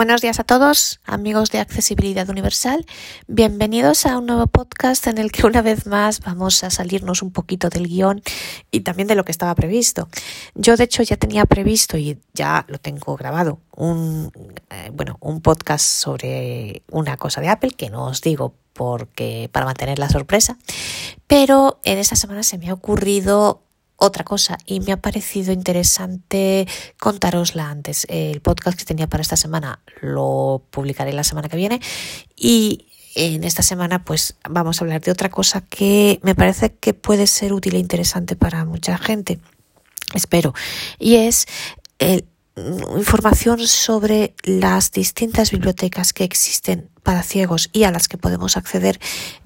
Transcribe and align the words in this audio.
Buenos 0.00 0.22
días 0.22 0.40
a 0.40 0.44
todos, 0.44 0.98
amigos 1.04 1.50
de 1.50 1.58
Accesibilidad 1.58 2.26
Universal. 2.30 2.86
Bienvenidos 3.26 4.06
a 4.06 4.16
un 4.16 4.24
nuevo 4.24 4.46
podcast 4.46 5.06
en 5.08 5.18
el 5.18 5.30
que 5.30 5.46
una 5.46 5.60
vez 5.60 5.86
más 5.86 6.20
vamos 6.20 6.64
a 6.64 6.70
salirnos 6.70 7.20
un 7.20 7.32
poquito 7.32 7.68
del 7.68 7.86
guion 7.86 8.22
y 8.70 8.80
también 8.80 9.08
de 9.08 9.14
lo 9.14 9.26
que 9.26 9.30
estaba 9.30 9.54
previsto. 9.54 10.08
Yo 10.54 10.78
de 10.78 10.84
hecho 10.84 11.02
ya 11.02 11.18
tenía 11.18 11.44
previsto 11.44 11.98
y 11.98 12.18
ya 12.32 12.64
lo 12.68 12.78
tengo 12.78 13.14
grabado 13.18 13.60
un 13.76 14.32
eh, 14.70 14.90
bueno, 14.90 15.18
un 15.20 15.42
podcast 15.42 15.84
sobre 15.84 16.82
una 16.90 17.18
cosa 17.18 17.42
de 17.42 17.50
Apple 17.50 17.72
que 17.72 17.90
no 17.90 18.06
os 18.06 18.22
digo 18.22 18.54
porque 18.72 19.50
para 19.52 19.66
mantener 19.66 19.98
la 19.98 20.08
sorpresa, 20.08 20.56
pero 21.26 21.78
en 21.84 21.98
esta 21.98 22.16
semana 22.16 22.42
se 22.42 22.56
me 22.56 22.70
ha 22.70 22.72
ocurrido 22.72 23.64
otra 24.00 24.24
cosa 24.24 24.58
y 24.64 24.80
me 24.80 24.92
ha 24.92 24.96
parecido 24.96 25.52
interesante 25.52 26.66
contarosla 26.98 27.68
antes. 27.68 28.06
El 28.08 28.40
podcast 28.40 28.78
que 28.78 28.86
tenía 28.86 29.06
para 29.06 29.20
esta 29.20 29.36
semana 29.36 29.80
lo 30.00 30.62
publicaré 30.70 31.12
la 31.12 31.22
semana 31.22 31.48
que 31.48 31.56
viene 31.58 31.80
y 32.34 32.86
en 33.14 33.44
esta 33.44 33.62
semana 33.62 34.02
pues 34.02 34.36
vamos 34.48 34.80
a 34.80 34.84
hablar 34.84 35.02
de 35.02 35.10
otra 35.10 35.28
cosa 35.28 35.60
que 35.60 36.18
me 36.22 36.34
parece 36.34 36.72
que 36.72 36.94
puede 36.94 37.26
ser 37.26 37.52
útil 37.52 37.74
e 37.74 37.78
interesante 37.78 38.36
para 38.36 38.64
mucha 38.64 38.96
gente. 38.96 39.38
Espero. 40.14 40.54
Y 40.98 41.16
es 41.16 41.46
el 41.98 42.24
información 42.56 43.66
sobre 43.66 44.34
las 44.42 44.92
distintas 44.92 45.50
bibliotecas 45.50 46.12
que 46.12 46.24
existen 46.24 46.90
para 47.02 47.22
ciegos 47.22 47.70
y 47.72 47.84
a 47.84 47.90
las 47.90 48.08
que 48.08 48.18
podemos 48.18 48.56
acceder 48.56 49.00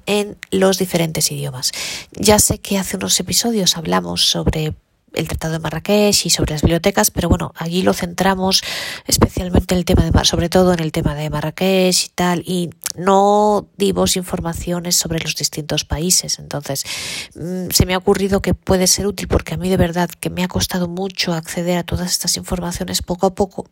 en 0.07 0.37
los 0.51 0.79
diferentes 0.79 1.31
idiomas. 1.31 1.73
Ya 2.13 2.39
sé 2.39 2.59
que 2.59 2.79
hace 2.79 2.97
unos 2.97 3.19
episodios 3.21 3.77
hablamos 3.77 4.29
sobre 4.29 4.75
el 5.15 5.29
Tratado 5.29 5.55
de 5.55 5.59
Marrakech 5.59 6.27
y 6.27 6.31
sobre 6.31 6.53
las 6.53 6.63
bibliotecas, 6.63 7.11
pero 7.11 7.29
bueno, 7.29 7.53
allí 7.57 7.83
lo 7.83 7.93
centramos 7.93 8.63
especialmente 9.07 9.75
en 9.75 9.79
el 9.79 9.85
tema 9.85 10.05
de, 10.09 10.25
sobre 10.25 10.49
todo 10.49 10.73
en 10.73 10.81
el 10.81 10.93
tema 10.93 11.15
de 11.15 11.31
Marrakech 11.31 12.05
y 12.05 12.09
tal, 12.15 12.43
y 12.47 12.71
no 12.97 13.67
dimos 13.77 14.17
informaciones 14.17 14.97
sobre 14.97 15.19
los 15.21 15.35
distintos 15.35 15.85
países. 15.85 16.39
Entonces, 16.39 16.85
mm, 17.35 17.71
se 17.71 17.87
me 17.87 17.95
ha 17.95 17.99
ocurrido 17.99 18.43
que 18.43 18.55
puede 18.55 18.87
ser 18.87 19.07
útil 19.07 19.29
porque 19.29 19.55
a 19.55 19.57
mí 19.57 19.69
de 19.69 19.77
verdad 19.77 20.09
que 20.09 20.31
me 20.31 20.45
ha 20.45 20.49
costado 20.49 20.89
mucho 20.89 21.33
acceder 21.33 21.79
a 21.79 21.85
todas 21.85 22.11
estas 22.11 22.37
informaciones 22.37 23.03
poco 23.03 23.27
a 23.27 23.35
poco 23.35 23.67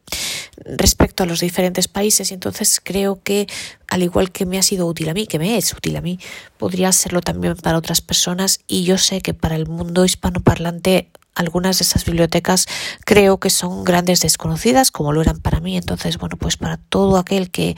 respecto 0.64 1.22
a 1.22 1.26
los 1.26 1.40
diferentes 1.40 1.88
países 1.88 2.30
y 2.30 2.34
entonces 2.34 2.80
creo 2.82 3.20
que 3.22 3.46
al 3.88 4.02
igual 4.02 4.32
que 4.32 4.46
me 4.46 4.58
ha 4.58 4.62
sido 4.62 4.86
útil 4.86 5.08
a 5.08 5.14
mí, 5.14 5.26
que 5.26 5.38
me 5.38 5.56
es 5.56 5.72
útil 5.72 5.96
a 5.96 6.00
mí, 6.00 6.18
podría 6.56 6.92
serlo 6.92 7.20
también 7.20 7.56
para 7.56 7.76
otras 7.76 8.00
personas 8.00 8.60
y 8.66 8.84
yo 8.84 8.98
sé 8.98 9.20
que 9.20 9.34
para 9.34 9.56
el 9.56 9.66
mundo 9.66 10.04
hispanoparlante 10.04 11.10
algunas 11.34 11.78
de 11.78 11.84
esas 11.84 12.04
bibliotecas 12.04 12.66
creo 13.04 13.38
que 13.38 13.50
son 13.50 13.84
grandes 13.84 14.20
desconocidas, 14.20 14.90
como 14.90 15.12
lo 15.12 15.22
eran 15.22 15.40
para 15.40 15.60
mí. 15.60 15.76
Entonces, 15.76 16.18
bueno, 16.18 16.36
pues 16.36 16.56
para 16.56 16.76
todo 16.76 17.16
aquel 17.16 17.50
que 17.50 17.76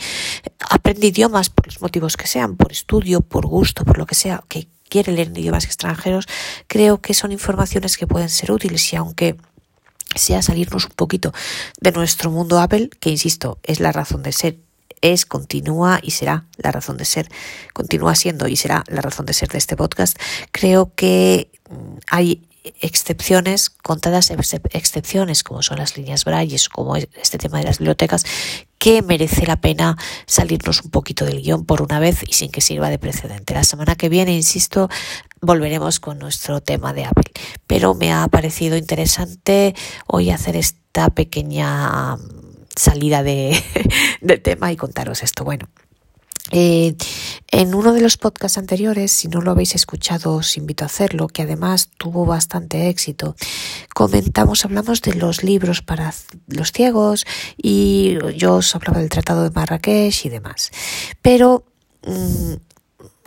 aprende 0.69 1.06
idiomas 1.06 1.50
por 1.50 1.66
los 1.66 1.80
motivos 1.80 2.16
que 2.16 2.27
sean, 2.27 2.56
por 2.56 2.72
estudio, 2.72 3.20
por 3.20 3.46
gusto, 3.46 3.84
por 3.84 3.98
lo 3.98 4.06
que 4.06 4.14
sea, 4.14 4.42
que 4.48 4.69
quiere 4.88 5.12
leer 5.12 5.28
idiomas 5.36 5.64
extranjeros, 5.64 6.27
creo 6.66 7.00
que 7.00 7.14
son 7.14 7.33
informaciones 7.33 7.96
que 7.96 8.06
pueden 8.06 8.28
ser 8.28 8.52
útiles 8.52 8.92
y 8.92 8.96
aunque 8.96 9.36
sea 10.14 10.42
salirnos 10.42 10.84
un 10.84 10.92
poquito 10.92 11.33
de 11.80 11.91
nuestro 11.92 12.30
mundo 12.30 12.61
Apple, 12.61 12.91
que 13.00 13.11
insisto, 13.11 13.58
es 13.62 13.80
la 13.80 13.91
razón 13.91 14.22
de 14.22 14.33
ser 14.33 14.58
es, 15.00 15.27
continúa 15.27 16.00
y 16.02 16.12
será 16.12 16.46
la 16.56 16.72
razón 16.72 16.96
de 16.96 17.05
ser, 17.05 17.28
continúa 17.74 18.14
siendo 18.14 18.48
y 18.48 18.56
será 18.56 18.84
la 18.86 19.02
razón 19.02 19.27
de 19.27 19.34
ser 19.34 19.50
de 19.50 19.58
este 19.58 19.77
podcast. 19.77 20.18
Creo 20.50 20.92
que 20.94 21.50
mm, 21.68 21.96
hay 22.11 22.42
excepciones, 22.80 23.70
contadas 23.70 24.30
excepciones, 24.30 25.42
como 25.42 25.62
son 25.62 25.78
las 25.78 25.96
líneas 25.96 26.24
Braille, 26.24 26.56
como 26.72 26.96
este 26.96 27.38
tema 27.38 27.58
de 27.58 27.64
las 27.64 27.78
bibliotecas, 27.78 28.24
que 28.78 29.02
merece 29.02 29.46
la 29.46 29.60
pena 29.60 29.96
salirnos 30.26 30.82
un 30.82 30.90
poquito 30.90 31.24
del 31.24 31.42
guion 31.42 31.64
por 31.64 31.82
una 31.82 31.98
vez 31.98 32.22
y 32.26 32.32
sin 32.34 32.50
que 32.50 32.60
sirva 32.60 32.90
de 32.90 32.98
precedente. 32.98 33.54
La 33.54 33.64
semana 33.64 33.96
que 33.96 34.08
viene, 34.08 34.34
insisto, 34.34 34.88
volveremos 35.40 36.00
con 36.00 36.18
nuestro 36.18 36.61
tema 36.61 36.92
de 36.92 37.05
Apple. 37.05 37.30
Pero 37.66 37.94
me 37.94 38.12
ha 38.12 38.27
parecido 38.28 38.77
interesante 38.77 39.74
hoy 40.06 40.30
hacer 40.30 40.56
esta 40.56 41.10
pequeña 41.10 42.16
salida 42.77 43.22
de, 43.22 43.62
de 44.20 44.39
tema 44.39 44.72
y 44.72 44.77
contaros 44.77 45.22
esto. 45.22 45.44
Bueno. 45.44 45.68
Eh, 46.50 46.94
en 47.50 47.74
uno 47.74 47.92
de 47.92 48.00
los 48.00 48.16
podcasts 48.16 48.58
anteriores, 48.58 49.12
si 49.12 49.28
no 49.28 49.40
lo 49.40 49.52
habéis 49.52 49.74
escuchado, 49.74 50.34
os 50.34 50.56
invito 50.56 50.84
a 50.84 50.86
hacerlo, 50.86 51.28
que 51.28 51.42
además 51.42 51.90
tuvo 51.96 52.27
bastante 52.27 52.88
éxito. 52.88 53.34
Comentamos, 53.94 54.64
hablamos 54.64 55.00
de 55.00 55.14
los 55.14 55.42
libros 55.42 55.80
para 55.80 56.12
los 56.48 56.72
ciegos 56.72 57.24
y 57.56 58.18
yo 58.36 58.56
os 58.56 58.74
hablaba 58.74 58.98
del 58.98 59.08
Tratado 59.08 59.44
de 59.44 59.50
Marrakech 59.50 60.27
y 60.27 60.28
demás. 60.28 60.70
Pero 61.22 61.64
mm, 62.06 62.54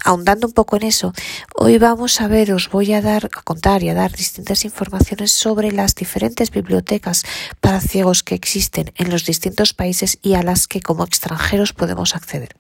ahondando 0.03 0.45
un 0.45 0.53
poco 0.53 0.75
en 0.75 0.83
eso, 0.83 1.13
hoy 1.56 1.79
vamos 1.79 2.22
a 2.22 2.27
ver, 2.27 2.53
os 2.53 2.69
voy 2.69 2.94
a 2.94 3.01
dar, 3.01 3.25
a 3.25 3.41
contar 3.41 3.81
y 3.81 3.89
a 3.89 3.95
dar 3.95 4.11
distintas 4.11 4.63
informaciones 4.63 5.31
sobre 5.31 5.72
las 5.72 5.95
diferentes 5.95 6.51
bibliotecas 6.51 7.23
para 7.61 7.81
ciegos 7.81 8.22
que 8.22 8.35
existen 8.35 8.94
en 8.95 9.09
los 9.09 9.25
distintos 9.25 9.73
países 9.73 10.19
y 10.22 10.35
a 10.35 10.44
las 10.44 10.67
que 10.67 10.81
como 10.81 11.03
extranjeros 11.03 11.73
podemos 11.73 12.16
acceder 12.16 12.56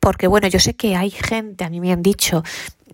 porque 0.00 0.26
bueno, 0.26 0.48
yo 0.48 0.60
sé 0.60 0.74
que 0.74 0.96
hay 0.96 1.10
gente, 1.10 1.64
a 1.64 1.70
mí 1.70 1.80
me 1.80 1.90
han 1.90 2.02
dicho, 2.02 2.42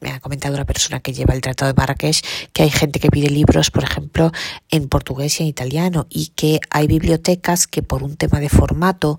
me 0.00 0.10
ha 0.10 0.20
comentado 0.20 0.54
una 0.54 0.64
persona 0.64 1.00
que 1.00 1.12
lleva 1.12 1.34
el 1.34 1.40
Tratado 1.40 1.72
de 1.72 1.76
Marrakech, 1.76 2.24
que 2.52 2.62
hay 2.62 2.70
gente 2.70 3.00
que 3.00 3.10
pide 3.10 3.28
libros, 3.28 3.70
por 3.70 3.84
ejemplo, 3.84 4.32
en 4.70 4.88
portugués 4.88 5.40
y 5.40 5.42
en 5.42 5.48
italiano, 5.48 6.06
y 6.08 6.28
que 6.28 6.60
hay 6.70 6.86
bibliotecas 6.86 7.66
que 7.66 7.82
por 7.82 8.02
un 8.02 8.16
tema 8.16 8.40
de 8.40 8.48
formato, 8.48 9.18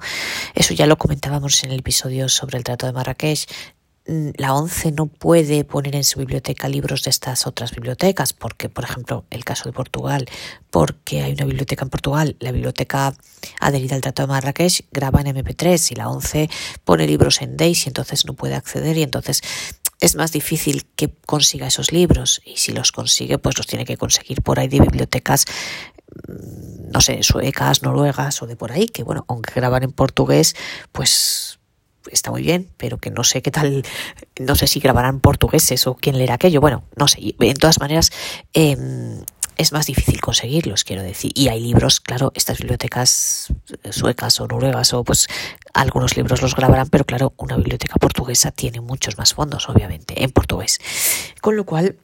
eso 0.55 0.73
ya 0.73 0.87
lo 0.87 0.97
comentábamos 0.97 1.63
en 1.63 1.71
el 1.71 1.79
episodio 1.79 2.29
sobre 2.29 2.57
el 2.57 2.63
Tratado 2.63 2.91
de 2.91 2.95
Marrakech, 2.95 3.47
la 4.37 4.53
ONCE 4.53 4.91
no 4.91 5.07
puede 5.07 5.63
poner 5.63 5.95
en 5.95 6.03
su 6.03 6.19
biblioteca 6.19 6.67
libros 6.67 7.03
de 7.03 7.09
estas 7.09 7.47
otras 7.47 7.71
bibliotecas, 7.71 8.33
porque, 8.33 8.67
por 8.67 8.83
ejemplo, 8.83 9.25
el 9.29 9.45
caso 9.45 9.69
de 9.69 9.73
Portugal, 9.73 10.27
porque 10.69 11.21
hay 11.21 11.33
una 11.33 11.45
biblioteca 11.45 11.85
en 11.85 11.89
Portugal, 11.89 12.35
la 12.39 12.51
biblioteca 12.51 13.15
adherida 13.59 13.95
al 13.95 14.01
Tratado 14.01 14.27
de 14.27 14.33
Marrakech 14.33 14.85
graba 14.91 15.21
en 15.21 15.27
MP3 15.27 15.91
y 15.91 15.95
la 15.95 16.09
ONCE 16.09 16.49
pone 16.83 17.07
libros 17.07 17.41
en 17.41 17.55
DAIS 17.57 17.85
y 17.85 17.89
entonces 17.89 18.25
no 18.25 18.33
puede 18.33 18.55
acceder 18.55 18.97
y 18.97 19.03
entonces 19.03 19.41
es 19.99 20.15
más 20.15 20.31
difícil 20.31 20.85
que 20.95 21.13
consiga 21.25 21.67
esos 21.67 21.91
libros 21.91 22.41
y 22.45 22.57
si 22.57 22.73
los 22.73 22.91
consigue, 22.91 23.37
pues 23.37 23.57
los 23.57 23.67
tiene 23.67 23.85
que 23.85 23.97
conseguir 23.97 24.41
por 24.41 24.59
ahí 24.59 24.67
de 24.67 24.79
bibliotecas 24.79 25.45
mm, 26.27 26.91
no 26.91 26.99
sé, 26.99 27.23
suecas, 27.23 27.83
noruegas 27.83 28.41
o 28.41 28.47
de 28.47 28.57
por 28.57 28.71
ahí, 28.73 28.87
que 28.87 29.03
bueno, 29.03 29.23
aunque 29.29 29.53
graban 29.55 29.83
en 29.83 29.93
portugués, 29.93 30.55
pues 30.91 31.50
está 32.09 32.31
muy 32.31 32.41
bien, 32.41 32.69
pero 32.77 32.97
que 32.97 33.11
no 33.11 33.23
sé 33.23 33.41
qué 33.41 33.51
tal, 33.51 33.83
no 34.39 34.55
sé 34.55 34.67
si 34.67 34.79
grabarán 34.79 35.19
portugueses 35.19 35.85
o 35.87 35.95
quién 35.95 36.17
leerá 36.17 36.35
aquello. 36.35 36.61
Bueno, 36.61 36.83
no 36.95 37.07
sé. 37.07 37.19
En 37.39 37.57
todas 37.57 37.79
maneras, 37.79 38.11
em, 38.53 39.23
es 39.57 39.71
más 39.71 39.85
difícil 39.85 40.19
conseguirlos, 40.21 40.83
quiero 40.83 41.03
decir. 41.03 41.31
Y 41.35 41.49
hay 41.49 41.59
libros, 41.59 41.99
claro, 41.99 42.31
estas 42.35 42.57
bibliotecas 42.57 43.53
suecas 43.91 44.39
o 44.39 44.47
noruegas 44.47 44.93
o 44.93 45.03
pues 45.03 45.27
algunos 45.73 46.17
libros 46.17 46.41
los 46.41 46.55
grabarán, 46.55 46.89
pero 46.89 47.05
claro, 47.05 47.33
una 47.37 47.57
biblioteca 47.57 47.95
portuguesa 47.95 48.51
tiene 48.51 48.81
muchos 48.81 49.17
más 49.17 49.33
fondos, 49.33 49.69
obviamente, 49.69 50.23
en 50.23 50.31
portugués. 50.31 50.79
Con 51.41 51.55
lo 51.55 51.65
cual, 51.65 51.97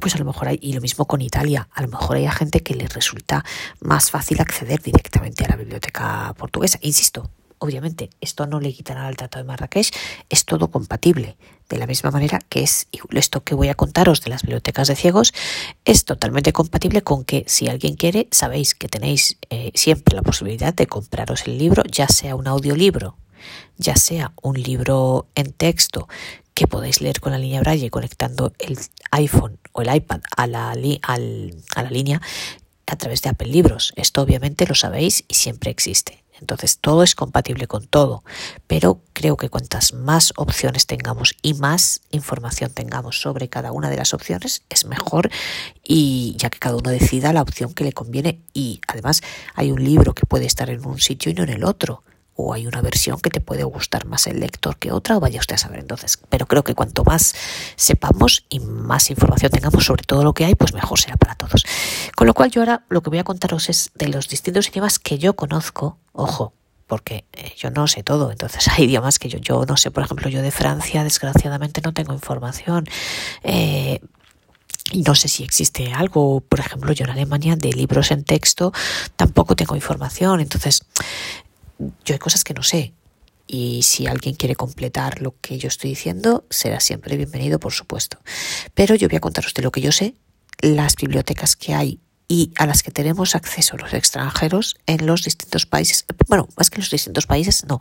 pues 0.00 0.14
a 0.14 0.18
lo 0.18 0.24
mejor 0.24 0.48
hay, 0.48 0.58
y 0.62 0.72
lo 0.72 0.80
mismo 0.80 1.04
con 1.06 1.20
Italia, 1.20 1.68
a 1.72 1.82
lo 1.82 1.88
mejor 1.88 2.16
hay 2.16 2.28
gente 2.28 2.62
que 2.62 2.74
les 2.74 2.92
resulta 2.94 3.44
más 3.80 4.10
fácil 4.10 4.40
acceder 4.40 4.80
directamente 4.80 5.44
a 5.44 5.48
la 5.48 5.56
biblioteca 5.56 6.34
portuguesa. 6.38 6.78
Insisto, 6.82 7.30
Obviamente, 7.58 8.10
esto 8.20 8.46
no 8.46 8.60
le 8.60 8.72
quitará 8.72 9.06
al 9.06 9.16
Tratado 9.16 9.44
de 9.44 9.48
Marrakech, 9.48 9.90
es 10.28 10.44
todo 10.44 10.70
compatible. 10.70 11.36
De 11.68 11.78
la 11.78 11.86
misma 11.86 12.10
manera 12.10 12.38
que 12.48 12.62
es 12.62 12.86
esto 13.12 13.42
que 13.42 13.54
voy 13.54 13.68
a 13.68 13.74
contaros 13.74 14.20
de 14.20 14.30
las 14.30 14.42
bibliotecas 14.42 14.88
de 14.88 14.96
ciegos, 14.96 15.32
es 15.84 16.04
totalmente 16.04 16.52
compatible 16.52 17.02
con 17.02 17.24
que 17.24 17.44
si 17.48 17.68
alguien 17.68 17.96
quiere, 17.96 18.28
sabéis 18.30 18.74
que 18.74 18.88
tenéis 18.88 19.38
eh, 19.50 19.72
siempre 19.74 20.14
la 20.14 20.22
posibilidad 20.22 20.74
de 20.74 20.86
compraros 20.86 21.46
el 21.46 21.58
libro, 21.58 21.82
ya 21.90 22.08
sea 22.08 22.36
un 22.36 22.46
audiolibro, 22.46 23.16
ya 23.78 23.96
sea 23.96 24.32
un 24.42 24.60
libro 24.62 25.26
en 25.34 25.52
texto 25.52 26.08
que 26.54 26.66
podéis 26.66 27.00
leer 27.00 27.20
con 27.20 27.32
la 27.32 27.38
línea 27.38 27.60
Braille 27.60 27.90
conectando 27.90 28.52
el 28.58 28.78
iPhone 29.10 29.58
o 29.72 29.82
el 29.82 29.94
iPad 29.94 30.20
a 30.36 30.46
la, 30.46 30.70
a 30.70 30.72
la 31.82 31.90
línea 31.90 32.22
a 32.86 32.96
través 32.96 33.22
de 33.22 33.30
Apple 33.30 33.48
Libros. 33.48 33.92
Esto 33.96 34.22
obviamente 34.22 34.66
lo 34.66 34.74
sabéis 34.74 35.24
y 35.28 35.34
siempre 35.34 35.70
existe. 35.70 36.24
Entonces 36.40 36.78
todo 36.78 37.02
es 37.02 37.14
compatible 37.14 37.66
con 37.66 37.86
todo, 37.86 38.24
pero 38.66 39.00
creo 39.12 39.36
que 39.36 39.48
cuantas 39.48 39.94
más 39.94 40.32
opciones 40.36 40.86
tengamos 40.86 41.34
y 41.42 41.54
más 41.54 42.02
información 42.10 42.70
tengamos 42.72 43.20
sobre 43.20 43.48
cada 43.48 43.72
una 43.72 43.90
de 43.90 43.96
las 43.96 44.14
opciones 44.14 44.62
es 44.68 44.84
mejor 44.84 45.30
y 45.82 46.34
ya 46.38 46.50
que 46.50 46.58
cada 46.58 46.76
uno 46.76 46.90
decida 46.90 47.32
la 47.32 47.42
opción 47.42 47.72
que 47.72 47.84
le 47.84 47.92
conviene. 47.92 48.40
Y 48.52 48.80
además 48.86 49.22
hay 49.54 49.72
un 49.72 49.82
libro 49.82 50.14
que 50.14 50.26
puede 50.26 50.46
estar 50.46 50.70
en 50.70 50.86
un 50.86 50.98
sitio 50.98 51.30
y 51.30 51.34
no 51.34 51.42
en 51.42 51.50
el 51.50 51.64
otro 51.64 52.02
o 52.36 52.52
hay 52.52 52.66
una 52.66 52.82
versión 52.82 53.18
que 53.20 53.30
te 53.30 53.40
puede 53.40 53.64
gustar 53.64 54.04
más 54.06 54.26
el 54.26 54.40
lector 54.40 54.76
que 54.78 54.92
otra 54.92 55.16
o 55.16 55.20
vaya 55.20 55.40
usted 55.40 55.54
a 55.54 55.58
saber 55.58 55.80
entonces. 55.80 56.18
Pero 56.28 56.46
creo 56.46 56.62
que 56.62 56.74
cuanto 56.74 57.02
más 57.04 57.34
sepamos 57.76 58.44
y 58.48 58.60
más 58.60 59.10
información 59.10 59.50
tengamos 59.50 59.84
sobre 59.84 60.04
todo 60.04 60.22
lo 60.22 60.34
que 60.34 60.44
hay, 60.44 60.54
pues 60.54 60.74
mejor 60.74 60.98
será 60.98 61.16
para 61.16 61.34
todos. 61.34 61.64
Con 62.14 62.26
lo 62.26 62.34
cual 62.34 62.50
yo 62.50 62.60
ahora 62.60 62.84
lo 62.88 63.02
que 63.02 63.10
voy 63.10 63.18
a 63.18 63.24
contaros 63.24 63.68
es 63.68 63.90
de 63.94 64.08
los 64.08 64.28
distintos 64.28 64.68
idiomas 64.68 64.98
que 64.98 65.18
yo 65.18 65.34
conozco, 65.34 65.98
ojo, 66.12 66.52
porque 66.86 67.24
eh, 67.32 67.52
yo 67.56 67.70
no 67.70 67.86
sé 67.86 68.02
todo, 68.02 68.30
entonces 68.30 68.68
hay 68.76 68.84
idiomas 68.84 69.18
que 69.18 69.28
yo, 69.28 69.38
yo 69.38 69.64
no 69.66 69.76
sé, 69.76 69.90
por 69.90 70.04
ejemplo, 70.04 70.28
yo 70.28 70.42
de 70.42 70.50
Francia 70.50 71.04
desgraciadamente 71.04 71.80
no 71.82 71.92
tengo 71.92 72.12
información. 72.12 72.86
Eh, 73.42 74.00
no 74.94 75.16
sé 75.16 75.26
si 75.26 75.42
existe 75.42 75.92
algo, 75.92 76.40
por 76.40 76.60
ejemplo, 76.60 76.92
yo 76.92 77.04
en 77.04 77.10
Alemania 77.10 77.56
de 77.56 77.72
libros 77.72 78.12
en 78.12 78.22
texto 78.22 78.72
tampoco 79.16 79.56
tengo 79.56 79.74
información, 79.74 80.40
entonces 80.40 80.84
yo 81.78 82.14
hay 82.14 82.18
cosas 82.18 82.44
que 82.44 82.54
no 82.54 82.62
sé. 82.62 82.92
Y 83.46 83.82
si 83.84 84.06
alguien 84.06 84.34
quiere 84.34 84.56
completar 84.56 85.22
lo 85.22 85.34
que 85.40 85.58
yo 85.58 85.68
estoy 85.68 85.90
diciendo, 85.90 86.44
será 86.50 86.80
siempre 86.80 87.16
bienvenido, 87.16 87.60
por 87.60 87.72
supuesto. 87.72 88.18
Pero 88.74 88.94
yo 88.94 89.08
voy 89.08 89.16
a 89.16 89.20
contaros 89.20 89.54
de 89.54 89.62
lo 89.62 89.70
que 89.70 89.80
yo 89.80 89.92
sé, 89.92 90.14
las 90.60 90.96
bibliotecas 90.96 91.54
que 91.54 91.74
hay 91.74 92.00
y 92.28 92.52
a 92.58 92.66
las 92.66 92.82
que 92.82 92.90
tenemos 92.90 93.36
acceso 93.36 93.76
los 93.76 93.94
extranjeros 93.94 94.76
en 94.86 95.06
los 95.06 95.22
distintos 95.22 95.66
países. 95.66 96.04
Bueno, 96.26 96.48
más 96.56 96.70
que 96.70 96.76
en 96.76 96.80
los 96.82 96.90
distintos 96.90 97.26
países, 97.26 97.64
no, 97.68 97.78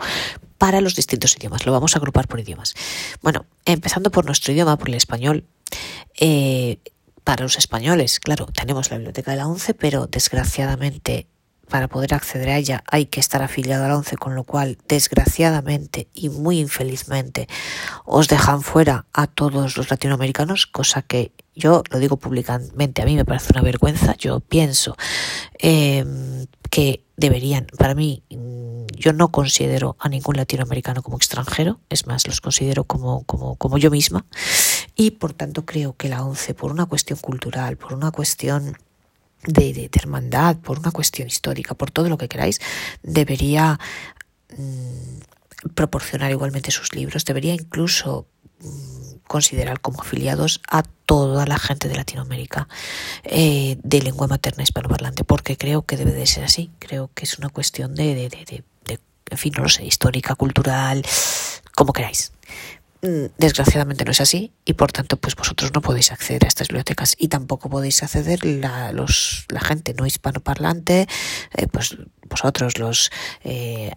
para 0.58 0.82
los 0.82 0.96
distintos 0.96 1.36
idiomas. 1.36 1.66
Lo 1.66 1.72
vamos 1.72 1.96
a 1.96 2.00
agrupar 2.00 2.28
por 2.28 2.40
idiomas. 2.40 2.76
Bueno, 3.22 3.46
empezando 3.66 4.12
por 4.12 4.26
nuestro 4.26 4.54
idioma, 4.54 4.78
por 4.78 4.90
el 4.90 4.96
español. 4.96 5.46
Eh, 6.20 6.80
para 7.24 7.42
los 7.42 7.58
españoles, 7.58 8.20
claro, 8.20 8.46
tenemos 8.46 8.92
la 8.92 8.98
biblioteca 8.98 9.32
de 9.32 9.38
la 9.38 9.48
ONCE, 9.48 9.74
pero 9.74 10.06
desgraciadamente 10.06 11.28
para 11.70 11.88
poder 11.88 12.14
acceder 12.14 12.50
a 12.50 12.58
ella 12.58 12.84
hay 12.88 13.08
que 13.08 13.20
estar 13.20 13.42
afiliado 13.42 13.86
a 13.86 13.88
la 13.88 13.98
ONCE, 13.98 14.18
con 14.18 14.36
lo 14.36 14.44
cual, 14.44 14.78
desgraciadamente 14.88 16.08
y 16.14 16.30
muy 16.30 16.60
infelizmente, 16.60 17.48
os 18.06 18.28
dejan 18.28 18.62
fuera 18.62 19.06
a 19.14 19.28
todos 19.28 19.78
los 19.78 19.90
latinoamericanos, 19.90 20.66
cosa 20.68 21.02
que 21.02 21.32
yo 21.56 21.84
lo 21.90 22.00
digo 22.00 22.18
públicamente, 22.18 23.02
a 23.02 23.06
mí 23.06 23.16
me 23.16 23.26
parece 23.26 23.54
una 23.54 23.62
vergüenza, 23.62 24.16
yo 24.18 24.42
pienso 24.42 24.96
eh, 25.60 26.06
que 26.70 27.04
deberían, 27.16 27.68
para 27.78 27.96
mí, 27.96 28.24
yo 28.98 29.14
no 29.14 29.32
considero 29.32 29.96
a 30.00 30.10
ningún 30.10 30.36
latinoamericano 30.36 31.02
como 31.02 31.18
extranjero, 31.18 31.80
es 31.90 32.08
más, 32.08 32.28
los 32.28 32.42
considero 32.42 32.84
como, 32.84 33.24
como, 33.24 33.56
como 33.56 33.78
yo 33.78 33.90
misma, 33.90 34.26
y 34.96 35.12
por 35.12 35.34
tanto 35.34 35.66
creo 35.66 35.96
que 35.96 36.10
la 36.10 36.24
ONCE, 36.26 36.54
por 36.54 36.72
una 36.72 36.86
cuestión 36.86 37.20
cultural, 37.20 37.78
por 37.78 37.94
una 37.94 38.12
cuestión 38.12 38.78
de, 39.48 39.90
hermandad, 39.94 40.58
por 40.58 40.80
una 40.80 40.92
cuestión 40.92 41.28
histórica, 41.28 41.76
por 41.76 41.92
todo 41.92 42.10
lo 42.10 42.18
que 42.18 42.28
queráis, 42.28 42.60
debería 43.04 43.80
mm, 44.58 45.70
proporcionar 45.74 46.32
igualmente 46.32 46.72
sus 46.72 46.94
libros, 46.94 47.26
debería 47.26 47.54
incluso 47.54 48.28
mm, 48.60 49.18
considerar 49.28 49.80
como 49.82 50.02
afiliados 50.02 50.62
a 50.70 50.84
toda 50.84 51.46
la 51.46 51.58
gente 51.58 51.88
de 51.88 51.96
Latinoamérica 51.96 52.68
eh, 53.24 53.78
de 53.84 54.02
lengua 54.02 54.28
materna 54.28 54.64
hispanoparlante, 54.64 55.24
porque 55.24 55.58
creo 55.58 55.84
que 55.84 55.98
debe 55.98 56.12
de 56.14 56.28
ser 56.28 56.44
así, 56.44 56.72
creo 56.80 57.10
que 57.14 57.26
es 57.26 57.38
una 57.40 57.50
cuestión 57.50 57.96
de, 57.96 58.16
de 58.16 58.64
en 59.30 59.38
fin, 59.38 59.54
no 59.58 59.64
lo 59.64 59.70
sé, 59.70 59.86
histórica, 59.86 60.36
cultural, 60.36 61.04
como 61.76 61.94
queráis. 61.94 62.32
Mm, 63.06 63.28
desgraciadamente 63.38 64.04
no 64.04 64.10
es 64.10 64.20
así 64.20 64.52
y 64.66 64.74
por 64.74 64.92
tanto 64.92 65.18
pues 65.18 65.36
vosotros 65.36 65.72
no 65.76 65.82
podéis 65.82 66.12
acceder 66.12 66.44
a 66.44 66.48
estas 66.48 66.70
bibliotecas 66.70 67.16
y 67.20 67.28
tampoco 67.28 67.70
podéis 67.70 68.02
acceder 68.02 68.44
la, 68.44 68.92
los, 68.94 69.46
la 69.50 69.60
gente 69.60 69.94
no 69.94 70.08
hispanoparlante, 70.08 71.08
eh, 71.56 71.68
pues 71.68 71.98
vosotros 72.28 72.80
los 72.80 73.12
eh, 73.44 73.92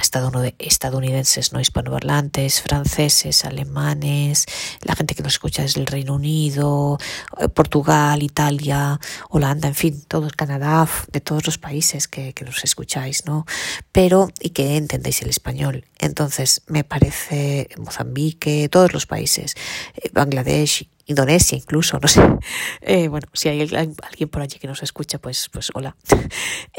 estadounidenses 0.00 1.52
no 1.52 1.60
hispanohablantes, 1.60 2.62
franceses, 2.62 3.44
alemanes, 3.44 4.46
la 4.82 4.94
gente 4.94 5.14
que 5.14 5.22
nos 5.22 5.34
escucha 5.34 5.62
desde 5.62 5.80
el 5.80 5.86
Reino 5.86 6.14
Unido, 6.14 6.98
eh, 7.40 7.48
Portugal, 7.48 8.22
Italia, 8.22 8.98
Holanda, 9.30 9.68
en 9.68 9.74
fin, 9.74 10.04
todo 10.06 10.28
Canadá, 10.36 10.88
de 11.10 11.20
todos 11.20 11.46
los 11.46 11.58
países 11.58 12.08
que, 12.08 12.32
que 12.32 12.44
nos 12.44 12.62
escucháis, 12.64 13.24
¿no? 13.24 13.46
Pero, 13.92 14.28
y 14.40 14.50
que 14.50 14.76
entendéis 14.76 15.22
el 15.22 15.30
español. 15.30 15.84
Entonces, 15.98 16.62
me 16.66 16.84
parece 16.84 17.68
Mozambique, 17.78 18.68
todos 18.68 18.92
los 18.92 19.06
países, 19.06 19.54
eh, 19.96 20.10
Bangladesh, 20.12 20.88
Indonesia 21.08 21.56
incluso, 21.56 21.98
no 22.00 22.08
sé. 22.08 22.22
Eh, 22.80 23.08
bueno, 23.08 23.26
si 23.32 23.48
hay 23.48 23.60
alguien 23.60 24.28
por 24.28 24.40
allí 24.40 24.58
que 24.58 24.68
nos 24.68 24.82
escucha, 24.82 25.18
pues, 25.18 25.48
pues 25.52 25.70
hola. 25.74 25.96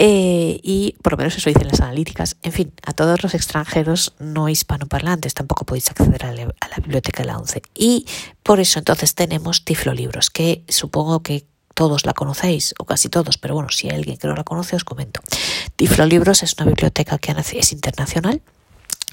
Eh, 0.01 0.59
y 0.63 0.95
por 1.01 1.13
lo 1.13 1.17
menos 1.17 1.35
eso 1.35 1.49
dicen 1.49 1.67
las 1.67 1.81
analíticas. 1.81 2.37
En 2.41 2.53
fin, 2.53 2.71
a 2.85 2.93
todos 2.93 3.21
los 3.21 3.33
extranjeros 3.33 4.13
no 4.19 4.47
hispanoparlantes 4.47 5.33
tampoco 5.33 5.65
podéis 5.65 5.89
acceder 5.89 6.25
a 6.25 6.31
la, 6.31 6.43
a 6.43 6.67
la 6.69 6.75
biblioteca 6.77 7.23
de 7.23 7.27
la 7.27 7.37
ONCE. 7.37 7.61
Y 7.75 8.05
por 8.41 8.61
eso 8.61 8.79
entonces 8.79 9.13
tenemos 9.13 9.65
Tiflo 9.65 9.93
Libros, 9.93 10.29
que 10.29 10.63
supongo 10.69 11.21
que 11.21 11.45
todos 11.73 12.05
la 12.05 12.13
conocéis, 12.13 12.75
o 12.77 12.85
casi 12.85 13.09
todos, 13.09 13.37
pero 13.37 13.55
bueno, 13.55 13.69
si 13.69 13.89
hay 13.89 13.95
alguien 13.95 14.17
que 14.17 14.27
no 14.27 14.35
la 14.35 14.43
conoce, 14.43 14.75
os 14.75 14.83
comento. 14.83 15.21
Tiflo 15.75 16.05
Libros 16.05 16.43
es 16.43 16.53
una 16.57 16.65
biblioteca 16.65 17.17
que 17.17 17.31
es 17.31 17.71
internacional, 17.71 18.41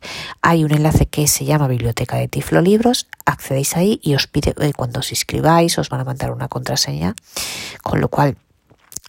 Hay 0.42 0.62
un 0.62 0.72
enlace 0.72 1.06
que 1.06 1.26
se 1.26 1.46
llama 1.46 1.68
Biblioteca 1.68 2.18
de 2.18 2.28
Tiflo 2.28 2.60
Libros. 2.60 3.06
Accedéis 3.24 3.76
ahí 3.76 3.98
y 4.02 4.14
os 4.14 4.26
pide, 4.26 4.54
eh, 4.60 4.74
cuando 4.76 5.00
os 5.00 5.10
inscribáis, 5.10 5.78
os 5.78 5.88
van 5.88 6.02
a 6.02 6.04
mandar 6.04 6.32
una 6.32 6.48
contraseña, 6.48 7.14
con 7.82 8.02
lo 8.02 8.08
cual 8.08 8.36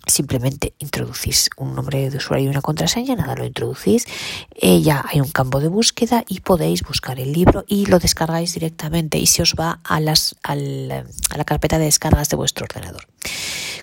simplemente 0.07 0.73
introducís 0.79 1.49
un 1.57 1.75
nombre 1.75 2.09
de 2.09 2.17
usuario 2.17 2.47
y 2.47 2.49
una 2.49 2.61
contraseña, 2.61 3.15
nada, 3.15 3.35
lo 3.35 3.45
introducís, 3.45 4.05
eh, 4.55 4.81
ya 4.81 5.05
hay 5.07 5.21
un 5.21 5.29
campo 5.29 5.59
de 5.59 5.67
búsqueda 5.67 6.23
y 6.27 6.39
podéis 6.41 6.83
buscar 6.83 7.19
el 7.19 7.33
libro 7.33 7.65
y 7.67 7.85
lo 7.85 7.99
descargáis 7.99 8.53
directamente 8.53 9.17
y 9.17 9.27
se 9.27 9.41
os 9.41 9.55
va 9.59 9.79
a, 9.83 9.99
las, 9.99 10.35
a 10.43 10.55
la 10.55 11.45
carpeta 11.45 11.77
de 11.77 11.85
descargas 11.85 12.29
de 12.29 12.37
vuestro 12.37 12.65
ordenador. 12.65 13.07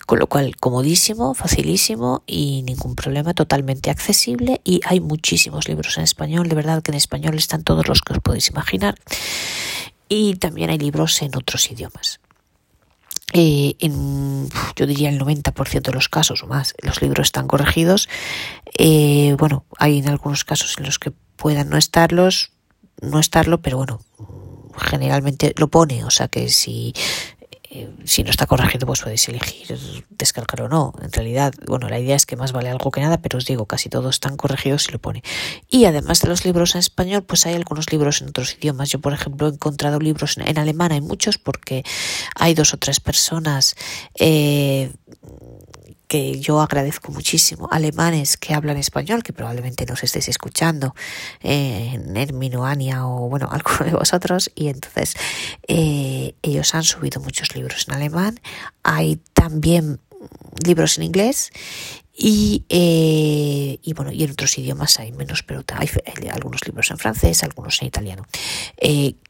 Con 0.05 0.19
lo 0.19 0.27
cual, 0.27 0.55
comodísimo, 0.57 1.33
facilísimo 1.33 2.23
y 2.27 2.61
ningún 2.63 2.95
problema, 2.95 3.33
totalmente 3.33 3.89
accesible 3.89 4.61
y 4.63 4.81
hay 4.85 4.99
muchísimos 4.99 5.67
libros 5.67 5.97
en 5.97 6.03
español, 6.03 6.47
de 6.47 6.55
verdad 6.55 6.83
que 6.83 6.91
en 6.91 6.97
español 6.97 7.35
están 7.35 7.63
todos 7.63 7.87
los 7.87 8.01
que 8.01 8.13
os 8.13 8.19
podéis 8.19 8.49
imaginar 8.49 8.95
y 10.07 10.35
también 10.35 10.69
hay 10.69 10.77
libros 10.77 11.21
en 11.21 11.35
otros 11.35 11.71
idiomas. 11.71 12.19
Eh, 13.33 13.75
en, 13.79 14.49
yo 14.75 14.85
diría 14.85 15.09
el 15.09 15.19
90% 15.19 15.81
de 15.81 15.91
los 15.91 16.09
casos 16.09 16.43
o 16.43 16.47
más, 16.47 16.75
los 16.81 17.01
libros 17.01 17.27
están 17.27 17.47
corregidos. 17.47 18.07
Eh, 18.77 19.35
bueno, 19.37 19.65
hay 19.77 19.99
en 19.99 20.09
algunos 20.09 20.45
casos 20.45 20.75
en 20.77 20.85
los 20.85 20.99
que 20.99 21.11
puedan 21.35 21.69
no 21.69 21.77
estarlos, 21.77 22.51
no 23.01 23.19
estarlo, 23.19 23.61
pero 23.61 23.77
bueno, 23.77 24.01
generalmente 24.77 25.53
lo 25.57 25.69
pone, 25.69 26.03
o 26.03 26.11
sea 26.11 26.27
que 26.27 26.49
si 26.49 26.93
eh, 27.75 27.89
si 28.05 28.23
no 28.23 28.29
está 28.29 28.47
corregido, 28.47 28.87
pues 28.87 29.01
podéis 29.01 29.27
elegir 29.27 29.77
descargar 30.09 30.61
o 30.61 30.69
no. 30.69 30.93
En 31.01 31.11
realidad, 31.11 31.53
bueno, 31.67 31.89
la 31.89 31.99
idea 31.99 32.15
es 32.15 32.25
que 32.25 32.37
más 32.37 32.53
vale 32.53 32.69
algo 32.69 32.89
que 32.89 33.01
nada, 33.01 33.17
pero 33.17 33.37
os 33.37 33.45
digo, 33.45 33.65
casi 33.65 33.89
todos 33.89 34.15
están 34.15 34.37
corregidos 34.37 34.83
si 34.83 34.93
lo 34.93 34.99
pone. 34.99 35.23
Y 35.69 35.85
además 35.85 36.21
de 36.21 36.29
los 36.29 36.45
libros 36.45 36.75
en 36.75 36.79
español, 36.79 37.23
pues 37.23 37.45
hay 37.45 37.55
algunos 37.55 37.91
libros 37.91 38.21
en 38.21 38.29
otros 38.29 38.55
idiomas. 38.57 38.89
Yo, 38.89 38.99
por 38.99 39.11
ejemplo, 39.13 39.47
he 39.47 39.51
encontrado 39.51 39.99
libros 39.99 40.37
en, 40.37 40.57
alemán, 40.57 40.93
hay 40.93 41.01
muchos 41.01 41.37
porque 41.37 41.83
hay 42.35 42.53
dos 42.53 42.73
o 42.73 42.77
tres 42.77 42.99
personas 42.99 43.75
eh, 44.17 44.91
yo 46.39 46.61
agradezco 46.61 47.11
muchísimo, 47.11 47.67
alemanes 47.71 48.37
que 48.37 48.53
hablan 48.53 48.77
español, 48.77 49.23
que 49.23 49.33
probablemente 49.33 49.85
nos 49.85 50.03
estéis 50.03 50.29
escuchando 50.29 50.95
eh, 51.41 51.91
en 51.93 52.15
Herminoania 52.15 53.05
o 53.07 53.29
bueno, 53.29 53.49
alguno 53.51 53.85
de 53.85 53.97
vosotros, 53.97 54.51
y 54.55 54.67
entonces 54.67 55.15
eh, 55.67 56.35
ellos 56.41 56.73
han 56.75 56.83
subido 56.83 57.21
muchos 57.21 57.55
libros 57.55 57.87
en 57.87 57.95
alemán, 57.95 58.39
hay 58.83 59.17
también 59.33 59.99
libros 60.65 60.97
en 60.97 61.03
inglés 61.03 61.51
y, 62.17 62.65
eh, 62.69 63.77
y 63.81 63.93
bueno, 63.93 64.11
y 64.11 64.23
en 64.23 64.31
otros 64.31 64.57
idiomas 64.57 64.99
hay 64.99 65.11
menos, 65.11 65.43
pero 65.43 65.63
hay, 65.75 65.89
algunos 66.31 66.65
libros 66.65 66.89
en 66.91 66.97
francés, 66.97 67.43
algunos 67.43 67.81
en 67.81 67.87
italiano. 67.87 68.25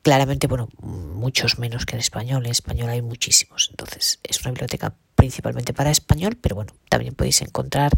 claramente, 0.03 0.47
bueno, 0.47 0.69
muchos 0.81 1.57
menos 1.57 1.85
que 1.85 1.95
en 1.95 1.99
español. 1.99 2.45
En 2.45 2.51
español 2.51 2.89
hay 2.89 3.01
muchísimos. 3.01 3.69
Entonces, 3.71 4.19
es 4.23 4.39
una 4.41 4.51
biblioteca 4.51 4.93
principalmente 5.25 5.73
para 5.73 5.89
español, 5.89 6.37
pero 6.39 6.55
bueno, 6.55 6.71
también 6.87 7.15
podéis 7.15 7.41
encontrar 7.41 7.91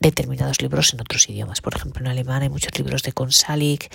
determinados 0.00 0.60
libros 0.60 0.92
en 0.92 1.00
otros 1.00 1.28
idiomas. 1.28 1.60
Por 1.60 1.76
ejemplo, 1.76 2.00
en 2.02 2.08
alemán 2.08 2.42
hay 2.42 2.48
muchos 2.48 2.76
libros 2.76 3.04
de 3.04 3.12
Consalik, 3.12 3.88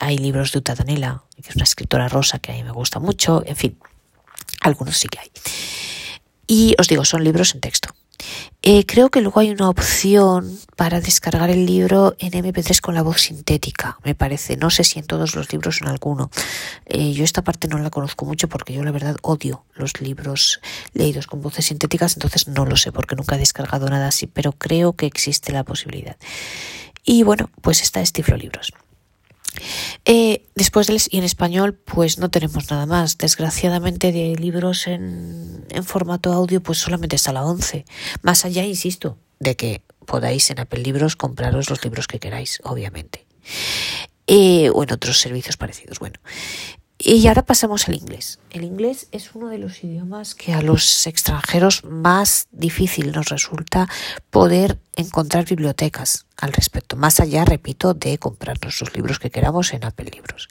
hay 0.00 0.18
libros 0.18 0.50
de 0.50 0.58
Uta 0.58 0.74
Danela, 0.74 1.22
que 1.40 1.48
es 1.48 1.54
una 1.54 1.62
escritora 1.62 2.08
rosa 2.08 2.40
que 2.40 2.50
a 2.50 2.54
mí 2.56 2.64
me 2.64 2.72
gusta 2.72 2.98
mucho, 2.98 3.44
en 3.46 3.54
fin, 3.54 3.78
algunos 4.60 4.98
sí 4.98 5.06
que 5.06 5.20
hay. 5.20 5.30
Y 6.48 6.74
os 6.80 6.88
digo, 6.88 7.04
son 7.04 7.22
libros 7.22 7.54
en 7.54 7.60
texto. 7.60 7.94
Eh, 8.62 8.84
creo 8.84 9.10
que 9.10 9.20
luego 9.20 9.40
hay 9.40 9.50
una 9.50 9.68
opción 9.68 10.58
para 10.74 11.00
descargar 11.00 11.50
el 11.50 11.66
libro 11.66 12.16
en 12.18 12.32
MP3 12.32 12.80
con 12.80 12.94
la 12.94 13.02
voz 13.02 13.20
sintética, 13.20 13.98
me 14.04 14.14
parece. 14.14 14.56
No 14.56 14.70
sé 14.70 14.84
si 14.84 14.98
en 14.98 15.06
todos 15.06 15.36
los 15.36 15.52
libros 15.52 15.80
o 15.80 15.84
en 15.84 15.90
alguno. 15.90 16.30
Eh, 16.86 17.12
yo 17.12 17.24
esta 17.24 17.42
parte 17.42 17.68
no 17.68 17.78
la 17.78 17.90
conozco 17.90 18.24
mucho 18.24 18.48
porque 18.48 18.72
yo 18.72 18.82
la 18.82 18.90
verdad 18.90 19.16
odio 19.22 19.64
los 19.74 20.00
libros 20.00 20.60
leídos 20.94 21.26
con 21.26 21.42
voces 21.42 21.66
sintéticas, 21.66 22.14
entonces 22.14 22.48
no 22.48 22.66
lo 22.66 22.76
sé 22.76 22.92
porque 22.92 23.16
nunca 23.16 23.36
he 23.36 23.38
descargado 23.38 23.88
nada 23.88 24.08
así, 24.08 24.26
pero 24.26 24.52
creo 24.52 24.94
que 24.94 25.06
existe 25.06 25.52
la 25.52 25.62
posibilidad. 25.64 26.16
Y 27.04 27.22
bueno, 27.22 27.50
pues 27.60 27.82
está 27.82 28.00
Estiflo 28.00 28.36
Libros. 28.36 28.72
Eh, 30.04 30.46
después 30.54 30.86
del, 30.86 31.00
y 31.10 31.18
en 31.18 31.24
español, 31.24 31.74
pues 31.74 32.18
no 32.18 32.30
tenemos 32.30 32.70
nada 32.70 32.86
más. 32.86 33.18
Desgraciadamente, 33.18 34.12
de 34.12 34.36
libros 34.36 34.86
en, 34.86 35.64
en 35.70 35.84
formato 35.84 36.32
audio, 36.32 36.62
pues 36.62 36.78
solamente 36.78 37.16
está 37.16 37.32
la 37.32 37.44
11. 37.44 37.84
Más 38.22 38.44
allá, 38.44 38.64
insisto, 38.64 39.18
de 39.38 39.56
que 39.56 39.82
podáis 40.06 40.50
en 40.50 40.60
Apple 40.60 40.80
Libros 40.80 41.16
compraros 41.16 41.68
los 41.68 41.84
libros 41.84 42.06
que 42.06 42.18
queráis, 42.18 42.60
obviamente. 42.64 43.26
Eh, 44.26 44.70
o 44.74 44.82
en 44.82 44.92
otros 44.92 45.20
servicios 45.20 45.56
parecidos. 45.56 45.98
Bueno, 46.00 46.18
y 46.98 47.26
ahora 47.26 47.42
pasamos 47.42 47.88
al 47.88 47.94
inglés. 47.94 48.38
El 48.50 48.64
inglés 48.64 49.08
es 49.12 49.34
uno 49.34 49.48
de 49.48 49.58
los 49.58 49.84
idiomas 49.84 50.34
que 50.34 50.54
a 50.54 50.62
los 50.62 51.06
extranjeros 51.06 51.84
más 51.84 52.48
difícil 52.52 53.12
nos 53.12 53.28
resulta 53.28 53.86
poder 54.30 54.78
encontrar 54.96 55.44
bibliotecas 55.44 56.24
al 56.38 56.54
respecto. 56.54 56.96
Más 56.96 57.20
allá, 57.20 57.44
repito, 57.44 57.92
de 57.92 58.16
comprarnos 58.16 58.80
los 58.80 58.94
libros 58.96 59.18
que 59.18 59.30
queramos 59.30 59.74
en 59.74 59.84
Apple 59.84 60.10
Libros. 60.10 60.48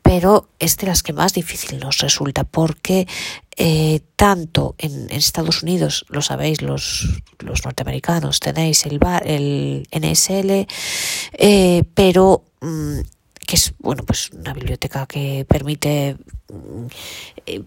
Pero 0.00 0.48
es 0.58 0.78
de 0.78 0.86
las 0.86 1.02
que 1.02 1.12
más 1.12 1.34
difícil 1.34 1.78
nos 1.80 1.98
resulta 1.98 2.44
porque 2.44 3.06
eh, 3.56 4.00
tanto 4.16 4.74
en, 4.78 5.10
Estados 5.10 5.62
Unidos, 5.62 6.06
lo 6.08 6.22
sabéis, 6.22 6.62
los, 6.62 7.22
los 7.40 7.64
norteamericanos, 7.64 8.40
tenéis 8.40 8.86
el, 8.86 8.98
el 9.24 9.86
NSL, 9.92 10.66
eh, 11.34 11.84
pero 11.94 12.44
mm, 12.62 13.00
que 13.46 13.56
es 13.56 13.74
bueno 13.78 14.04
pues 14.04 14.30
una 14.30 14.52
biblioteca 14.52 15.06
que 15.06 15.44
permite 15.48 16.16
mm, 16.48 16.86
eh, 17.46 17.62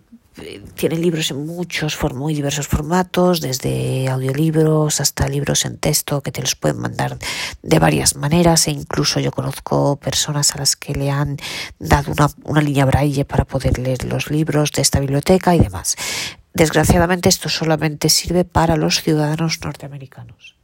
tiene 0.75 0.97
libros 0.97 1.31
en 1.31 1.45
muchos 1.45 1.97
muy 2.13 2.33
diversos 2.33 2.67
formatos, 2.67 3.41
desde 3.41 4.07
audiolibros 4.07 5.01
hasta 5.01 5.27
libros 5.27 5.65
en 5.65 5.77
texto 5.77 6.21
que 6.21 6.31
te 6.31 6.41
los 6.41 6.55
pueden 6.55 6.79
mandar 6.79 7.17
de 7.63 7.79
varias 7.79 8.15
maneras 8.15 8.67
e 8.67 8.71
incluso 8.71 9.19
yo 9.19 9.31
conozco 9.31 9.97
personas 9.97 10.55
a 10.55 10.59
las 10.59 10.75
que 10.75 10.93
le 10.93 11.09
han 11.09 11.37
dado 11.79 12.11
una, 12.11 12.29
una 12.43 12.61
línea 12.61 12.85
braille 12.85 13.25
para 13.25 13.45
poder 13.45 13.79
leer 13.79 14.03
los 14.05 14.29
libros 14.29 14.71
de 14.71 14.81
esta 14.81 14.99
biblioteca 14.99 15.55
y 15.55 15.59
demás. 15.59 15.95
Desgraciadamente 16.53 17.29
esto 17.29 17.49
solamente 17.49 18.09
sirve 18.09 18.43
para 18.43 18.77
los 18.77 19.01
ciudadanos 19.01 19.59
norteamericanos 19.63 20.57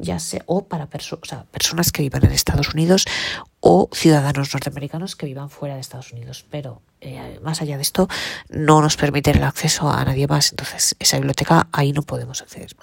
ya 0.00 0.18
sea 0.18 0.42
o 0.46 0.66
para 0.66 0.86
personas 0.86 1.92
que 1.92 2.02
vivan 2.02 2.24
en 2.24 2.32
Estados 2.32 2.74
Unidos 2.74 3.04
o 3.60 3.88
ciudadanos 3.92 4.52
norteamericanos 4.52 5.16
que 5.16 5.26
vivan 5.26 5.50
fuera 5.50 5.74
de 5.74 5.80
Estados 5.80 6.12
Unidos. 6.12 6.44
Pero 6.50 6.82
eh, 7.00 7.40
más 7.42 7.60
allá 7.62 7.76
de 7.76 7.82
esto, 7.82 8.08
no 8.48 8.80
nos 8.80 8.96
permite 8.96 9.30
el 9.30 9.42
acceso 9.42 9.90
a 9.90 10.04
nadie 10.04 10.26
más. 10.26 10.50
Entonces, 10.50 10.96
esa 10.98 11.16
biblioteca 11.16 11.68
ahí 11.72 11.92
no 11.92 12.02
podemos 12.02 12.42
acceder. 12.42 12.74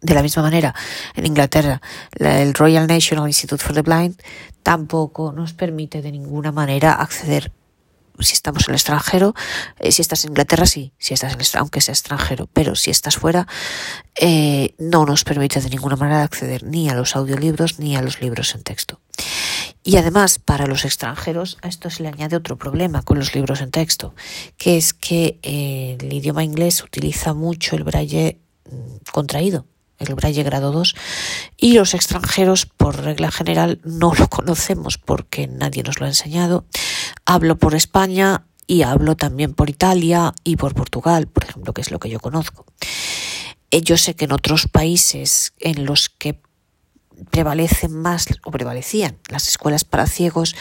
De 0.00 0.14
la 0.14 0.22
misma 0.22 0.42
manera, 0.42 0.74
en 1.14 1.26
Inglaterra, 1.26 1.80
el 2.18 2.54
Royal 2.54 2.86
National 2.86 3.28
Institute 3.28 3.62
for 3.62 3.74
the 3.74 3.82
Blind 3.82 4.20
tampoco 4.62 5.32
nos 5.32 5.52
permite 5.52 6.02
de 6.02 6.10
ninguna 6.10 6.50
manera 6.50 6.94
acceder 6.94 7.52
si 8.18 8.34
estamos 8.34 8.68
en 8.68 8.72
el 8.72 8.76
extranjero, 8.76 9.34
eh, 9.78 9.92
si 9.92 10.02
estás 10.02 10.24
en 10.24 10.30
Inglaterra, 10.30 10.66
sí, 10.66 10.92
si 10.98 11.14
estás 11.14 11.34
en 11.34 11.40
el, 11.40 11.46
aunque 11.58 11.80
sea 11.80 11.92
extranjero, 11.92 12.48
pero 12.52 12.74
si 12.74 12.90
estás 12.90 13.16
fuera, 13.16 13.46
eh, 14.20 14.74
no 14.78 15.04
nos 15.06 15.24
permite 15.24 15.60
de 15.60 15.70
ninguna 15.70 15.96
manera 15.96 16.22
acceder 16.22 16.64
ni 16.64 16.88
a 16.88 16.94
los 16.94 17.16
audiolibros 17.16 17.78
ni 17.78 17.96
a 17.96 18.02
los 18.02 18.20
libros 18.20 18.54
en 18.54 18.62
texto. 18.62 19.00
Y 19.84 19.96
además, 19.96 20.38
para 20.38 20.66
los 20.66 20.84
extranjeros, 20.84 21.58
a 21.62 21.68
esto 21.68 21.90
se 21.90 22.02
le 22.02 22.08
añade 22.08 22.36
otro 22.36 22.56
problema 22.56 23.02
con 23.02 23.18
los 23.18 23.34
libros 23.34 23.60
en 23.60 23.70
texto, 23.70 24.14
que 24.56 24.76
es 24.76 24.94
que 24.94 25.40
eh, 25.42 25.96
el 26.00 26.12
idioma 26.12 26.44
inglés 26.44 26.82
utiliza 26.82 27.34
mucho 27.34 27.74
el 27.74 27.84
braille 27.84 28.38
mm, 28.70 29.10
contraído 29.10 29.66
el 30.08 30.14
Braille 30.14 30.42
grado 30.42 30.72
2, 30.72 30.94
y 31.56 31.74
los 31.74 31.94
extranjeros, 31.94 32.66
por 32.66 33.02
regla 33.02 33.30
general, 33.30 33.80
no 33.84 34.12
lo 34.14 34.28
conocemos 34.28 34.98
porque 34.98 35.46
nadie 35.46 35.82
nos 35.82 36.00
lo 36.00 36.06
ha 36.06 36.08
enseñado. 36.08 36.64
Hablo 37.24 37.56
por 37.56 37.74
España 37.74 38.46
y 38.66 38.82
hablo 38.82 39.16
también 39.16 39.54
por 39.54 39.70
Italia 39.70 40.34
y 40.44 40.56
por 40.56 40.74
Portugal, 40.74 41.26
por 41.26 41.44
ejemplo, 41.44 41.72
que 41.72 41.82
es 41.82 41.90
lo 41.90 41.98
que 41.98 42.10
yo 42.10 42.20
conozco. 42.20 42.66
Eh, 43.70 43.82
yo 43.82 43.96
sé 43.96 44.14
que 44.14 44.26
en 44.26 44.32
otros 44.32 44.68
países 44.68 45.54
en 45.58 45.84
los 45.84 46.08
que 46.08 46.40
prevalecen 47.30 47.94
más 47.94 48.26
o 48.44 48.50
prevalecían 48.50 49.16
las 49.28 49.48
escuelas 49.48 49.84
para 49.84 50.06
ciegos, 50.06 50.54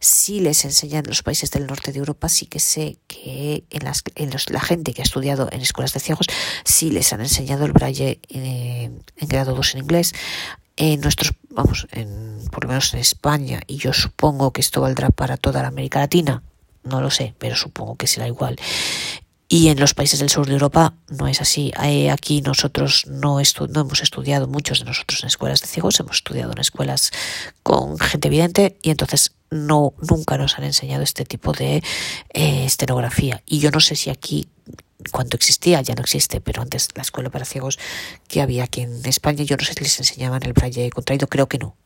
sí 0.00 0.40
les 0.40 0.64
enseñan 0.64 1.04
en 1.04 1.10
los 1.10 1.22
países 1.22 1.50
del 1.50 1.66
norte 1.66 1.92
de 1.92 1.98
Europa, 1.98 2.28
sí 2.28 2.46
que 2.46 2.60
sé 2.60 2.98
que 3.06 3.64
en, 3.70 3.84
las, 3.84 4.02
en 4.14 4.30
los, 4.30 4.50
la 4.50 4.60
gente 4.60 4.92
que 4.94 5.02
ha 5.02 5.04
estudiado 5.04 5.48
en 5.52 5.60
escuelas 5.60 5.92
de 5.92 6.00
ciegos, 6.00 6.26
sí 6.64 6.90
les 6.90 7.12
han 7.12 7.20
enseñado 7.20 7.64
el 7.64 7.72
braille 7.72 8.20
eh, 8.28 8.90
en 9.16 9.28
grado 9.28 9.54
2 9.54 9.74
en 9.74 9.80
inglés. 9.80 10.14
En 10.78 11.00
nuestros, 11.00 11.32
vamos, 11.48 11.86
en, 11.92 12.38
por 12.50 12.64
lo 12.64 12.68
menos 12.68 12.92
en 12.92 13.00
España, 13.00 13.60
y 13.66 13.78
yo 13.78 13.92
supongo 13.94 14.52
que 14.52 14.60
esto 14.60 14.82
valdrá 14.82 15.08
para 15.08 15.38
toda 15.38 15.62
la 15.62 15.68
América 15.68 16.00
Latina, 16.00 16.42
no 16.84 17.00
lo 17.00 17.10
sé, 17.10 17.34
pero 17.38 17.56
supongo 17.56 17.96
que 17.96 18.06
será 18.06 18.26
igual. 18.26 18.56
Y 19.48 19.68
en 19.68 19.78
los 19.78 19.94
países 19.94 20.18
del 20.18 20.28
sur 20.28 20.46
de 20.46 20.54
Europa 20.54 20.94
no 21.08 21.28
es 21.28 21.40
así. 21.40 21.72
Aquí 22.10 22.42
nosotros 22.42 23.06
no, 23.06 23.38
no 23.40 23.80
hemos 23.80 24.02
estudiado, 24.02 24.48
muchos 24.48 24.80
de 24.80 24.86
nosotros 24.86 25.22
en 25.22 25.28
escuelas 25.28 25.60
de 25.60 25.68
ciegos, 25.68 26.00
hemos 26.00 26.16
estudiado 26.16 26.50
en 26.52 26.58
escuelas 26.58 27.12
con 27.62 27.96
gente 27.98 28.26
evidente 28.26 28.76
y 28.82 28.90
entonces 28.90 29.32
no 29.50 29.94
nunca 30.10 30.36
nos 30.36 30.58
han 30.58 30.64
enseñado 30.64 31.04
este 31.04 31.24
tipo 31.24 31.52
de 31.52 31.76
eh, 32.34 32.64
estenografía. 32.64 33.42
Y 33.46 33.60
yo 33.60 33.70
no 33.70 33.78
sé 33.78 33.94
si 33.94 34.10
aquí 34.10 34.48
cuando 35.12 35.36
existía, 35.36 35.80
ya 35.82 35.94
no 35.94 36.02
existe, 36.02 36.40
pero 36.40 36.62
antes 36.62 36.88
la 36.96 37.02
escuela 37.02 37.30
para 37.30 37.44
ciegos 37.44 37.78
que 38.26 38.40
había 38.40 38.64
aquí 38.64 38.80
en 38.80 39.06
España, 39.06 39.44
yo 39.44 39.56
no 39.56 39.64
sé 39.64 39.74
si 39.74 39.84
les 39.84 39.98
enseñaban 40.00 40.42
el 40.42 40.54
braille 40.54 40.90
contraído, 40.90 41.28
creo 41.28 41.48
que 41.48 41.58
no. 41.58 41.76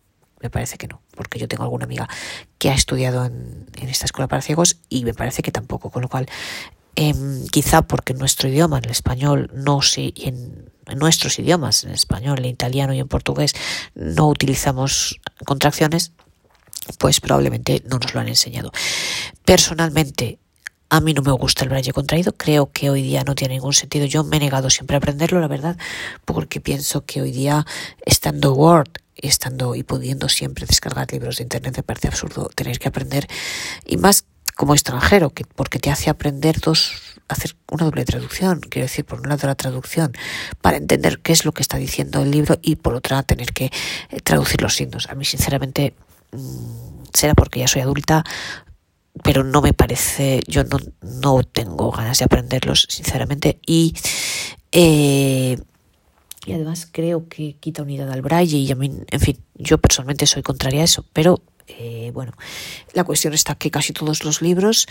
Me 0.40 0.48
parece 0.48 0.78
que 0.78 0.88
no, 0.88 1.02
porque 1.14 1.38
yo 1.38 1.48
tengo 1.48 1.64
alguna 1.64 1.84
amiga 1.84 2.08
que 2.56 2.70
ha 2.70 2.74
estudiado 2.74 3.26
en 3.26 3.66
esta 3.76 4.06
escuela 4.06 4.26
para 4.26 4.40
ciegos 4.40 4.78
y 4.88 5.04
me 5.04 5.12
parece 5.12 5.42
que 5.42 5.52
tampoco, 5.52 5.90
con 5.90 6.00
lo 6.00 6.08
cual 6.08 6.30
Em, 7.02 7.46
quizá 7.46 7.80
porque 7.80 8.12
nuestro 8.12 8.50
idioma, 8.50 8.76
en 8.76 8.84
el 8.84 8.90
español, 8.90 9.50
no 9.54 9.80
se, 9.80 10.12
en, 10.16 10.70
en, 10.86 10.98
nuestros 10.98 11.38
idiomas, 11.38 11.82
en 11.84 11.92
español, 11.92 12.40
en 12.40 12.44
italiano 12.44 12.92
y 12.92 12.98
en 13.00 13.08
portugués, 13.08 13.54
no 13.94 14.28
utilizamos 14.28 15.18
contracciones, 15.46 16.12
pues 16.98 17.22
probablemente 17.22 17.82
no 17.88 17.98
nos 17.98 18.12
lo 18.12 18.20
han 18.20 18.28
enseñado. 18.28 18.70
Personalmente, 19.46 20.40
a 20.90 21.00
mí 21.00 21.14
no 21.14 21.22
me 21.22 21.32
gusta 21.32 21.64
el 21.64 21.70
braille 21.70 21.94
contraído, 21.94 22.36
creo 22.36 22.70
que 22.70 22.90
hoy 22.90 23.00
día 23.00 23.24
no 23.24 23.34
tiene 23.34 23.54
ningún 23.54 23.72
sentido. 23.72 24.04
Yo 24.04 24.22
me 24.22 24.36
he 24.36 24.40
negado 24.40 24.68
siempre 24.68 24.96
a 24.96 24.98
aprenderlo, 24.98 25.40
la 25.40 25.48
verdad, 25.48 25.78
porque 26.26 26.60
pienso 26.60 27.06
que 27.06 27.22
hoy 27.22 27.30
día, 27.30 27.64
estando 28.04 28.52
Word, 28.52 28.90
estando 29.16 29.74
y 29.74 29.84
pudiendo 29.84 30.28
siempre 30.28 30.66
descargar 30.66 31.10
libros 31.10 31.38
de 31.38 31.44
internet, 31.44 31.78
me 31.78 31.82
parece 31.82 32.08
absurdo 32.08 32.50
tener 32.54 32.78
que 32.78 32.88
aprender, 32.88 33.26
y 33.86 33.96
más 33.96 34.26
como 34.60 34.74
extranjero, 34.74 35.30
que, 35.30 35.46
porque 35.46 35.78
te 35.78 35.90
hace 35.90 36.10
aprender 36.10 36.60
dos 36.60 36.92
hacer 37.28 37.56
una 37.70 37.86
doble 37.86 38.04
traducción, 38.04 38.60
quiero 38.60 38.84
decir, 38.84 39.06
por 39.06 39.18
un 39.22 39.30
lado 39.30 39.46
la 39.46 39.54
traducción 39.54 40.12
para 40.60 40.76
entender 40.76 41.20
qué 41.20 41.32
es 41.32 41.46
lo 41.46 41.52
que 41.52 41.62
está 41.62 41.78
diciendo 41.78 42.20
el 42.20 42.30
libro 42.30 42.58
y 42.60 42.76
por 42.76 42.92
otra 42.92 43.22
tener 43.22 43.54
que 43.54 43.70
eh, 44.10 44.20
traducir 44.22 44.60
los 44.60 44.74
signos. 44.74 45.08
A 45.08 45.14
mí, 45.14 45.24
sinceramente, 45.24 45.94
mm, 46.32 47.04
será 47.14 47.32
porque 47.32 47.60
ya 47.60 47.68
soy 47.68 47.80
adulta, 47.80 48.22
pero 49.24 49.44
no 49.44 49.62
me 49.62 49.72
parece, 49.72 50.40
yo 50.46 50.62
no, 50.64 50.76
no 51.00 51.42
tengo 51.42 51.90
ganas 51.90 52.18
de 52.18 52.26
aprenderlos, 52.26 52.86
sinceramente, 52.90 53.60
y 53.64 53.94
eh, 54.72 55.56
y 56.44 56.52
además 56.52 56.86
creo 56.90 57.28
que 57.28 57.56
quita 57.60 57.82
unidad 57.82 58.10
al 58.10 58.20
braille 58.20 58.58
y 58.58 58.70
a 58.70 58.74
mí, 58.74 58.92
en 59.10 59.20
fin, 59.20 59.38
yo 59.54 59.78
personalmente 59.78 60.26
soy 60.26 60.42
contraria 60.42 60.82
a 60.82 60.84
eso, 60.84 61.06
pero 61.14 61.42
eh, 61.78 62.10
bueno, 62.12 62.32
la 62.92 63.04
cuestión 63.04 63.34
está 63.34 63.54
que 63.54 63.70
casi 63.70 63.92
todos 63.92 64.24
los 64.24 64.42
libros, 64.42 64.86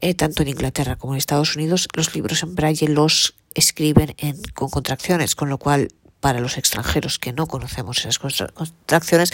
eh, 0.00 0.14
tanto 0.14 0.42
en 0.42 0.48
Inglaterra 0.48 0.96
como 0.96 1.14
en 1.14 1.18
Estados 1.18 1.56
Unidos, 1.56 1.88
los 1.94 2.14
libros 2.14 2.42
en 2.42 2.54
braille 2.54 2.88
los 2.88 3.34
escriben 3.54 4.14
en, 4.18 4.40
con 4.54 4.68
contracciones, 4.68 5.34
con 5.34 5.48
lo 5.48 5.58
cual 5.58 5.88
para 6.20 6.40
los 6.40 6.56
extranjeros 6.56 7.18
que 7.18 7.32
no 7.32 7.46
conocemos 7.46 7.98
esas 7.98 8.18
contracciones 8.18 9.30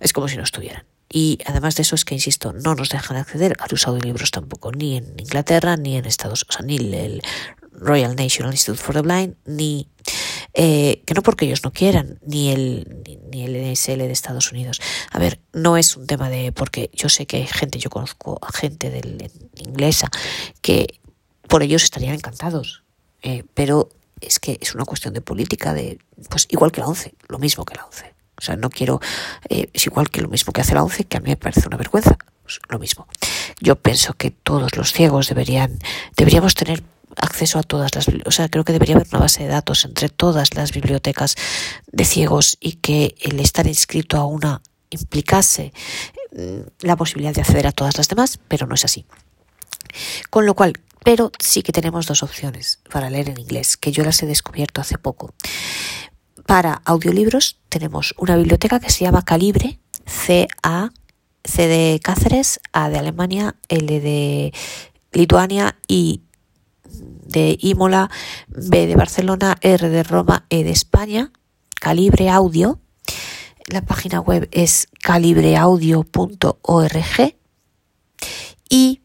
es 0.00 0.12
como 0.12 0.28
si 0.28 0.36
no 0.36 0.44
estuvieran. 0.44 0.84
Y 1.10 1.38
además 1.46 1.76
de 1.76 1.82
eso 1.82 1.94
es 1.94 2.04
que, 2.04 2.14
insisto, 2.14 2.52
no 2.52 2.74
nos 2.74 2.90
dejan 2.90 3.16
acceder 3.16 3.56
al 3.58 3.72
usado 3.72 3.96
de 3.96 4.02
libros 4.02 4.30
tampoco, 4.30 4.72
ni 4.72 4.98
en 4.98 5.14
Inglaterra, 5.18 5.76
ni 5.76 5.96
en 5.96 6.04
Estados 6.04 6.44
Unidos, 6.60 6.86
ni 6.86 6.96
el 6.96 7.22
Royal 7.72 8.14
National 8.14 8.52
Institute 8.52 8.82
for 8.82 8.94
the 8.94 9.00
Blind, 9.00 9.36
ni 9.46 9.88
eh, 10.54 11.02
que 11.06 11.14
no 11.14 11.22
porque 11.22 11.44
ellos 11.44 11.62
no 11.62 11.72
quieran, 11.72 12.18
ni 12.26 12.50
el, 12.50 13.02
ni, 13.30 13.44
el 13.44 13.72
NSL 13.72 13.98
de 13.98 14.12
Estados 14.12 14.50
Unidos. 14.52 14.80
A 15.10 15.18
ver, 15.18 15.40
no 15.52 15.76
es 15.76 15.96
un 15.96 16.06
tema 16.06 16.30
de, 16.30 16.52
porque 16.52 16.90
yo 16.92 17.08
sé 17.08 17.26
que 17.26 17.38
hay 17.38 17.46
gente, 17.46 17.78
yo 17.78 17.90
conozco 17.90 18.38
a 18.42 18.52
gente 18.52 18.90
del, 18.90 19.30
inglesa 19.56 20.10
que 20.62 21.00
por 21.46 21.62
ellos 21.62 21.82
estarían 21.84 22.14
encantados, 22.14 22.82
eh, 23.22 23.44
pero 23.54 23.90
es 24.20 24.38
que 24.38 24.58
es 24.60 24.74
una 24.74 24.84
cuestión 24.84 25.14
de 25.14 25.20
política, 25.20 25.74
de 25.74 25.98
pues 26.28 26.46
igual 26.50 26.72
que 26.72 26.80
la 26.80 26.88
ONCE, 26.88 27.14
lo 27.28 27.38
mismo 27.38 27.64
que 27.64 27.74
la 27.74 27.84
ONCE. 27.84 28.14
O 28.36 28.40
sea, 28.40 28.56
no 28.56 28.70
quiero, 28.70 29.00
eh, 29.48 29.68
es 29.72 29.86
igual 29.86 30.10
que 30.10 30.20
lo 30.20 30.28
mismo 30.28 30.52
que 30.52 30.60
hace 30.60 30.74
la 30.74 30.82
ONCE, 30.82 31.04
que 31.04 31.16
a 31.16 31.20
mí 31.20 31.30
me 31.30 31.36
parece 31.36 31.66
una 31.66 31.76
vergüenza, 31.76 32.16
pues 32.42 32.60
lo 32.68 32.78
mismo. 32.78 33.08
Yo 33.60 33.76
pienso 33.76 34.14
que 34.14 34.30
todos 34.30 34.76
los 34.76 34.92
ciegos 34.92 35.28
deberían, 35.28 35.78
deberíamos 36.16 36.54
tener 36.54 36.82
acceso 37.20 37.58
a 37.58 37.62
todas 37.62 37.94
las, 37.94 38.06
o 38.08 38.30
sea, 38.30 38.48
creo 38.48 38.64
que 38.64 38.72
debería 38.72 38.94
haber 38.96 39.08
una 39.10 39.20
base 39.20 39.42
de 39.42 39.48
datos 39.48 39.84
entre 39.84 40.08
todas 40.08 40.54
las 40.54 40.72
bibliotecas 40.72 41.36
de 41.90 42.04
ciegos 42.04 42.56
y 42.60 42.74
que 42.74 43.14
el 43.20 43.40
estar 43.40 43.66
inscrito 43.66 44.16
a 44.16 44.26
una 44.26 44.62
implicase 44.90 45.72
mm, 46.32 46.86
la 46.86 46.96
posibilidad 46.96 47.34
de 47.34 47.42
acceder 47.42 47.66
a 47.66 47.72
todas 47.72 47.96
las 47.96 48.08
demás, 48.08 48.38
pero 48.48 48.66
no 48.66 48.74
es 48.74 48.84
así. 48.84 49.06
Con 50.30 50.46
lo 50.46 50.54
cual, 50.54 50.74
pero 51.04 51.32
sí 51.38 51.62
que 51.62 51.72
tenemos 51.72 52.06
dos 52.06 52.22
opciones 52.22 52.80
para 52.90 53.10
leer 53.10 53.30
en 53.30 53.38
inglés, 53.38 53.76
que 53.76 53.92
yo 53.92 54.04
las 54.04 54.22
he 54.22 54.26
descubierto 54.26 54.80
hace 54.80 54.98
poco. 54.98 55.34
Para 56.46 56.80
audiolibros 56.84 57.60
tenemos 57.68 58.14
una 58.18 58.36
biblioteca 58.36 58.80
que 58.80 58.90
se 58.90 59.04
llama 59.04 59.24
Calibre, 59.24 59.80
C-A, 60.06 60.90
C 61.44 61.66
de 61.66 62.00
Cáceres, 62.02 62.60
A 62.72 62.88
de 62.88 62.98
Alemania, 62.98 63.56
L 63.68 64.00
de 64.00 64.52
Lituania 65.12 65.78
y 65.86 66.22
de 66.90 67.56
Imola, 67.60 68.10
B 68.48 68.86
de 68.86 68.96
Barcelona, 68.96 69.56
R 69.60 69.88
de 69.88 70.02
Roma, 70.02 70.46
E 70.50 70.64
de 70.64 70.70
España, 70.70 71.30
Calibre 71.80 72.30
Audio. 72.30 72.80
La 73.66 73.82
página 73.82 74.20
web 74.20 74.48
es 74.50 74.88
calibreaudio.org 75.02 77.34
y 78.68 79.02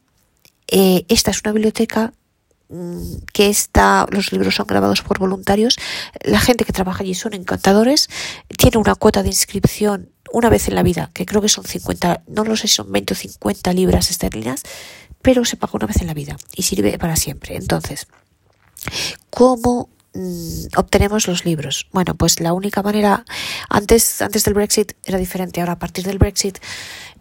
eh, 0.68 1.06
esta 1.10 1.32
es 1.32 1.42
una 1.44 1.54
biblioteca 1.54 2.14
mm, 2.70 3.16
que 3.34 3.50
está, 3.50 4.06
los 4.10 4.32
libros 4.32 4.56
son 4.56 4.68
grabados 4.68 5.02
por 5.02 5.20
voluntarios, 5.20 5.78
la 6.24 6.40
gente 6.40 6.66
que 6.66 6.74
trabaja 6.74 7.04
allí 7.04 7.14
son 7.14 7.34
encantadores, 7.34 8.10
tiene 8.58 8.78
una 8.78 8.96
cuota 8.96 9.22
de 9.22 9.30
inscripción 9.30 10.10
una 10.32 10.50
vez 10.50 10.68
en 10.68 10.76
la 10.76 10.84
vida, 10.84 11.12
que 11.14 11.28
creo 11.28 11.42
que 11.42 11.50
son 11.50 11.64
50, 11.64 12.24
no 12.28 12.44
lo 12.44 12.56
sé 12.56 12.68
si 12.68 12.76
son 12.76 12.92
20 12.92 13.14
o 13.14 13.16
50 13.16 13.74
libras 13.74 14.10
esterlinas, 14.10 14.64
pero 15.24 15.46
se 15.46 15.58
paga 15.58 15.74
una 15.74 15.88
vez 15.88 16.00
en 16.02 16.08
la 16.08 16.14
vida 16.14 16.38
y 16.56 16.62
sirve 16.62 17.00
para 17.00 17.16
siempre. 17.16 17.56
Entonces, 17.56 18.08
¿cómo 19.32 19.90
mm, 20.14 20.66
obtenemos 20.78 21.28
los 21.28 21.46
libros? 21.46 21.88
Bueno, 21.92 22.14
pues 22.14 22.40
la 22.40 22.54
única 22.54 22.84
manera, 22.84 23.26
antes, 23.70 24.22
antes 24.22 24.44
del 24.44 24.54
Brexit 24.54 24.94
era 25.04 25.18
diferente, 25.18 25.62
ahora 25.62 25.74
a 25.74 25.80
partir 25.80 26.06
del 26.06 26.20
Brexit, 26.20 26.60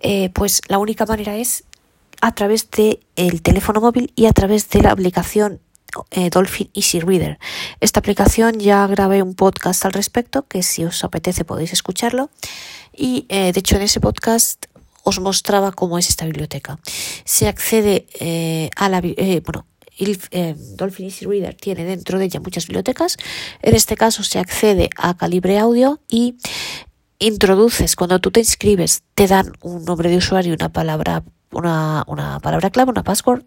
eh, 0.00 0.28
pues 0.34 0.60
la 0.68 0.78
única 0.78 1.06
manera 1.06 1.36
es 1.36 1.64
a 2.20 2.34
través 2.34 2.70
del 2.72 3.00
el 3.16 3.40
teléfono 3.40 3.80
móvil 3.80 4.12
y 4.16 4.26
a 4.26 4.32
través 4.32 4.68
de 4.68 4.82
la 4.82 4.90
aplicación 4.90 5.60
eh, 6.10 6.28
Dolphin 6.28 6.70
Easy 6.74 6.98
Reader. 6.98 7.38
Esta 7.80 8.00
aplicación 8.00 8.58
ya 8.58 8.84
grabé 8.88 9.22
un 9.22 9.34
podcast 9.34 9.84
al 9.84 9.92
respecto, 9.92 10.42
que 10.48 10.64
si 10.64 10.84
os 10.84 11.04
apetece 11.04 11.44
podéis 11.44 11.72
escucharlo. 11.72 12.30
Y 12.92 13.26
eh, 13.28 13.52
de 13.52 13.60
hecho 13.60 13.76
en 13.76 13.82
ese 13.82 14.00
podcast 14.00 14.66
os 15.02 15.20
mostraba 15.20 15.72
cómo 15.72 15.98
es 15.98 16.08
esta 16.08 16.24
biblioteca. 16.24 16.78
Se 17.24 17.48
accede 17.48 18.06
eh, 18.20 18.70
a 18.76 18.88
la... 18.88 19.00
Eh, 19.02 19.42
bueno, 19.44 19.66
eh, 19.98 20.56
Dolphin 20.76 21.06
Easy 21.06 21.26
Reader 21.26 21.54
tiene 21.54 21.84
dentro 21.84 22.18
de 22.18 22.26
ella 22.26 22.40
muchas 22.40 22.66
bibliotecas. 22.66 23.16
En 23.60 23.74
este 23.74 23.96
caso 23.96 24.22
se 24.22 24.38
accede 24.38 24.90
a 24.96 25.16
Calibre 25.16 25.58
Audio 25.58 26.00
y 26.08 26.36
introduces, 27.18 27.94
cuando 27.94 28.18
tú 28.20 28.30
te 28.30 28.40
inscribes, 28.40 29.02
te 29.14 29.26
dan 29.26 29.52
un 29.60 29.84
nombre 29.84 30.10
de 30.10 30.16
usuario 30.16 30.52
y 30.52 30.54
una 30.54 30.70
palabra, 30.70 31.22
una, 31.52 32.04
una 32.06 32.40
palabra 32.40 32.70
clave, 32.70 32.90
una 32.90 33.04
password. 33.04 33.42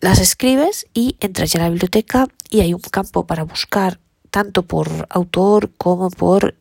Las 0.00 0.18
escribes 0.18 0.86
y 0.94 1.16
entras 1.20 1.52
ya 1.52 1.60
a 1.60 1.64
la 1.64 1.70
biblioteca 1.70 2.28
y 2.50 2.60
hay 2.60 2.74
un 2.74 2.80
campo 2.80 3.26
para 3.26 3.44
buscar 3.44 3.98
tanto 4.30 4.62
por 4.62 5.06
autor 5.10 5.70
como 5.76 6.10
por 6.10 6.54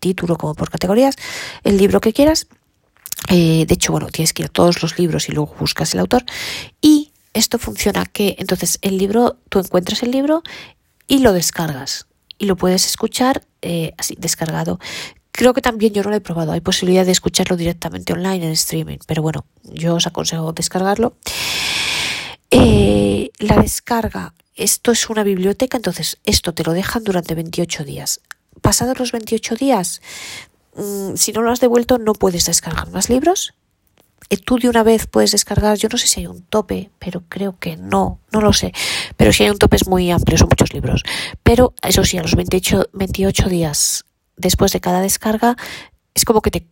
título 0.00 0.36
como 0.36 0.54
por 0.54 0.70
categorías 0.70 1.16
el 1.62 1.76
libro 1.76 2.00
que 2.00 2.12
quieras 2.12 2.46
eh, 3.28 3.64
de 3.66 3.74
hecho, 3.74 3.92
bueno, 3.92 4.08
tienes 4.08 4.32
que 4.32 4.42
ir 4.42 4.46
a 4.46 4.52
todos 4.52 4.82
los 4.82 4.98
libros 4.98 5.28
y 5.28 5.32
luego 5.32 5.54
buscas 5.58 5.94
el 5.94 6.00
autor. 6.00 6.24
Y 6.80 7.12
esto 7.32 7.58
funciona 7.58 8.06
que 8.06 8.36
entonces 8.38 8.78
el 8.82 8.98
libro, 8.98 9.38
tú 9.48 9.58
encuentras 9.58 10.02
el 10.02 10.10
libro 10.10 10.42
y 11.06 11.18
lo 11.18 11.32
descargas. 11.32 12.06
Y 12.38 12.46
lo 12.46 12.56
puedes 12.56 12.86
escuchar 12.86 13.42
eh, 13.62 13.92
así, 13.98 14.16
descargado. 14.18 14.78
Creo 15.30 15.52
que 15.52 15.62
también 15.62 15.92
yo 15.92 16.02
no 16.02 16.10
lo 16.10 16.16
he 16.16 16.20
probado. 16.20 16.52
Hay 16.52 16.60
posibilidad 16.60 17.04
de 17.04 17.12
escucharlo 17.12 17.56
directamente 17.56 18.12
online 18.12 18.46
en 18.46 18.52
streaming. 18.52 18.98
Pero 19.06 19.22
bueno, 19.22 19.46
yo 19.64 19.96
os 19.96 20.06
aconsejo 20.06 20.52
descargarlo. 20.52 21.16
Eh, 22.50 23.30
la 23.38 23.56
descarga, 23.56 24.34
esto 24.54 24.92
es 24.92 25.10
una 25.10 25.24
biblioteca, 25.24 25.76
entonces 25.76 26.18
esto 26.24 26.54
te 26.54 26.62
lo 26.62 26.72
dejan 26.72 27.02
durante 27.02 27.34
28 27.34 27.84
días. 27.84 28.20
Pasados 28.60 28.98
los 28.98 29.10
28 29.10 29.56
días, 29.56 30.00
Mm, 30.76 31.16
si 31.16 31.32
no 31.32 31.42
lo 31.42 31.50
has 31.50 31.60
devuelto 31.60 31.98
no 31.98 32.12
puedes 32.14 32.46
descargar 32.46 32.90
más 32.90 33.08
libros. 33.08 33.54
Eh, 34.30 34.36
tú 34.38 34.58
de 34.58 34.68
una 34.68 34.82
vez 34.82 35.06
puedes 35.06 35.32
descargar, 35.32 35.76
yo 35.76 35.88
no 35.90 35.98
sé 35.98 36.06
si 36.06 36.20
hay 36.20 36.26
un 36.26 36.42
tope, 36.42 36.90
pero 36.98 37.22
creo 37.28 37.58
que 37.58 37.76
no, 37.76 38.20
no 38.32 38.40
lo 38.40 38.52
sé. 38.52 38.72
Pero 39.16 39.32
si 39.32 39.44
hay 39.44 39.50
un 39.50 39.58
tope 39.58 39.76
es 39.76 39.86
muy 39.86 40.10
amplio, 40.10 40.38
son 40.38 40.48
muchos 40.48 40.72
libros. 40.72 41.02
Pero 41.42 41.74
eso 41.82 42.04
sí, 42.04 42.18
a 42.18 42.22
los 42.22 42.34
28, 42.34 42.88
28 42.92 43.48
días 43.48 44.04
después 44.36 44.72
de 44.72 44.80
cada 44.80 45.00
descarga, 45.00 45.56
es 46.14 46.24
como 46.24 46.40
que 46.40 46.50
te, 46.50 46.66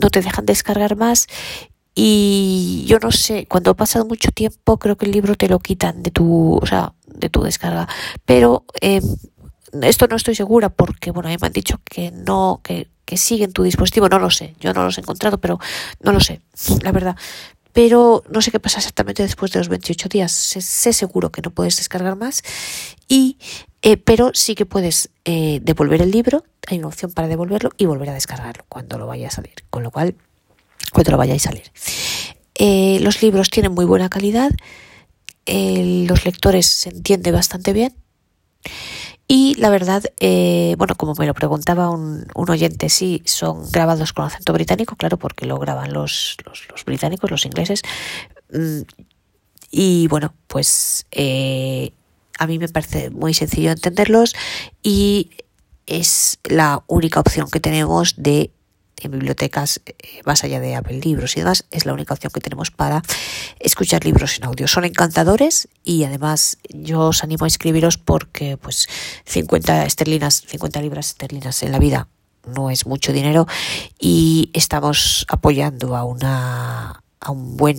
no 0.00 0.10
te 0.10 0.20
dejan 0.20 0.46
descargar 0.46 0.96
más 0.96 1.26
y 1.94 2.84
yo 2.86 2.98
no 2.98 3.10
sé, 3.10 3.46
cuando 3.46 3.72
ha 3.72 3.74
pasado 3.74 4.04
mucho 4.04 4.30
tiempo 4.30 4.78
creo 4.78 4.96
que 4.96 5.06
el 5.06 5.12
libro 5.12 5.34
te 5.34 5.48
lo 5.48 5.58
quitan 5.58 6.02
de 6.02 6.10
tu, 6.10 6.56
o 6.56 6.66
sea, 6.66 6.94
de 7.06 7.28
tu 7.28 7.42
descarga. 7.42 7.88
Pero 8.24 8.64
eh, 8.80 9.00
esto 9.82 10.06
no 10.08 10.16
estoy 10.16 10.34
segura 10.34 10.68
porque, 10.68 11.10
bueno, 11.10 11.28
a 11.28 11.32
mí 11.32 11.38
me 11.40 11.46
han 11.46 11.52
dicho 11.52 11.80
que 11.84 12.10
no, 12.10 12.60
que, 12.62 12.88
siguen 13.16 13.52
tu 13.52 13.64
dispositivo, 13.64 14.08
no 14.08 14.20
lo 14.20 14.30
sé, 14.30 14.54
yo 14.60 14.72
no 14.72 14.84
los 14.84 14.96
he 14.96 15.00
encontrado, 15.00 15.38
pero 15.38 15.58
no 16.00 16.12
lo 16.12 16.20
sé, 16.20 16.40
la 16.82 16.92
verdad. 16.92 17.16
Pero 17.72 18.22
no 18.30 18.40
sé 18.40 18.52
qué 18.52 18.60
pasa 18.60 18.78
exactamente 18.78 19.24
después 19.24 19.50
de 19.50 19.58
los 19.58 19.68
28 19.68 20.08
días. 20.08 20.32
Sé, 20.32 20.92
seguro 20.92 21.30
que 21.30 21.42
no 21.42 21.50
puedes 21.50 21.76
descargar 21.76 22.16
más. 22.16 22.42
Y, 23.08 23.38
eh, 23.82 23.96
pero 23.96 24.32
sí 24.34 24.54
que 24.54 24.66
puedes 24.66 25.10
eh, 25.24 25.60
devolver 25.62 26.02
el 26.02 26.10
libro. 26.10 26.44
Hay 26.68 26.78
una 26.78 26.88
opción 26.88 27.12
para 27.12 27.28
devolverlo 27.28 27.70
y 27.76 27.86
volver 27.86 28.10
a 28.10 28.14
descargarlo 28.14 28.64
cuando 28.68 28.98
lo 28.98 29.06
vaya 29.06 29.28
a 29.28 29.30
salir. 29.30 29.54
Con 29.70 29.84
lo 29.84 29.90
cual, 29.90 30.16
cuando 30.92 31.12
lo 31.12 31.18
vayáis 31.18 31.46
a 31.46 31.50
salir. 31.50 31.70
Eh, 32.56 32.98
los 33.02 33.22
libros 33.22 33.50
tienen 33.50 33.72
muy 33.72 33.84
buena 33.84 34.08
calidad. 34.08 34.50
los 35.46 36.24
lectores 36.24 36.66
se 36.66 36.90
entiende 36.90 37.30
bastante 37.30 37.72
bien. 37.72 37.94
Y 39.32 39.54
la 39.60 39.70
verdad, 39.70 40.02
eh, 40.18 40.74
bueno, 40.76 40.96
como 40.96 41.14
me 41.14 41.24
lo 41.24 41.34
preguntaba 41.34 41.88
un, 41.88 42.26
un, 42.34 42.50
oyente, 42.50 42.88
sí, 42.88 43.22
son 43.26 43.70
grabados 43.70 44.12
con 44.12 44.24
acento 44.24 44.52
británico, 44.52 44.96
claro, 44.96 45.18
porque 45.18 45.46
lo 45.46 45.56
graban 45.56 45.92
los, 45.92 46.36
los, 46.44 46.84
británicos, 46.84 47.30
los 47.30 47.46
ingleses. 47.46 47.82
Mm, 48.52 48.80
y 49.70 50.08
bueno, 50.08 50.34
pues 50.48 51.06
eh, 51.12 51.92
a 52.40 52.48
mí 52.48 52.58
me 52.58 52.68
parece 52.68 53.10
muy 53.10 53.32
sencillo 53.32 53.70
entenderlos 53.70 54.34
y 54.82 55.30
es 55.86 56.40
la 56.42 56.82
única 56.88 57.20
opción 57.20 57.48
que 57.48 57.60
tenemos 57.60 58.14
de 58.16 58.50
en 59.06 59.12
bibliotecas 59.12 59.80
eh, 59.86 60.20
más 60.24 60.44
allá 60.44 60.60
de 60.60 60.76
Apple 60.76 61.00
Libros 61.00 61.36
y 61.36 61.40
demás, 61.40 61.64
es 61.70 61.86
la 61.86 61.92
única 61.92 62.14
opción 62.14 62.32
que 62.32 62.40
tenemos 62.40 62.70
para 62.70 63.02
escuchar 63.58 64.04
libros 64.04 64.38
en 64.38 64.44
audio. 64.44 64.68
Son 64.68 64.84
encantadores 64.84 65.68
y 65.84 66.04
además 66.04 66.58
yo 66.68 67.08
os 67.08 67.24
animo 67.24 67.44
a 67.44 67.48
inscribiros 67.48 67.98
porque 67.98 68.56
pues 68.56 68.88
50 69.26 69.86
esterlinas, 69.86 70.42
50 70.46 70.82
libras 70.82 71.08
esterlinas 71.08 71.62
en 71.62 71.72
la 71.72 71.78
vida 71.78 72.08
no 72.46 72.70
es 72.70 72.86
mucho 72.86 73.12
dinero 73.12 73.46
y 73.98 74.50
estamos 74.54 75.26
apoyando 75.28 75.96
a 75.96 76.04
una 76.04 77.02
a 77.20 77.30
un 77.30 77.56
buen 77.56 77.76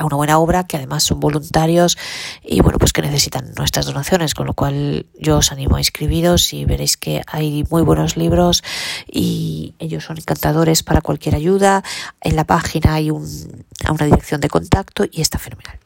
a 0.00 0.06
una 0.06 0.16
buena 0.16 0.38
obra 0.38 0.64
que 0.66 0.76
además 0.76 1.04
son 1.04 1.20
voluntarios 1.20 1.96
y 2.42 2.60
bueno 2.60 2.78
pues 2.78 2.92
que 2.92 3.02
necesitan 3.02 3.52
nuestras 3.56 3.86
donaciones 3.86 4.34
con 4.34 4.46
lo 4.46 4.54
cual 4.54 5.06
yo 5.18 5.38
os 5.38 5.52
animo 5.52 5.76
a 5.76 5.80
inscribiros 5.80 6.52
y 6.52 6.64
veréis 6.64 6.96
que 6.96 7.22
hay 7.26 7.64
muy 7.70 7.82
buenos 7.82 8.16
libros 8.16 8.62
y 9.06 9.74
ellos 9.78 10.04
son 10.04 10.18
encantadores 10.18 10.82
para 10.82 11.00
cualquier 11.00 11.34
ayuda 11.34 11.82
en 12.20 12.36
la 12.36 12.44
página 12.44 12.94
hay 12.94 13.10
un, 13.10 13.66
una 13.88 14.04
dirección 14.04 14.40
de 14.40 14.48
contacto 14.48 15.04
y 15.10 15.20
está 15.20 15.38
fenomenal 15.38 15.78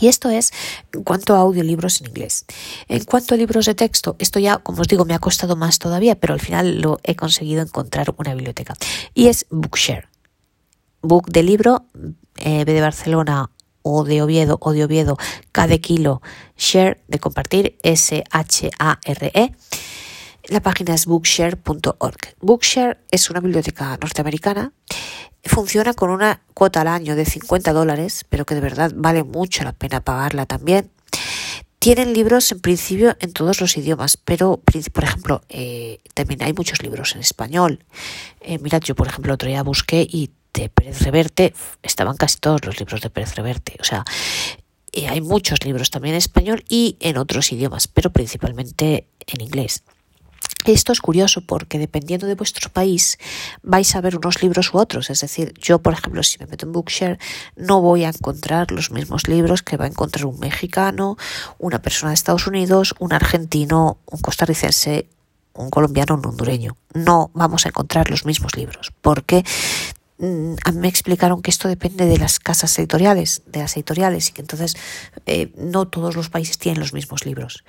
y 0.00 0.08
esto 0.08 0.30
es 0.30 0.52
en 0.92 1.02
cuanto 1.02 1.34
a 1.34 1.40
audiolibros 1.40 2.00
en 2.00 2.08
inglés. 2.08 2.44
En 2.88 3.04
cuanto 3.04 3.34
a 3.34 3.38
libros 3.38 3.66
de 3.66 3.74
texto, 3.74 4.16
esto 4.18 4.38
ya, 4.38 4.58
como 4.58 4.82
os 4.82 4.88
digo, 4.88 5.04
me 5.04 5.14
ha 5.14 5.18
costado 5.18 5.56
más 5.56 5.78
todavía, 5.78 6.14
pero 6.14 6.34
al 6.34 6.40
final 6.40 6.80
lo 6.80 7.00
he 7.02 7.16
conseguido 7.16 7.62
encontrar 7.62 8.14
una 8.16 8.34
biblioteca. 8.34 8.74
Y 9.14 9.26
es 9.28 9.46
Bookshare. 9.50 10.08
Book 11.00 11.30
de 11.30 11.42
libro, 11.42 11.86
eh, 12.38 12.64
B 12.64 12.72
de 12.72 12.80
Barcelona 12.80 13.50
o 13.82 14.04
de 14.04 14.22
Oviedo 14.22 14.58
o 14.60 14.72
de 14.72 14.84
Oviedo, 14.84 15.16
K 15.52 15.66
kilo, 15.78 16.20
share 16.56 17.00
de 17.08 17.18
compartir, 17.18 17.78
S-H-A-R-E. 17.82 19.52
La 20.48 20.60
página 20.60 20.94
es 20.94 21.06
bookshare.org. 21.06 22.18
Bookshare 22.40 22.98
es 23.10 23.30
una 23.30 23.40
biblioteca 23.40 23.98
norteamericana. 24.00 24.72
Funciona 25.44 25.92
con 25.92 26.10
una 26.10 26.40
cuota 26.54 26.80
al 26.80 26.88
año 26.88 27.16
de 27.16 27.24
50 27.24 27.72
dólares, 27.72 28.24
pero 28.28 28.46
que 28.46 28.54
de 28.54 28.60
verdad 28.60 28.92
vale 28.94 29.24
mucho 29.24 29.62
la 29.64 29.72
pena 29.72 30.00
pagarla 30.00 30.46
también. 30.46 30.90
Tienen 31.78 32.12
libros 32.12 32.50
en 32.50 32.60
principio 32.60 33.16
en 33.20 33.32
todos 33.32 33.60
los 33.60 33.76
idiomas, 33.76 34.16
pero 34.16 34.60
por 34.92 35.04
ejemplo, 35.04 35.42
eh, 35.48 36.00
también 36.14 36.42
hay 36.42 36.52
muchos 36.52 36.82
libros 36.82 37.14
en 37.14 37.20
español. 37.20 37.84
Eh, 38.40 38.58
mirad, 38.58 38.80
yo 38.80 38.96
por 38.96 39.06
ejemplo 39.06 39.34
otro 39.34 39.48
día 39.48 39.62
busqué 39.62 40.02
y 40.02 40.30
de 40.54 40.68
Pérez 40.68 41.02
Reverte 41.02 41.54
estaban 41.82 42.16
casi 42.16 42.38
todos 42.38 42.64
los 42.64 42.78
libros 42.78 43.00
de 43.00 43.10
Pérez 43.10 43.34
Reverte. 43.34 43.76
O 43.80 43.84
sea, 43.84 44.04
eh, 44.92 45.08
hay 45.08 45.20
muchos 45.20 45.64
libros 45.64 45.90
también 45.90 46.14
en 46.14 46.18
español 46.18 46.64
y 46.68 46.96
en 47.00 47.18
otros 47.18 47.52
idiomas, 47.52 47.88
pero 47.88 48.10
principalmente 48.10 49.06
en 49.26 49.42
inglés. 49.42 49.84
Esto 50.64 50.92
es 50.92 51.00
curioso 51.00 51.40
porque 51.40 51.78
dependiendo 51.78 52.26
de 52.26 52.34
vuestro 52.34 52.68
país 52.70 53.16
vais 53.62 53.94
a 53.94 54.00
ver 54.00 54.16
unos 54.16 54.42
libros 54.42 54.74
u 54.74 54.78
otros. 54.78 55.08
Es 55.08 55.20
decir, 55.20 55.54
yo, 55.58 55.78
por 55.78 55.94
ejemplo, 55.94 56.22
si 56.22 56.38
me 56.38 56.46
meto 56.46 56.66
en 56.66 56.72
Bookshare, 56.72 57.18
no 57.56 57.80
voy 57.80 58.04
a 58.04 58.08
encontrar 58.08 58.70
los 58.70 58.90
mismos 58.90 59.28
libros 59.28 59.62
que 59.62 59.76
va 59.76 59.84
a 59.86 59.88
encontrar 59.88 60.26
un 60.26 60.38
mexicano, 60.38 61.16
una 61.58 61.80
persona 61.80 62.10
de 62.10 62.14
Estados 62.14 62.46
Unidos, 62.46 62.94
un 62.98 63.12
argentino, 63.12 63.98
un 64.04 64.20
costarricense, 64.20 65.08
un 65.54 65.70
colombiano, 65.70 66.16
un 66.16 66.26
hondureño. 66.26 66.76
No 66.92 67.30
vamos 67.34 67.64
a 67.64 67.68
encontrar 67.68 68.10
los 68.10 68.24
mismos 68.24 68.56
libros 68.56 68.92
porque 69.00 69.44
a 70.20 70.72
mí 70.72 70.78
me 70.78 70.88
explicaron 70.88 71.42
que 71.42 71.50
esto 71.50 71.68
depende 71.68 72.06
de 72.06 72.18
las 72.18 72.40
casas 72.40 72.76
editoriales, 72.78 73.42
de 73.46 73.60
las 73.60 73.76
editoriales, 73.76 74.28
y 74.28 74.32
que 74.32 74.40
entonces 74.40 74.76
eh, 75.26 75.52
no 75.56 75.86
todos 75.86 76.16
los 76.16 76.28
países 76.28 76.58
tienen 76.58 76.80
los 76.80 76.92
mismos 76.92 77.24
libros. 77.24 77.64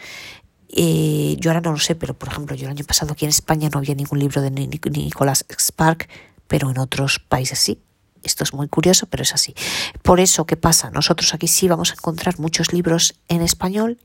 Eh, 0.70 1.36
yo 1.40 1.52
ahora 1.52 1.62
no 1.62 1.72
lo 1.72 1.80
sé, 1.80 1.96
pero 1.96 2.18
por 2.18 2.30
ejemplo, 2.30 2.56
yo 2.56 2.66
el 2.66 2.72
año 2.72 2.86
pasado 2.86 3.14
aquí 3.14 3.26
en 3.26 3.30
España 3.30 3.70
no 3.72 3.80
había 3.80 3.96
ningún 3.96 4.20
libro 4.20 4.42
de 4.42 4.50
Nicholas 4.52 5.46
Spark, 5.60 6.10
pero 6.48 6.70
en 6.72 6.80
otros 6.80 7.20
países 7.20 7.60
sí. 7.60 7.82
Esto 8.22 8.44
es 8.44 8.54
muy 8.54 8.68
curioso, 8.68 9.08
pero 9.08 9.24
es 9.24 9.34
así. 9.34 9.56
Por 10.02 10.20
eso, 10.20 10.46
¿qué 10.46 10.58
pasa? 10.58 10.90
Nosotros 10.92 11.34
aquí 11.34 11.48
sí 11.48 11.70
vamos 11.70 11.92
a 11.92 11.94
encontrar 11.94 12.38
muchos 12.38 12.74
libros 12.74 13.16
en 13.30 13.42
español 13.42 13.98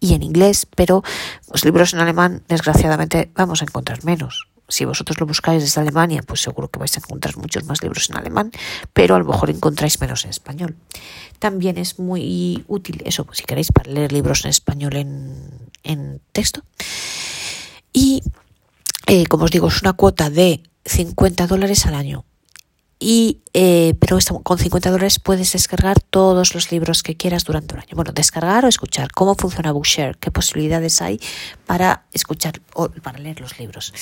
y 0.00 0.14
en 0.14 0.24
inglés, 0.24 0.66
pero 0.74 1.04
los 1.52 1.64
libros 1.64 1.94
en 1.94 2.00
alemán, 2.00 2.42
desgraciadamente, 2.48 3.30
vamos 3.34 3.62
a 3.62 3.66
encontrar 3.66 4.04
menos 4.04 4.49
si 4.70 4.84
vosotros 4.84 5.20
lo 5.20 5.26
buscáis 5.26 5.62
desde 5.62 5.80
Alemania, 5.80 6.22
pues 6.26 6.40
seguro 6.40 6.68
que 6.68 6.78
vais 6.78 6.96
a 6.96 7.00
encontrar 7.00 7.36
muchos 7.36 7.64
más 7.64 7.82
libros 7.82 8.08
en 8.10 8.16
alemán, 8.16 8.50
pero 8.92 9.14
a 9.14 9.18
lo 9.18 9.24
mejor 9.24 9.50
encontráis 9.50 10.00
menos 10.00 10.24
en 10.24 10.30
español. 10.30 10.76
También 11.38 11.76
es 11.78 11.98
muy 11.98 12.64
útil 12.68 13.02
eso, 13.04 13.26
si 13.32 13.44
queréis, 13.44 13.72
para 13.72 13.90
leer 13.90 14.12
libros 14.12 14.44
en 14.44 14.50
español 14.50 14.96
en, 14.96 16.20
texto. 16.32 16.62
Y, 17.92 18.22
eh, 19.06 19.26
como 19.26 19.44
os 19.44 19.50
digo, 19.50 19.68
es 19.68 19.82
una 19.82 19.94
cuota 19.94 20.30
de 20.30 20.62
50 20.84 21.46
dólares 21.46 21.86
al 21.86 21.94
año 21.94 22.24
y 23.00 23.40
eh, 23.54 23.94
pero 23.98 24.18
con 24.42 24.58
50 24.58 24.90
dólares 24.90 25.18
puedes 25.18 25.52
descargar 25.52 26.00
todos 26.00 26.54
los 26.54 26.70
libros 26.70 27.02
que 27.02 27.16
quieras 27.16 27.44
durante 27.44 27.74
un 27.74 27.80
año. 27.80 27.96
Bueno, 27.96 28.12
descargar 28.12 28.66
o 28.66 28.68
escuchar. 28.68 29.10
¿Cómo 29.12 29.34
funciona 29.34 29.72
Bookshare? 29.72 30.18
¿Qué 30.18 30.30
posibilidades 30.30 31.00
hay 31.00 31.18
para 31.66 32.04
escuchar 32.12 32.60
o 32.74 32.90
para 32.90 33.18
leer 33.18 33.40
los 33.40 33.58
libros? 33.58 33.94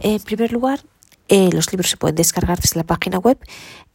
En 0.00 0.18
primer 0.20 0.52
lugar, 0.52 0.80
eh, 1.28 1.50
los 1.52 1.70
libros 1.70 1.90
se 1.90 1.98
pueden 1.98 2.16
descargar 2.16 2.58
desde 2.58 2.78
la 2.78 2.84
página 2.84 3.18
web 3.18 3.38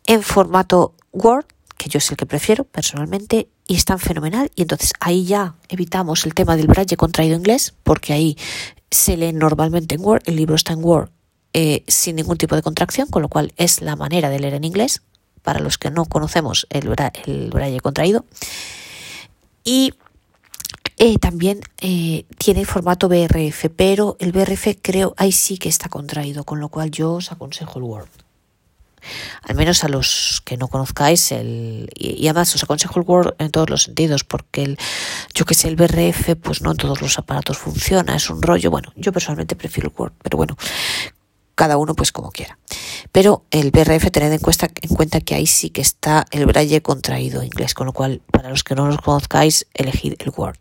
en 0.06 0.22
formato 0.22 0.94
Word, 1.12 1.46
que 1.76 1.90
yo 1.90 1.98
es 1.98 2.10
el 2.12 2.18
que 2.18 2.28
prefiero 2.28 2.64
personalmente, 2.64 3.50
y 3.68 3.76
están 3.76 3.98
fenomenal. 3.98 4.52
Y 4.56 4.62
entonces 4.62 4.94
ahí 5.00 5.26
ya 5.26 5.56
evitamos 5.70 6.24
el 6.26 6.36
tema 6.36 6.56
del 6.56 6.68
braille 6.68 6.96
contraído 6.96 7.36
inglés, 7.36 7.74
porque 7.84 8.14
ahí 8.14 8.38
se 8.92 9.18
lee 9.18 9.34
normalmente 9.34 9.96
en 9.96 10.02
Word, 10.02 10.22
el 10.28 10.36
libro 10.36 10.54
está 10.54 10.74
en 10.74 10.86
Word 10.86 11.10
eh, 11.58 11.86
sin 11.88 12.18
ningún 12.18 12.38
tipo 12.38 12.58
de 12.58 12.62
contracción, 12.62 13.08
con 13.08 13.22
lo 13.22 13.30
cual 13.30 13.54
es 13.56 13.80
la 13.80 13.96
manera 13.96 14.30
de 14.30 14.40
leer 14.40 14.56
en 14.56 14.66
inglés, 14.66 15.02
para 15.42 15.62
los 15.62 15.78
que 15.78 15.90
no 15.90 16.04
conocemos 16.04 16.68
el, 16.70 16.90
braille 17.50 17.80
contraído. 17.80 18.26
Y 19.64 19.94
eh, 20.98 21.18
también 21.18 21.62
eh, 21.80 22.26
tiene 22.38 22.66
formato 22.66 23.08
BRF, 23.08 23.68
pero 23.74 24.18
el 24.20 24.34
BRF 24.34 24.80
creo 24.82 25.14
ahí 25.16 25.32
sí 25.32 25.58
que 25.58 25.70
está 25.70 25.88
contraído, 25.88 26.44
con 26.44 26.60
lo 26.60 26.68
cual 26.68 26.92
yo 26.92 27.14
os 27.14 27.32
aconsejo 27.32 27.80
el 27.80 27.86
Word. 27.86 28.10
Al 29.44 29.56
menos 29.56 29.86
a 29.86 29.88
los 29.88 30.42
que 30.44 30.58
no 30.58 30.68
conozcáis 30.68 31.32
el 31.32 31.90
y, 31.96 32.28
además 32.28 32.54
os 32.54 32.64
aconsejo 32.64 33.00
el 33.00 33.06
Word 33.08 33.36
en 33.40 33.52
todos 33.52 33.70
los 33.70 33.84
sentidos, 33.84 34.26
porque 34.26 34.76
yo 35.34 35.46
que 35.46 35.54
sé 35.54 35.70
el 35.70 35.78
BRF 35.78 36.36
pues 36.42 36.62
no 36.62 36.72
en 36.72 36.78
todos 36.78 37.02
los 37.02 37.18
aparatos 37.18 37.58
funciona, 37.58 38.16
es 38.18 38.30
un 38.30 38.42
rollo. 38.42 38.72
Bueno, 38.72 38.92
yo 38.98 39.14
personalmente 39.14 39.56
prefiero 39.56 39.88
el 39.88 39.96
Word, 39.98 40.12
pero 40.22 40.36
bueno, 40.38 40.58
cada 41.56 41.78
uno 41.78 41.96
pues 41.96 42.12
como 42.12 42.32
quiera. 42.32 42.58
Pero 43.12 43.44
el 43.50 43.72
BRF 43.72 44.12
tened 44.12 44.34
en 44.34 44.40
cuenta, 44.40 44.70
en 44.82 44.96
cuenta 44.96 45.22
que 45.22 45.36
ahí 45.36 45.48
sí 45.48 45.70
que 45.70 45.82
está 45.82 46.26
el 46.32 46.46
braille 46.46 46.82
contraído 46.82 47.42
en 47.42 47.48
inglés, 47.48 47.74
con 47.74 47.88
lo 47.88 47.94
cual 47.94 48.22
para 48.32 48.50
los 48.50 48.64
que 48.64 48.76
no 48.76 48.88
los 48.88 48.98
conozcáis, 48.98 49.66
elegid 49.74 50.16
el 50.20 50.32
Word. 50.36 50.58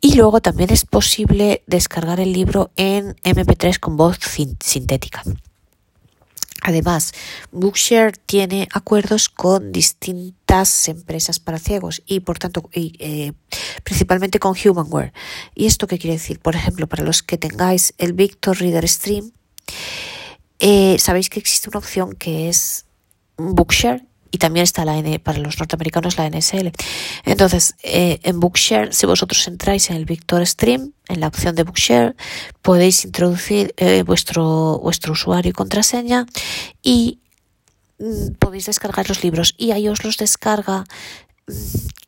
Y 0.00 0.16
luego 0.16 0.40
también 0.40 0.70
es 0.70 0.84
posible 0.84 1.62
descargar 1.66 2.20
el 2.20 2.32
libro 2.32 2.70
en 2.76 3.16
MP3 3.22 3.78
con 3.78 3.96
voz 3.96 4.18
sintética. 4.60 5.22
Además, 6.66 7.12
Bookshare 7.52 8.16
tiene 8.16 8.68
acuerdos 8.72 9.28
con 9.28 9.70
distintas 9.70 10.88
empresas 10.88 11.38
para 11.38 11.58
ciegos 11.58 12.02
y, 12.06 12.20
por 12.20 12.38
tanto, 12.38 12.70
eh, 12.72 13.32
principalmente 13.82 14.38
con 14.38 14.54
Humanware. 14.56 15.12
¿Y 15.54 15.66
esto 15.66 15.86
qué 15.86 15.98
quiere 15.98 16.16
decir? 16.16 16.38
Por 16.38 16.56
ejemplo, 16.56 16.86
para 16.86 17.04
los 17.04 17.22
que 17.22 17.36
tengáis 17.36 17.92
el 17.98 18.14
Victor 18.14 18.58
Reader 18.58 18.88
Stream, 18.88 19.32
eh, 20.66 20.96
sabéis 20.98 21.28
que 21.28 21.38
existe 21.38 21.68
una 21.68 21.78
opción 21.78 22.14
que 22.14 22.48
es 22.48 22.86
Bookshare 23.36 24.06
y 24.30 24.38
también 24.38 24.64
está 24.64 24.86
la 24.86 24.96
N, 24.96 25.18
para 25.18 25.38
los 25.38 25.58
norteamericanos 25.58 26.16
la 26.16 26.26
NSL. 26.30 26.72
Entonces, 27.26 27.74
eh, 27.82 28.18
en 28.22 28.40
Bookshare, 28.40 28.94
si 28.94 29.04
vosotros 29.04 29.46
entráis 29.46 29.90
en 29.90 29.96
el 29.96 30.06
Victor 30.06 30.44
Stream, 30.46 30.94
en 31.08 31.20
la 31.20 31.26
opción 31.26 31.54
de 31.54 31.64
Bookshare, 31.64 32.16
podéis 32.62 33.04
introducir 33.04 33.74
eh, 33.76 34.04
vuestro, 34.04 34.78
vuestro 34.78 35.12
usuario 35.12 35.50
y 35.50 35.52
contraseña 35.52 36.24
y 36.82 37.20
mm, 37.98 38.36
podéis 38.38 38.64
descargar 38.64 39.06
los 39.06 39.22
libros 39.22 39.54
y 39.58 39.72
ahí 39.72 39.86
os 39.86 40.02
los 40.02 40.16
descarga 40.16 40.86
mm, 41.46 41.52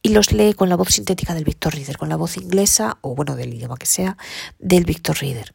y 0.00 0.08
los 0.08 0.32
lee 0.32 0.54
con 0.54 0.70
la 0.70 0.76
voz 0.76 0.94
sintética 0.94 1.34
del 1.34 1.44
Victor 1.44 1.74
Reader, 1.74 1.98
con 1.98 2.08
la 2.08 2.16
voz 2.16 2.38
inglesa 2.38 2.96
o 3.02 3.14
bueno, 3.14 3.36
del 3.36 3.52
idioma 3.52 3.76
que 3.76 3.84
sea, 3.84 4.16
del 4.58 4.86
Victor 4.86 5.18
Reader. 5.18 5.52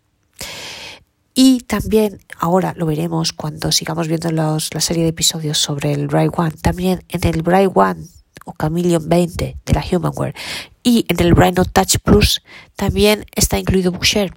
Y 1.34 1.62
también, 1.62 2.20
ahora 2.38 2.74
lo 2.76 2.86
veremos 2.86 3.32
cuando 3.32 3.72
sigamos 3.72 4.08
viendo 4.08 4.32
los, 4.32 4.74
la 4.74 4.82
serie 4.82 5.04
de 5.04 5.10
episodios 5.10 5.58
sobre 5.58 5.94
el 5.94 6.08
Bright 6.08 6.34
One, 6.36 6.52
también 6.62 7.04
en 7.10 7.26
el 7.26 7.42
Bright 7.42 7.72
One 7.74 8.06
o 8.46 8.54
Chameleon 8.60 9.08
20 9.08 9.58
de 9.66 9.74
la 9.74 9.86
Humanware 9.90 10.36
y 10.84 11.06
en 11.08 11.20
el 11.20 11.34
Note 11.34 11.72
Touch 11.72 11.98
Plus 12.04 12.42
también 12.76 13.26
está 13.36 13.60
incluido 13.60 13.92
Bookshare. 13.92 14.34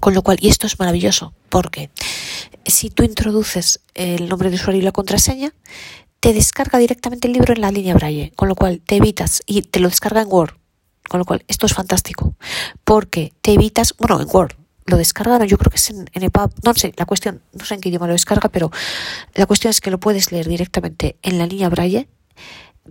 Con 0.00 0.14
lo 0.14 0.22
cual, 0.22 0.38
y 0.40 0.48
esto 0.48 0.66
es 0.66 0.78
maravilloso, 0.78 1.34
porque 1.48 1.90
si 2.64 2.90
tú 2.90 3.02
introduces 3.02 3.80
el 3.94 4.28
nombre 4.28 4.48
de 4.48 4.56
usuario 4.56 4.80
y 4.80 4.84
la 4.84 4.92
contraseña, 4.92 5.52
te 6.20 6.32
descarga 6.32 6.78
directamente 6.78 7.26
el 7.26 7.34
libro 7.34 7.52
en 7.52 7.60
la 7.60 7.70
línea 7.70 7.94
Braille, 7.94 8.32
con 8.36 8.48
lo 8.48 8.54
cual 8.54 8.80
te 8.86 8.96
evitas 8.96 9.42
y 9.46 9.62
te 9.62 9.80
lo 9.80 9.88
descarga 9.88 10.22
en 10.22 10.28
Word. 10.30 10.54
Con 11.08 11.18
lo 11.18 11.24
cual, 11.24 11.44
esto 11.48 11.66
es 11.66 11.74
fantástico, 11.74 12.34
porque 12.84 13.32
te 13.42 13.52
evitas, 13.52 13.94
bueno, 13.98 14.20
en 14.20 14.28
Word, 14.30 14.52
lo 14.86 14.96
descargan, 14.96 15.42
yo 15.46 15.58
creo 15.58 15.70
que 15.70 15.76
es 15.76 15.90
en, 15.90 16.08
en 16.12 16.22
EPUB, 16.22 16.50
no 16.64 16.74
sé, 16.74 16.92
la 16.96 17.06
cuestión, 17.06 17.42
no 17.52 17.64
sé 17.64 17.74
en 17.74 17.80
qué 17.80 17.88
idioma 17.88 18.06
lo 18.06 18.12
descarga, 18.12 18.48
pero 18.48 18.70
la 19.34 19.46
cuestión 19.46 19.70
es 19.70 19.80
que 19.80 19.90
lo 19.90 20.00
puedes 20.00 20.32
leer 20.32 20.48
directamente 20.48 21.16
en 21.22 21.38
la 21.38 21.46
línea 21.46 21.68
Braille 21.68 22.08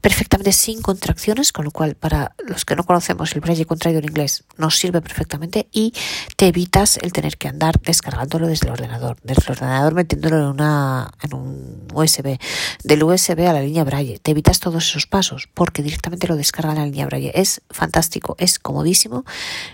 perfectamente 0.01 0.51
sin 0.51 0.81
contracciones, 0.81 1.51
con 1.51 1.65
lo 1.65 1.71
cual 1.71 1.95
para 1.95 2.33
los 2.45 2.63
que 2.63 2.75
no 2.75 2.83
conocemos 2.83 3.33
el 3.33 3.41
braille 3.41 3.65
contraído 3.65 3.99
en 3.99 4.05
inglés 4.05 4.43
nos 4.57 4.77
sirve 4.77 5.01
perfectamente 5.01 5.67
y 5.71 5.93
te 6.35 6.47
evitas 6.47 6.97
el 6.97 7.11
tener 7.11 7.37
que 7.37 7.47
andar 7.47 7.79
descargándolo 7.81 8.47
desde 8.47 8.67
el 8.67 8.73
ordenador, 8.73 9.17
desde 9.23 9.43
el 9.43 9.51
ordenador 9.51 9.93
metiéndolo 9.93 10.37
en 10.37 10.45
una 10.45 11.11
en 11.21 11.33
un 11.33 11.87
USB, 11.93 12.37
del 12.83 13.03
USB 13.03 13.47
a 13.47 13.53
la 13.53 13.61
línea 13.61 13.83
braille, 13.83 14.19
te 14.19 14.31
evitas 14.31 14.59
todos 14.59 14.85
esos 14.85 15.07
pasos 15.07 15.49
porque 15.53 15.83
directamente 15.83 16.27
lo 16.27 16.35
descarga 16.35 16.71
en 16.71 16.77
la 16.79 16.85
línea 16.85 17.05
braille. 17.05 17.31
Es 17.35 17.61
fantástico, 17.69 18.35
es 18.39 18.59
comodísimo 18.59 19.25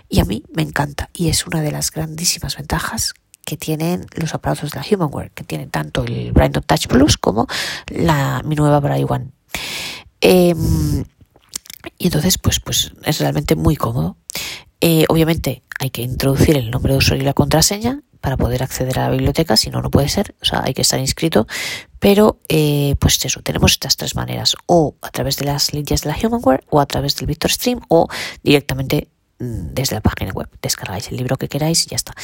y 0.08 0.20
a 0.20 0.24
mí 0.24 0.42
me 0.52 0.62
encanta 0.62 1.10
y 1.12 1.28
es 1.28 1.46
una 1.46 1.62
de 1.62 1.72
las 1.72 1.90
grandísimas 1.90 2.56
ventajas 2.56 3.14
que 3.44 3.56
tienen 3.56 4.06
los 4.16 4.34
aparatos 4.34 4.72
de 4.72 4.80
la 4.80 4.86
Humanware, 4.90 5.30
que 5.30 5.44
tienen 5.44 5.70
tanto 5.70 6.04
el 6.04 6.32
Braille 6.32 6.60
Touch 6.60 6.88
Plus 6.88 7.16
como 7.16 7.46
la 7.88 8.42
mi 8.44 8.56
nueva 8.56 8.80
Braille 8.80 9.06
One. 9.08 9.30
Em, 10.28 11.04
y 11.98 12.06
entonces, 12.06 12.36
pues, 12.36 12.58
pues 12.58 12.92
es 13.04 13.20
realmente 13.20 13.54
muy 13.54 13.76
cómodo. 13.76 14.16
Eh, 14.80 15.04
obviamente 15.08 15.62
hay 15.78 15.90
que 15.90 16.02
introducir 16.02 16.56
el 16.56 16.72
nombre 16.72 16.92
de 16.92 16.98
usuario 16.98 17.22
y 17.22 17.26
la 17.26 17.32
contraseña 17.32 18.02
para 18.20 18.36
poder 18.36 18.64
acceder 18.64 18.98
a 18.98 19.04
la 19.04 19.10
biblioteca, 19.10 19.56
si 19.56 19.70
no, 19.70 19.80
no 19.82 19.88
puede 19.88 20.08
ser, 20.08 20.34
o 20.42 20.44
sea, 20.44 20.62
hay 20.64 20.74
que 20.74 20.82
estar 20.82 20.98
inscrito, 20.98 21.46
pero 22.00 22.40
eh, 22.48 22.96
pues 22.98 23.24
eso, 23.24 23.40
tenemos 23.42 23.70
estas 23.72 23.96
tres 23.96 24.16
maneras, 24.16 24.56
o 24.66 24.96
a 25.00 25.10
través 25.10 25.36
de 25.36 25.44
las 25.44 25.72
líneas 25.72 26.02
de 26.02 26.10
la 26.10 26.16
Humanware, 26.20 26.64
o 26.70 26.80
a 26.80 26.86
través 26.86 27.14
del 27.14 27.28
Victor 27.28 27.52
Stream, 27.52 27.80
o 27.86 28.08
directamente 28.42 29.08
mm, 29.38 29.74
desde 29.74 29.94
la 29.94 30.00
página 30.00 30.32
web. 30.32 30.48
Descargáis 30.60 31.06
el 31.08 31.18
libro 31.18 31.36
que 31.36 31.48
queráis 31.48 31.86
y 31.86 31.90
ya 31.90 31.96
está. 31.96 32.14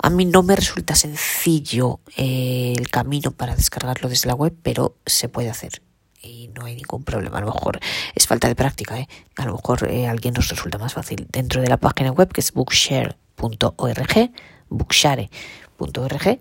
A 0.00 0.08
mí 0.08 0.24
no 0.24 0.44
me 0.44 0.54
resulta 0.54 0.94
sencillo 0.94 1.98
eh, 2.16 2.74
el 2.76 2.88
camino 2.90 3.32
para 3.32 3.56
descargarlo 3.56 4.08
desde 4.08 4.28
la 4.28 4.36
web, 4.36 4.54
pero 4.62 4.98
se 5.04 5.28
puede 5.28 5.50
hacer 5.50 5.82
y 6.22 6.48
no 6.48 6.66
hay 6.66 6.76
ningún 6.76 7.04
problema. 7.04 7.38
A 7.38 7.40
lo 7.40 7.46
mejor 7.46 7.80
es 8.14 8.26
falta 8.26 8.48
de 8.48 8.54
práctica, 8.54 8.98
¿eh? 8.98 9.08
a 9.36 9.46
lo 9.46 9.54
mejor 9.54 9.88
eh, 9.90 10.06
alguien 10.06 10.34
nos 10.34 10.48
resulta 10.48 10.78
más 10.78 10.94
fácil. 10.94 11.26
Dentro 11.30 11.60
de 11.60 11.68
la 11.68 11.76
página 11.76 12.12
web 12.12 12.32
que 12.32 12.40
es 12.40 12.52
bookshare.org, 12.52 14.30
bookshare.org, 14.68 16.40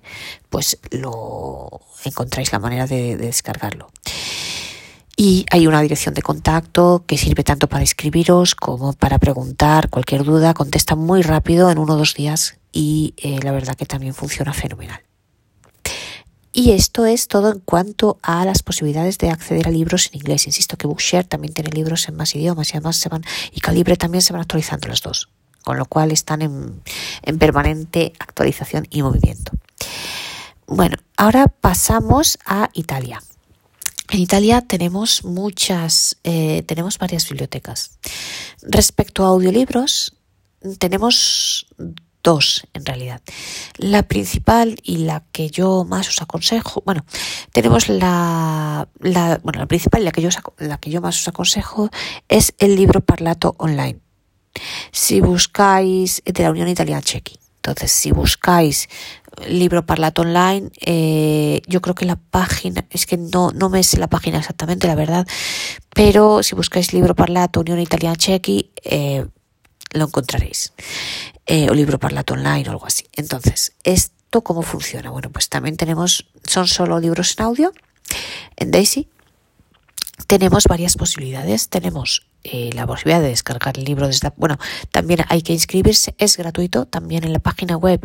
pues 0.50 0.80
lo 0.92 1.82
encontráis 2.06 2.52
la 2.52 2.60
manera 2.60 2.88
de, 2.88 3.18
de 3.18 3.26
descargarlo. 3.28 3.90
Y 5.22 5.46
hay 5.52 5.68
una 5.68 5.82
dirección 5.82 6.14
de 6.14 6.22
contacto 6.22 7.04
que 7.06 7.18
sirve 7.18 7.44
tanto 7.44 7.68
para 7.68 7.84
escribiros 7.84 8.56
como 8.56 8.94
para 8.94 9.20
preguntar 9.20 9.90
cualquier 9.90 10.24
duda. 10.24 10.54
Contesta 10.54 10.96
muy 10.96 11.24
rápido 11.24 11.70
en 11.70 11.78
uno 11.78 11.96
o 11.96 11.98
dos 11.98 12.16
días 12.16 12.58
y 12.72 13.16
eh, 13.18 13.40
la 13.44 13.52
verdad 13.52 13.76
que 13.76 13.86
también 13.86 14.14
funciona 14.14 14.54
fenomenal. 14.54 15.02
Y 16.60 16.72
esto 16.72 17.06
es 17.06 17.30
todo 17.30 17.54
en 17.54 17.60
cuanto 17.60 18.20
a 18.22 18.44
las 18.44 18.64
posibilidades 18.64 19.18
de 19.18 19.30
acceder 19.30 19.70
a 19.70 19.72
libros 19.72 20.08
en 20.08 20.18
inglés. 20.18 20.46
Insisto 20.46 20.76
que 20.76 20.88
Bookshare 20.88 21.24
también 21.24 21.54
tiene 21.54 21.70
libros 21.70 22.10
en 22.10 22.18
más 22.18 22.36
idiomas 22.36 22.68
y 22.68 22.72
además 22.74 22.98
se 22.98 23.08
van, 23.08 23.24
y 23.54 23.62
Calibre 23.62 23.96
también 23.96 24.22
se 24.22 24.34
van 24.34 24.42
actualizando 24.42 24.90
las 24.90 25.02
dos, 25.02 25.30
con 25.64 25.78
lo 25.78 25.86
cual 25.86 26.12
están 26.12 26.42
en, 26.42 26.82
en 27.22 27.40
permanente 27.40 28.12
actualización 28.20 28.88
y 28.90 29.02
movimiento. 29.04 29.54
Bueno, 30.68 30.98
ahora 31.16 31.48
pasamos 31.48 32.38
a 32.46 32.70
Italia. 32.74 33.24
En 34.10 34.20
Italia 34.20 34.60
tenemos 34.60 35.24
muchas, 35.24 36.18
eh, 36.26 36.64
tenemos 36.64 36.98
varias 36.98 37.30
bibliotecas. 37.30 37.92
Respecto 38.64 39.24
a 39.24 39.30
audiolibros, 39.30 40.14
tenemos 40.78 41.68
dos 42.24 42.68
en 42.74 42.86
realidad. 42.86 43.22
La 43.78 44.04
principal 44.04 44.78
y 44.84 44.98
la 44.98 45.24
que 45.32 45.50
yo 45.50 45.86
más 45.86 46.10
os 46.10 46.22
aconsejo, 46.22 46.82
bueno, 46.86 47.06
tenemos 47.52 47.90
la, 47.90 48.88
la 49.00 49.40
bueno, 49.44 49.60
la 49.60 49.68
principal 49.68 50.02
y 50.02 50.06
la 50.06 50.12
que 50.12 50.22
yo 50.22 50.30
la 50.58 50.78
que 50.78 50.90
yo 50.90 51.02
más 51.02 51.20
os 51.20 51.28
aconsejo 51.28 51.90
es 52.28 52.54
el 52.60 52.76
libro 52.76 53.02
Parlato 53.02 53.56
online. 53.58 54.00
Si 54.92 55.22
buscáis 55.22 56.22
de 56.26 56.44
la 56.44 56.52
Unión 56.52 56.68
Italiana 56.68 57.02
Chequi. 57.02 57.40
Entonces, 57.58 57.92
si 57.92 58.12
buscáis 58.12 58.88
libro 59.48 59.86
Parlato 59.86 60.22
online, 60.22 60.70
eh, 60.82 61.62
yo 61.68 61.82
creo 61.82 61.94
que 61.94 62.06
la 62.06 62.16
página, 62.16 62.86
es 62.90 63.06
que 63.06 63.18
no, 63.18 63.52
no 63.52 63.70
me 63.70 63.84
sé 63.84 63.98
la 63.98 64.08
página 64.08 64.40
exactamente, 64.40 64.88
la 64.88 64.96
verdad, 64.96 65.28
pero 65.94 66.42
si 66.42 66.56
buscáis 66.56 66.94
libro 66.94 67.16
Parlato 67.16 67.60
Unión 67.60 67.80
Italiana 67.80 68.16
Chequi, 68.16 68.72
eh, 68.84 69.26
lo 69.92 70.06
encontraréis 70.06 70.74
eh, 71.46 71.70
o 71.70 71.74
libro 71.74 72.00
parlato 72.00 72.34
online 72.34 72.68
o 72.68 72.72
algo 72.72 72.86
así. 72.86 73.06
Entonces, 73.14 73.74
¿esto 73.84 74.42
cómo 74.42 74.62
funciona? 74.62 75.10
Bueno, 75.10 75.30
pues 75.32 75.50
también 75.50 75.78
tenemos, 75.78 76.28
son 76.46 76.68
solo 76.68 77.00
libros 77.00 77.36
en 77.38 77.46
audio. 77.46 77.74
En 78.56 78.72
Daisy 78.72 79.08
tenemos 80.28 80.66
varias 80.66 80.96
posibilidades. 80.96 81.70
Tenemos 81.70 82.30
eh, 82.44 82.70
la 82.74 82.88
posibilidad 82.88 83.22
de 83.22 83.28
descargar 83.28 83.78
el 83.78 83.84
libro 83.84 84.08
desde 84.08 84.32
bueno 84.38 84.58
también 84.94 85.20
hay 85.28 85.42
que 85.42 85.52
inscribirse 85.52 86.16
es 86.18 86.38
gratuito 86.38 86.86
también 86.86 87.26
en 87.26 87.34
la 87.34 87.40
página 87.40 87.76
web 87.76 88.00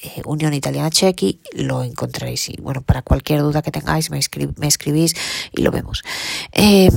eh, 0.03 0.21
Unión 0.25 0.53
Italiana 0.53 0.89
Chequi, 0.89 1.41
lo 1.53 1.83
encontraréis. 1.83 2.49
Y 2.49 2.57
bueno, 2.61 2.81
para 2.81 3.01
cualquier 3.01 3.41
duda 3.41 3.61
que 3.61 3.71
tengáis, 3.71 4.09
me, 4.09 4.19
escribís 4.19 5.15
y 5.51 5.61
lo 5.61 5.71
vemos. 5.71 6.03
Eh, 6.51 6.89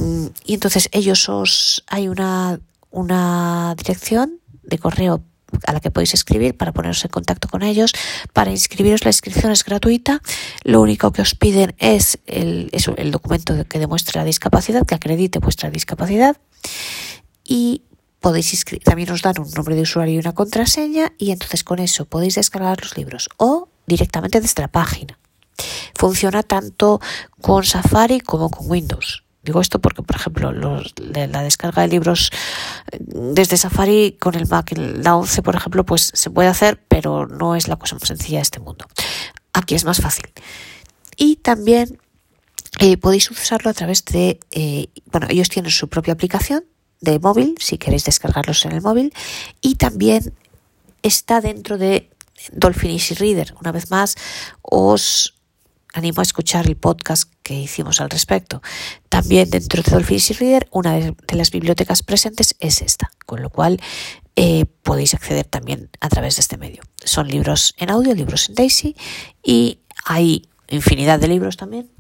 y 0.45 0.55
entonces 0.55 0.89
ellos 0.93 1.29
os, 1.29 1.83
hay 1.89 2.09
una, 2.09 2.61
una 2.91 3.75
dirección 3.77 4.39
de 4.63 4.79
correo 4.79 5.23
a 5.67 5.73
la 5.73 5.81
que 5.81 5.91
podéis 5.91 6.15
escribir 6.15 6.57
para 6.57 6.73
poneros 6.73 7.05
en 7.05 7.11
contacto 7.11 7.49
con 7.49 7.63
ellos. 7.63 7.93
Para 8.33 8.51
inscribiros 8.51 9.05
la 9.05 9.11
inscripción 9.11 9.51
es 9.51 9.65
gratuita. 9.65 10.23
Lo 10.63 10.81
único 10.81 11.11
que 11.13 11.23
os 11.23 11.35
piden 11.35 11.75
es 11.79 12.19
el, 12.27 12.69
eso, 12.73 12.95
el 12.97 13.11
documento 13.11 13.67
que 13.67 13.79
demuestre 13.79 14.21
la 14.21 14.25
discapacidad, 14.25 14.87
que 14.87 14.95
acredite 14.95 15.39
vuestra 15.39 15.71
discapacidad. 15.71 16.37
Y 17.45 17.83
podéis 18.21 18.65
también 18.85 19.11
os 19.11 19.23
dan 19.23 19.41
un 19.41 19.51
nombre 19.51 19.75
de 19.75 19.83
usuario 19.83 20.15
y 20.15 20.19
una 20.19 20.35
contraseña 20.35 21.13
y 21.19 21.31
entonces 21.33 21.65
con 21.65 21.79
eso 21.79 22.05
podéis 22.05 22.35
descargar 22.37 22.81
los 22.81 22.97
libros 22.97 23.29
o 23.39 23.69
directamente 23.87 24.41
desde 24.41 24.63
la 24.63 24.69
página. 24.69 25.19
Funciona 25.95 26.43
tanto 26.43 27.01
con 27.41 27.65
Safari 27.65 28.21
como 28.21 28.51
con 28.51 28.71
Windows. 28.71 29.25
Digo 29.43 29.61
esto 29.61 29.79
porque, 29.79 30.03
por 30.03 30.17
ejemplo, 30.17 30.53
la 30.53 31.43
descarga 31.43 31.83
de 31.83 31.89
libros 31.89 32.31
eh, 32.93 32.99
desde 33.01 33.57
Safari 33.57 34.19
con 34.21 34.35
el 34.35 34.47
Mac, 34.47 34.73
la 34.77 35.17
11, 35.17 35.43
por 35.43 35.57
ejemplo, 35.57 35.85
pues 35.85 36.11
se 36.15 36.31
puede 36.31 36.49
hacer, 36.49 36.85
pero 36.89 37.27
no 37.27 37.57
es 37.57 37.67
la 37.67 37.77
cosa 37.77 37.95
más 37.97 38.07
sencilla 38.07 38.39
de 38.39 38.43
este 38.43 38.61
mundo. 38.61 38.87
Aquí 39.55 39.75
es 39.75 39.85
más 39.85 40.01
fácil. 40.01 40.31
Y 41.17 41.37
también 41.37 41.99
eh, 42.81 42.99
podéis 42.99 43.31
usarlo 43.31 43.71
a 43.71 43.75
través 43.75 44.05
de, 44.05 44.41
eh, 44.51 44.89
bueno, 45.07 45.27
ellos 45.31 45.49
tienen 45.49 45.71
su 45.71 45.89
propia 45.89 46.13
aplicación 46.13 46.65
de 47.01 47.19
móvil, 47.19 47.57
si 47.59 47.79
queréis 47.79 48.05
descargarlos 48.05 48.65
en 48.65 48.73
el 48.73 48.83
móvil, 48.83 49.13
y 49.61 49.77
también 49.77 50.35
está 51.03 51.41
dentro 51.41 51.79
de 51.79 52.11
Dolphin 52.53 52.91
Easy 52.91 53.15
Reader. 53.15 53.55
Una 53.61 53.73
vez 53.73 53.91
más, 53.91 54.17
os 54.63 55.35
animo 55.93 56.21
a 56.21 56.23
escuchar 56.23 56.67
el 56.67 56.77
podcast 56.77 57.31
que 57.43 57.55
hicimos 57.55 58.01
al 58.01 58.11
respecto. 58.11 58.63
También 59.09 59.51
dentro 59.51 59.83
de 59.83 59.91
Dolphin 59.91 60.17
Easy 60.17 60.35
Reader, 60.35 60.69
una 60.71 60.95
de 60.95 61.37
las 61.37 61.51
bibliotecas 61.51 62.03
presentes 62.03 62.55
es 62.61 62.83
esta, 62.83 63.11
con 63.27 63.43
lo 63.43 63.51
cual 63.51 63.81
eh, 64.37 64.67
podéis 64.83 65.15
acceder 65.15 65.45
también 65.45 65.91
a 66.01 66.09
través 66.09 66.37
de 66.37 66.41
este 66.41 66.59
medio. 66.59 66.83
Son 67.05 67.29
libros 67.29 67.75
en 67.79 67.91
audio, 67.91 68.15
libros 68.15 68.49
en 68.49 68.55
Daisy 68.55 68.97
y 69.43 69.81
hay 70.05 70.49
infinidad 70.69 71.19
de 71.19 71.29
libros 71.29 71.57
también 71.57 71.91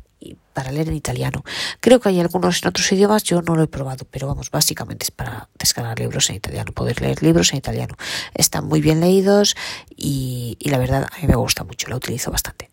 para 0.53 0.73
leer 0.73 0.89
en 0.89 0.95
italiano. 0.95 1.45
Creo 1.81 2.01
que 2.01 2.11
hay 2.11 2.21
algunos 2.21 2.63
en 2.63 2.69
otros 2.69 2.91
idiomas, 2.93 3.23
yo 3.25 3.43
no 3.43 3.55
lo 3.57 3.63
he 3.63 3.67
probado, 3.67 4.07
pero 4.11 4.27
vamos, 4.27 4.51
básicamente 4.51 5.05
es 5.05 5.11
para 5.11 5.49
descargar 5.59 5.99
libros 5.99 6.29
en 6.31 6.37
italiano, 6.37 6.73
poder 6.73 7.01
leer 7.01 7.23
libros 7.23 7.53
en 7.53 7.59
italiano. 7.59 7.97
Están 8.35 8.67
muy 8.67 8.81
bien 8.81 9.01
leídos 9.01 9.57
y, 9.97 10.59
la 10.61 10.79
verdad 10.79 11.07
a 11.11 11.21
mí 11.21 11.27
me 11.27 11.37
gusta 11.37 11.65
mucho, 11.65 11.89
lo 11.89 11.97
utilizo 11.97 12.31
bastante. 12.31 12.69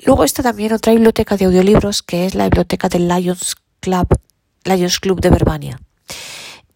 Luego 0.00 0.24
está 0.24 0.42
también 0.42 0.72
otra 0.72 0.92
biblioteca 0.92 1.36
de 1.36 1.46
audiolibros 1.46 2.02
que 2.02 2.26
es 2.26 2.34
la 2.34 2.44
biblioteca 2.44 2.88
del 2.88 3.08
Lions 3.08 3.56
Club, 3.80 4.08
Lions 4.64 5.00
Club 5.00 5.20
de 5.20 5.30
Verbania. 5.30 5.80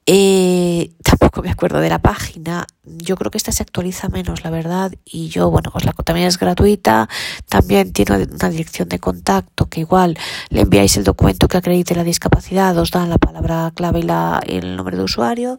Eh, 0.07 0.93
tampoco 1.03 1.43
me 1.43 1.51
acuerdo 1.51 1.81
de 1.81 1.88
la 1.88 2.01
página. 2.01 2.67
Yo 2.85 3.17
creo 3.17 3.31
que 3.31 3.38
esta 3.38 3.53
se 3.53 3.62
actualiza 3.62 4.09
menos, 4.09 4.45
la 4.45 4.51
verdad. 4.51 4.93
Y 5.05 5.29
yo, 5.29 5.51
bueno, 5.51 5.71
pues 5.73 5.85
la 5.85 5.93
también 5.93 6.27
es 6.27 6.38
gratuita. 6.38 7.09
También 7.49 7.93
tiene 7.93 8.27
una 8.27 8.51
dirección 8.51 8.88
de 8.88 8.99
contacto 8.99 9.67
que 9.67 9.81
igual 9.81 10.19
le 10.51 10.62
enviáis 10.62 10.97
el 10.97 11.05
documento 11.05 11.49
que 11.49 11.57
acredite 11.57 11.95
la 11.95 12.05
discapacidad, 12.05 12.77
os 12.79 12.90
dan 12.90 13.11
la 13.11 13.19
palabra 13.19 13.73
clave 13.75 14.01
y, 14.01 14.03
la, 14.03 14.43
el 14.47 14.77
nombre 14.77 14.97
de 14.97 15.03
usuario. 15.03 15.59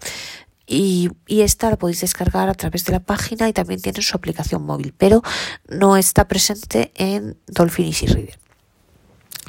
y, 0.67 1.11
esta 1.27 1.69
la 1.69 1.77
podéis 1.77 2.01
descargar 2.01 2.49
a 2.49 2.53
través 2.55 2.85
de 2.85 2.93
la 2.93 2.99
página 2.99 3.47
y 3.49 3.53
también 3.53 3.81
tiene 3.81 4.01
su 4.01 4.17
aplicación 4.17 4.63
móvil, 4.65 4.93
pero 4.97 5.21
no 5.69 5.97
está 5.97 6.27
presente 6.27 6.91
en 6.95 7.37
Dolphin 7.47 7.85
Easy 7.87 8.07
Reader. 8.07 8.39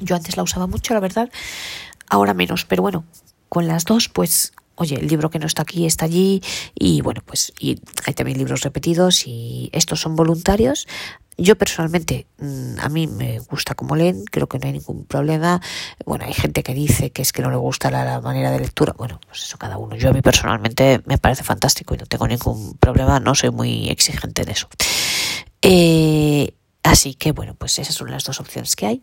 Yo 0.01 0.15
antes 0.15 0.37
la 0.37 0.43
usaba 0.43 0.67
mucho, 0.67 0.93
la 0.95 1.01
verdad, 1.01 1.31
ahora 2.09 2.35
menos, 2.35 2.67
pero 2.67 2.83
bueno, 2.83 3.05
con 3.49 3.67
las 3.67 3.85
dos, 3.85 4.09
pues 4.09 4.53
oye, 4.77 4.97
el 4.97 5.09
libro 5.09 5.31
que 5.31 5.39
no 5.39 5.47
está 5.47 5.63
aquí 5.63 5.87
está 5.87 6.05
allí 6.05 6.43
y 6.75 7.01
bueno, 7.01 7.23
pues 7.25 7.53
y 7.59 7.81
hay 8.07 8.15
también 8.15 8.39
libros 8.39 8.61
repetidos 8.61 9.27
y 9.27 9.71
estos 9.73 10.01
son 10.01 10.17
voluntarios. 10.17 10.87
Yo 11.39 11.57
personalmente, 11.57 12.27
mm, 12.39 12.81
a 12.81 12.89
mí 12.89 13.07
me 13.07 13.41
gusta 13.41 13.75
como 13.75 13.95
leen, 13.95 14.25
creo 14.25 14.47
que 14.47 14.59
no 14.59 14.67
hay 14.67 14.73
ningún 14.73 15.05
problema. 15.05 15.61
Bueno, 16.07 16.25
hay 16.25 16.33
gente 16.33 16.63
que 16.63 16.73
dice 16.73 17.11
que 17.11 17.21
es 17.21 17.33
que 17.33 17.43
no 17.43 17.51
le 17.51 17.57
gusta 17.57 17.91
la, 17.91 18.21
manera 18.23 18.51
de 18.51 18.61
lectura. 18.61 18.95
Bueno, 18.97 19.21
pues 19.27 19.43
eso 19.43 19.59
cada 19.59 19.77
uno. 19.77 19.97
Yo 19.97 20.11
a 20.11 20.13
mí 20.13 20.23
personalmente 20.23 21.03
me 21.05 21.19
parece 21.19 21.45
fantástico 21.45 21.95
y 21.95 21.99
no 21.99 22.07
tengo 22.07 22.27
ningún 22.27 22.79
problema, 22.79 23.21
no 23.21 23.35
soy 23.35 23.51
muy 23.51 23.91
exigente 23.91 24.45
de 24.45 24.53
eso. 24.53 24.69
Eh, 25.61 26.55
así 26.83 27.15
que 27.15 27.33
bueno, 27.33 27.55
pues 27.55 27.79
esas 27.79 27.95
son 27.95 28.11
las 28.11 28.25
dos 28.25 28.41
opciones 28.41 28.75
que 28.75 28.87
hay, 28.87 29.03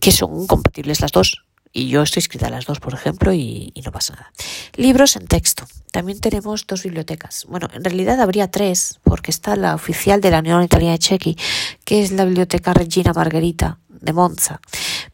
que 0.00 0.10
son 0.10 0.48
compatibles 0.48 1.00
las 1.00 1.12
dos 1.12 1.45
y 1.76 1.88
yo 1.88 2.02
estoy 2.02 2.20
escrita 2.20 2.46
a 2.46 2.50
las 2.50 2.64
dos, 2.64 2.80
por 2.80 2.94
ejemplo, 2.94 3.34
y, 3.34 3.70
no 3.84 3.92
pasa 3.92 4.14
nada. 4.14 4.32
Libros 4.76 5.14
en 5.16 5.26
texto. 5.26 5.66
También 5.92 6.18
tenemos 6.20 6.66
dos 6.66 6.82
bibliotecas. 6.82 7.44
Bueno, 7.50 7.68
en 7.70 7.84
realidad 7.84 8.18
habría 8.18 8.50
tres, 8.50 8.98
porque 9.04 9.30
está 9.30 9.56
la 9.56 9.74
oficial 9.74 10.22
de 10.22 10.30
la 10.30 10.38
Unión 10.38 10.62
Italiana 10.62 10.92
de 10.92 10.98
Chequi, 11.00 11.36
que 11.84 12.02
es 12.02 12.12
la 12.12 12.24
Biblioteca 12.24 12.72
Regina 12.72 13.12
Margherita 13.12 13.78
de 13.90 14.14
Monza. 14.14 14.58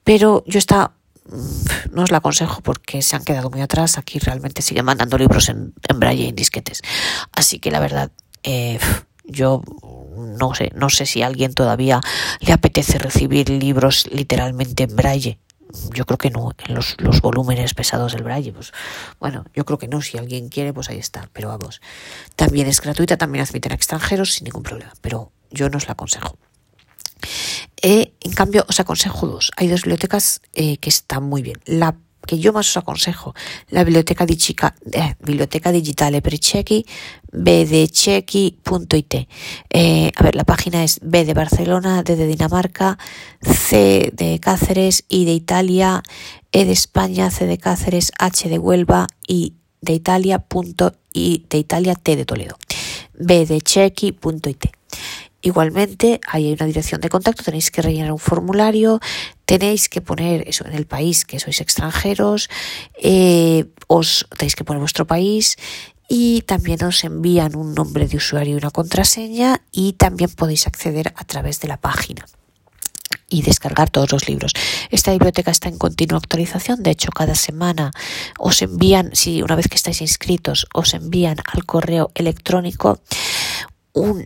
Pero 0.05 0.44
yo 0.46 0.61
esta 0.61 0.92
mm, 1.27 1.94
no 1.94 2.05
os 2.05 2.12
la 2.12 2.18
aconsejo 2.18 2.61
porque 2.61 3.03
se 3.03 3.16
han 3.16 3.25
quedado 3.25 3.51
muy 3.51 3.61
atrás. 3.61 3.98
Aquí 3.98 4.20
realmente 4.20 4.62
siguen 4.62 4.85
mandando 4.85 5.18
libros 5.18 5.48
en, 5.48 5.75
en 5.88 5.98
braille 5.98 6.27
y 6.27 6.29
en 6.29 6.37
disquetes. 6.37 6.81
Así 7.33 7.59
que 7.59 7.72
la 7.72 7.81
verdad, 7.81 8.12
eh, 8.44 8.79
yo 9.25 9.62
no 10.16 10.55
sé, 10.55 10.70
no 10.77 10.90
sé 10.90 11.07
si 11.07 11.22
a 11.22 11.27
alguien 11.27 11.55
todavía 11.55 12.01
le 12.38 12.53
apetece 12.53 12.98
recibir 13.01 13.51
libros 13.51 14.09
literalmente 14.12 14.85
en 14.85 14.94
braille 14.94 15.38
yo 15.95 16.05
creo 16.07 16.19
que 16.19 16.31
no, 16.31 16.53
en 16.67 16.75
los, 16.75 16.97
los 16.99 17.21
volúmenes 17.21 17.75
pesados 17.75 18.13
del 18.13 18.23
braille, 18.23 18.53
pues 18.53 18.73
bueno, 19.19 19.45
yo 19.55 19.65
creo 19.65 19.79
que 19.79 19.89
no, 19.89 20.01
si 20.01 20.19
alguien 20.19 20.49
quiere, 20.49 20.73
pues 20.73 20.91
ahí 20.91 20.99
está, 20.99 21.29
pero 21.33 21.49
vamos, 21.49 21.81
también 22.37 22.67
es 22.67 22.81
gratuita, 22.81 23.17
también 23.17 23.45
admiten 23.45 23.73
a 23.73 23.75
extranjeros 23.75 24.35
sin 24.35 24.45
ningún 24.45 24.63
problema, 24.63 24.93
pero 25.01 25.33
yo 25.51 25.69
no 25.69 25.79
os 25.79 25.87
la 25.87 25.93
aconsejo. 25.93 26.37
Eh, 27.81 28.13
en 28.21 28.33
cambio, 28.33 28.65
os 28.69 28.81
aconsejo 28.81 29.27
dos. 29.27 29.51
Hay 29.57 29.69
dos 29.69 29.83
bibliotecas 29.83 30.41
eh, 30.55 30.77
que 30.79 30.89
están 30.89 31.25
muy 31.25 31.43
bien. 31.43 31.59
La 31.65 31.97
que 32.27 32.39
yo 32.39 32.53
más 32.53 32.69
os 32.69 32.77
aconsejo, 32.77 33.35
la 33.69 33.85
biblioteca, 33.85 34.27
di 34.27 34.37
Chica, 34.37 34.75
eh, 34.93 35.15
biblioteca 35.21 35.71
bdchequi.it. 37.33 39.15
Eh, 39.71 40.13
a 40.15 40.23
ver, 40.23 40.35
la 40.35 40.45
página 40.45 40.85
es 40.85 41.01
B 41.03 41.25
de 41.25 41.35
Barcelona, 41.35 42.03
D 42.03 42.17
de 42.17 42.27
Dinamarca, 42.27 42.99
C 43.41 44.11
de 44.15 44.39
Cáceres, 44.39 45.05
I 45.09 45.25
de 45.25 45.33
Italia, 45.33 46.03
E 46.53 46.65
de 46.65 46.73
España, 46.73 47.31
C 47.31 47.47
de 47.47 47.59
Cáceres, 47.59 48.13
H 48.19 48.49
de 48.49 48.59
Huelva, 48.59 49.07
I 49.27 49.55
de 49.81 49.95
Italia, 49.95 50.39
punto, 50.39 50.95
I 51.13 51.47
de 51.49 51.59
Italia, 51.59 51.95
T 51.95 52.17
de 52.17 52.25
Toledo. 52.25 52.57
bdchequi.it. 53.19 54.82
Igualmente, 55.43 56.21
hay 56.29 56.53
una 56.53 56.67
dirección 56.67 57.01
de 57.01 57.09
contacto, 57.09 57.43
tenéis 57.43 57.73
que 57.73 57.83
rellenar 57.83 58.13
un 58.13 58.21
formulario, 58.21 59.01
tenéis 59.45 59.89
que 59.89 60.01
poner 60.01 60.49
eso 60.49 60.65
en 60.65 60.75
el 60.75 60.87
país 60.87 61.25
que 61.25 61.41
sois 61.41 61.61
extranjeros, 61.61 62.49
eh, 63.03 63.67
os 63.89 64.27
tenéis 64.39 64.55
que 64.55 64.63
poner 64.63 64.79
vuestro 64.79 65.05
país 65.05 65.57
y 66.09 66.43
también 66.43 66.85
os 66.85 67.03
envían 67.03 67.57
un 67.57 67.75
nombre 67.75 68.07
de 68.07 68.19
usuario 68.19 68.55
y 68.55 68.59
una 68.59 68.71
contraseña 68.71 69.63
y 69.73 69.95
también 69.95 70.31
podéis 70.31 70.69
acceder 70.69 71.13
a 71.17 71.25
través 71.25 71.59
de 71.59 71.69
la 71.69 71.77
página 71.77 72.25
y 73.29 73.43
descargar 73.43 73.91
todos 73.91 74.13
los 74.13 74.29
libros. 74.29 74.53
Esta 74.91 75.11
biblioteca 75.11 75.51
está 75.51 75.69
en 75.69 75.79
continua 75.79 76.19
actualización, 76.19 76.83
de 76.83 76.91
hecho 76.91 77.11
cada 77.11 77.35
semana 77.35 77.91
os 78.39 78.63
envían, 78.63 79.11
si 79.15 79.43
una 79.43 79.57
vez 79.57 79.69
que 79.69 79.77
estáis 79.77 80.03
inscritos, 80.03 80.67
os 80.75 80.95
envían 80.95 81.39
al 81.53 81.65
correo 81.65 82.11
electrónico 82.15 83.01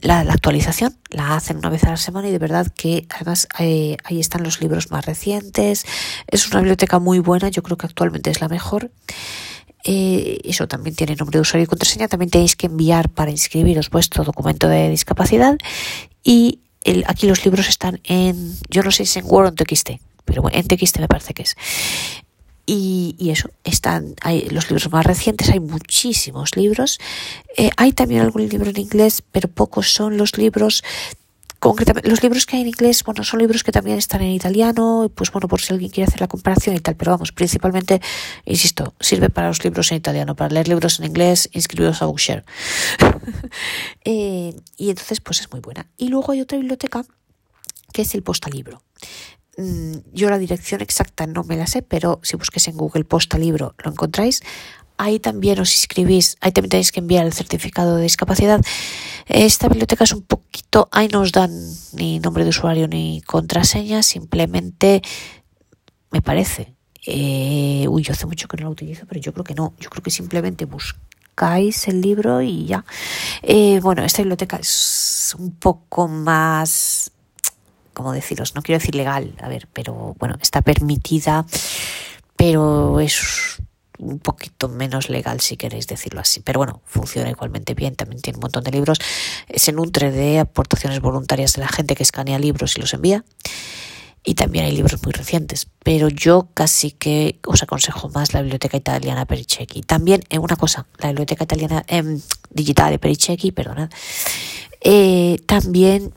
la, 0.03 0.21
actualización 0.21 0.97
la 1.11 1.37
hacen 1.37 1.57
una 1.57 1.71
vez 1.71 1.85
a 1.85 1.91
la 1.91 1.97
semana 1.97 2.29
y 2.29 2.33
de 2.33 2.39
verdad 2.39 2.73
que 2.77 3.07
además 3.11 3.49
eh, 3.59 3.97
ahí 4.05 4.21
están 4.21 4.43
los 4.43 4.61
libros 4.61 4.91
más 4.91 5.05
recientes. 5.07 5.85
Es 6.29 6.47
una 6.49 6.61
biblioteca 6.61 6.99
muy 6.99 7.19
buena, 7.19 7.49
yo 7.49 7.63
creo 7.63 7.77
que 7.77 7.87
actualmente 7.87 8.31
es 8.31 8.41
la 8.41 8.49
mejor. 8.49 8.91
Eh, 9.85 10.41
eso 10.45 10.67
también 10.67 10.97
tiene 10.97 11.15
nombre 11.15 11.37
de 11.37 11.43
usuario 11.43 11.65
y 11.65 11.67
contraseña. 11.67 12.09
También 12.09 12.31
tenéis 12.31 12.57
que 12.57 12.67
enviar 12.67 13.09
para 13.09 13.31
inscribiros 13.31 13.91
vuestro 13.91 14.25
documento 14.25 14.69
de 14.69 14.89
discapacidad. 14.89 15.57
Y 16.23 16.61
el, 16.85 17.05
aquí 17.09 17.27
los 17.27 17.45
libros 17.45 17.69
están 17.69 18.01
en, 18.05 18.57
yo 18.69 18.83
no 18.83 18.91
sé 18.91 19.05
si 19.05 19.19
es 19.19 19.25
en 19.25 19.31
Word 19.31 19.47
o 19.47 19.49
en 19.49 19.55
TXT, 19.57 19.91
pero 20.25 20.43
bueno, 20.43 20.59
en 20.59 20.67
TXT 20.67 21.01
me 21.01 21.09
parece 21.09 21.35
que 21.35 21.43
es. 21.43 21.57
Y, 22.67 23.15
y, 23.19 23.31
eso, 23.31 23.49
están 23.63 24.17
hay 24.23 24.49
los 24.49 24.71
libros 24.71 24.91
más 24.91 25.07
recientes, 25.07 25.51
hay 25.51 25.61
muchísimos 25.61 26.57
libros. 26.57 26.99
Eh, 27.57 27.71
hay 27.77 27.93
también 27.93 28.23
algún 28.23 28.49
libro 28.49 28.71
en 28.71 28.81
inglés, 28.81 29.23
pero 29.31 29.49
pocos 29.49 29.93
son 29.93 30.17
los 30.17 30.37
libros 30.37 30.83
concretamente 31.59 32.09
los 32.09 32.23
libros 32.23 32.47
que 32.47 32.57
hay 32.57 32.63
en 32.63 32.69
inglés, 32.69 33.03
bueno, 33.05 33.25
son 33.25 33.41
libros 33.41 33.65
que 33.65 33.73
también 33.73 33.99
están 33.99 34.23
en 34.23 34.31
italiano, 34.31 35.11
pues 35.15 35.31
bueno, 35.33 35.49
por 35.49 35.61
si 35.61 35.73
alguien 35.73 35.91
quiere 35.91 36.09
hacer 36.09 36.21
la 36.21 36.29
comparación 36.29 36.77
y 36.77 36.81
tal, 36.81 36.97
pero 36.97 37.13
vamos, 37.13 37.33
principalmente, 37.33 38.01
insisto, 38.45 38.95
sirve 39.01 39.31
para 39.31 39.49
los 39.49 39.65
libros 39.65 39.91
en 39.91 39.99
italiano, 39.99 40.35
para 40.35 40.55
leer 40.55 40.69
libros 40.69 40.99
en 41.01 41.07
inglés, 41.07 41.49
inscribiros 41.53 42.03
a 42.03 42.07
Bookshare. 42.07 42.45
eh, 44.05 44.55
y 44.77 44.91
entonces, 44.91 45.21
pues 45.21 45.41
es 45.41 45.51
muy 45.51 45.61
buena. 45.61 45.87
Y 45.97 46.09
luego 46.09 46.33
hay 46.33 46.41
otra 46.41 46.59
biblioteca 46.59 47.05
que 47.93 48.03
es 48.03 48.15
el 48.15 48.23
postalibro. 48.23 48.83
Mm, 49.57 49.99
yo 50.13 50.29
la 50.29 50.39
dirección 50.39 50.83
exacta 50.83 51.27
no 51.27 51.43
me 51.45 51.57
la 51.57 51.67
sé, 51.67 51.83
pero 51.83 52.21
si 52.23 52.37
busquéis 52.37 52.69
en 52.69 52.77
Google 52.77 53.05
Posta 53.05 53.39
Libro 53.39 53.75
lo 53.83 53.91
encontráis. 53.91 54.43
Ahí 54.99 55.19
también 55.19 55.61
os 55.61 55.73
inscribís, 55.73 56.37
ahí 56.41 56.53
también 56.53 56.71
tenéis 56.71 56.91
que 56.93 57.01
enviar 57.01 57.27
el 57.27 57.33
certificado 57.33 57.97
de 57.97 58.03
discapacidad. 58.03 58.61
Esta 59.27 59.69
biblioteca 59.69 60.05
es 60.05 60.13
un 60.13 60.23
poquito, 60.23 60.89
ahí 60.91 61.09
no 61.09 61.21
os 61.21 61.33
dan 61.33 61.51
ni 61.93 62.19
nombre 62.19 62.45
de 62.45 62.51
usuario 62.51 62.89
ni 62.89 63.21
contraseña, 63.23 64.03
simplemente 64.03 65.03
me 66.11 66.23
parece. 66.23 66.75
Eh, 67.07 67.87
uy, 67.89 68.03
yo 68.03 68.13
hace 68.13 68.27
mucho 68.27 68.49
que 68.49 68.57
no 68.57 68.65
la 68.65 68.71
utilizo, 68.71 69.07
pero 69.07 69.21
yo 69.21 69.33
creo 69.33 69.45
que 69.45 69.55
no. 69.55 69.75
Yo 69.79 69.91
creo 69.91 70.03
que 70.03 70.11
simplemente 70.11 70.65
buscáis 70.65 71.89
el 71.89 72.01
libro 72.01 72.41
y 72.43 72.67
ya. 72.67 72.85
Eh, 73.43 73.81
bueno, 73.83 74.03
esta 74.03 74.23
biblioteca 74.23 74.57
es 74.57 75.35
un 75.39 75.53
poco 75.53 76.09
más 76.09 77.13
¿cómo 77.97 78.13
deciros? 78.13 78.55
No 78.55 78.61
quiero 78.61 78.79
decir 78.79 78.95
legal, 78.95 79.35
a 79.41 79.49
ver, 79.49 79.69
pero 79.73 80.15
bueno, 80.19 80.37
está 80.43 80.61
permitida, 80.61 81.47
pero 82.37 83.01
es 83.01 83.57
un 83.99 84.19
poquito 84.19 84.69
menos 84.69 85.09
legal 85.09 85.41
si 85.41 85.57
queréis 85.57 85.87
decirlo 85.87 86.21
así. 86.21 86.41
Pero 86.41 86.61
bueno, 86.61 86.83
funciona 86.85 87.31
igualmente 87.31 87.73
bien, 87.73 87.97
también 87.97 88.21
tiene 88.21 88.37
un 88.37 88.43
montón 88.43 88.65
de 88.65 88.71
libros. 88.71 88.99
Se 89.55 89.73
nutre 89.73 90.11
de 90.11 90.41
aportaciones 90.41 91.01
voluntarias 91.01 91.55
de 91.55 91.63
la 91.63 91.69
gente 91.69 91.95
que 91.95 92.03
escanea 92.03 92.39
libros 92.39 92.77
y 92.77 92.83
los 92.83 92.93
envía. 92.93 93.25
Y 94.23 94.35
también 94.35 94.67
hay 94.67 94.73
libros 94.73 95.03
muy 95.03 95.13
recientes, 95.13 95.67
pero 95.83 96.11
yo 96.11 96.49
casi 96.53 96.91
que 96.91 97.39
os 97.47 97.63
aconsejo 97.63 98.11
más 98.11 98.35
la 98.35 98.43
biblioteca 98.43 98.77
italiana 98.77 99.25
Perichechi. 99.25 99.81
También, 99.81 100.23
eh, 100.29 100.39
una 100.39 100.57
cosa, 100.57 100.87
la 100.99 101.09
biblioteca 101.09 101.45
italiana 101.45 101.83
eh, 101.89 102.19
digital 102.51 102.99
Perichechi, 102.99 103.53
perdonad, 103.53 103.89
eh, 104.83 105.39
también 105.47 106.13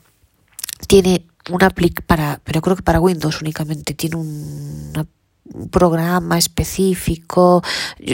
tiene 0.88 1.29
un 1.48 1.62
aplic 1.62 2.02
para, 2.02 2.40
pero 2.44 2.60
creo 2.60 2.76
que 2.76 2.82
para 2.82 3.00
Windows 3.00 3.40
únicamente 3.40 3.94
tiene 3.94 4.16
un, 4.16 5.08
programa 5.72 6.38
específico, 6.38 7.60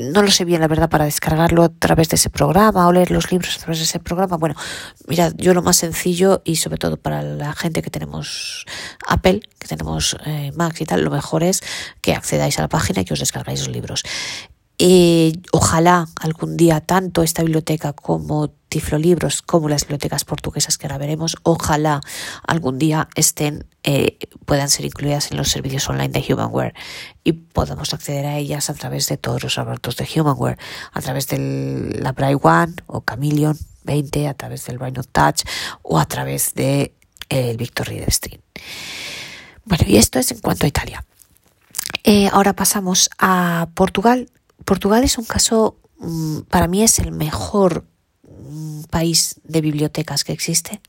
no 0.03 0.23
lo 0.23 0.31
sé 0.31 0.47
bien 0.47 0.63
la 0.63 0.69
verdad 0.69 0.89
para 0.89 1.05
descargarlo 1.05 1.65
a 1.65 1.69
través 1.69 2.09
de 2.09 2.17
ese 2.17 2.31
programa 2.31 2.87
o 2.87 2.93
leer 2.93 3.11
los 3.11 3.31
libros 3.31 3.57
a 3.57 3.59
través 3.59 3.79
de 3.79 3.85
ese 3.85 3.99
programa. 3.99 4.39
Bueno, 4.39 4.55
mirad, 5.07 5.35
yo 5.37 5.53
lo 5.53 5.63
más 5.63 5.77
sencillo 5.77 6.41
y 6.47 6.57
sobre 6.57 6.79
todo 6.79 6.97
para 6.97 7.21
la 7.21 7.53
gente 7.53 7.83
que 7.83 7.91
tenemos 7.91 8.65
Apple, 9.07 9.41
que 9.59 9.69
tenemos 9.69 10.17
eh, 10.25 10.51
Mac 10.55 10.81
y 10.81 10.87
tal, 10.87 11.03
lo 11.03 11.11
mejor 11.11 11.43
es 11.43 11.61
que 12.01 12.15
accedáis 12.15 12.59
a 12.59 12.63
la 12.63 12.69
página 12.69 13.03
y 13.03 13.05
que 13.05 13.13
os 13.13 13.21
descargáis 13.21 13.61
los 13.61 13.69
libros. 13.69 14.03
Eh, 14.79 15.33
ojalá 15.53 16.07
algún 16.21 16.59
día 16.59 16.83
tanto 16.83 17.23
esta 17.23 17.43
biblioteca 17.43 17.95
como 17.95 18.49
Tiflolibros, 18.69 19.41
como 19.41 19.71
las 19.71 19.85
bibliotecas 19.85 20.27
portuguesas 20.27 20.77
que 20.77 20.87
ahora 20.87 20.99
veremos, 20.99 21.37
ojalá 21.45 22.03
algún 22.47 22.79
día 22.79 23.09
estén, 23.15 23.65
eh, 23.85 24.19
puedan 24.45 24.69
ser 24.69 24.85
incluidas 24.85 25.31
en 25.31 25.39
los 25.39 25.49
servicios 25.49 25.89
online 25.89 26.11
de 26.11 26.25
Humanware 26.31 26.75
y 27.25 27.33
podamos 27.33 27.95
acceder 27.95 28.27
a 28.27 28.37
ellas 28.37 28.69
a 28.69 28.75
través 28.75 29.09
de 29.09 29.17
todos 29.17 29.43
los 29.43 29.57
abortos 29.57 29.97
de 29.97 30.07
Humanware, 30.15 30.59
a 30.93 31.01
través 31.01 31.29
de 31.29 31.95
la 31.99 32.13
Braille 32.13 32.41
One 32.43 32.75
o 32.87 33.03
Chameleon 33.03 33.57
20, 33.85 34.29
a 34.29 34.35
través 34.35 34.67
del 34.67 34.77
Braille 34.77 35.01
Touch 35.11 35.43
o 35.83 35.99
a 35.99 36.05
través 36.05 36.53
de 36.53 36.93
eh, 37.31 37.51
el 37.51 37.57
Victor 37.57 37.89
Reader 37.89 38.13
Stream. 38.13 38.43
Bueno, 39.65 39.85
y 39.87 39.97
esto 39.97 40.19
es 40.19 40.33
en 40.33 40.41
cuanto 40.41 40.67
a 40.67 40.69
Italia. 40.69 41.05
ahora 42.31 42.53
pasamos 42.53 43.11
a 43.19 43.69
Portugal, 43.75 44.29
Portugal 44.67 45.05
es 45.05 45.17
un 45.17 45.25
caso 45.25 45.79
mm, 45.99 46.41
para 46.51 46.67
mí 46.67 46.83
es 46.83 46.99
el 46.99 47.13
mejor 47.13 47.87
mm, 48.29 48.83
país 48.91 49.41
de 49.45 49.63
bibliotecas 49.63 50.25
que 50.25 50.33
existe. 50.33 50.83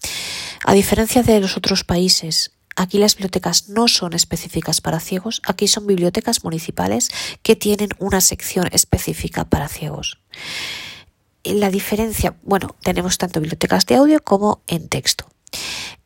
A 0.65 0.73
diferencia 0.73 1.23
de 1.23 1.39
los 1.39 1.55
otros 1.55 1.83
países, 1.85 2.51
aquí 2.75 2.97
las 2.97 3.15
bibliotecas 3.15 3.69
no 3.69 3.87
son 3.87 4.13
específicas 4.13 4.81
para 4.81 4.99
ciegos, 4.99 5.41
aquí 5.45 5.67
son 5.67 5.87
bibliotecas 5.87 6.43
municipales 6.43 7.09
que 7.43 7.55
tienen 7.55 7.89
una 7.99 8.19
sección 8.19 8.67
específica 8.71 9.45
para 9.45 9.69
ciegos. 9.69 10.19
La 11.43 11.69
diferencia, 11.69 12.35
bueno, 12.43 12.75
tenemos 12.81 13.17
tanto 13.17 13.39
bibliotecas 13.39 13.85
de 13.85 13.95
audio 13.95 14.21
como 14.23 14.63
en 14.67 14.89
texto. 14.89 15.29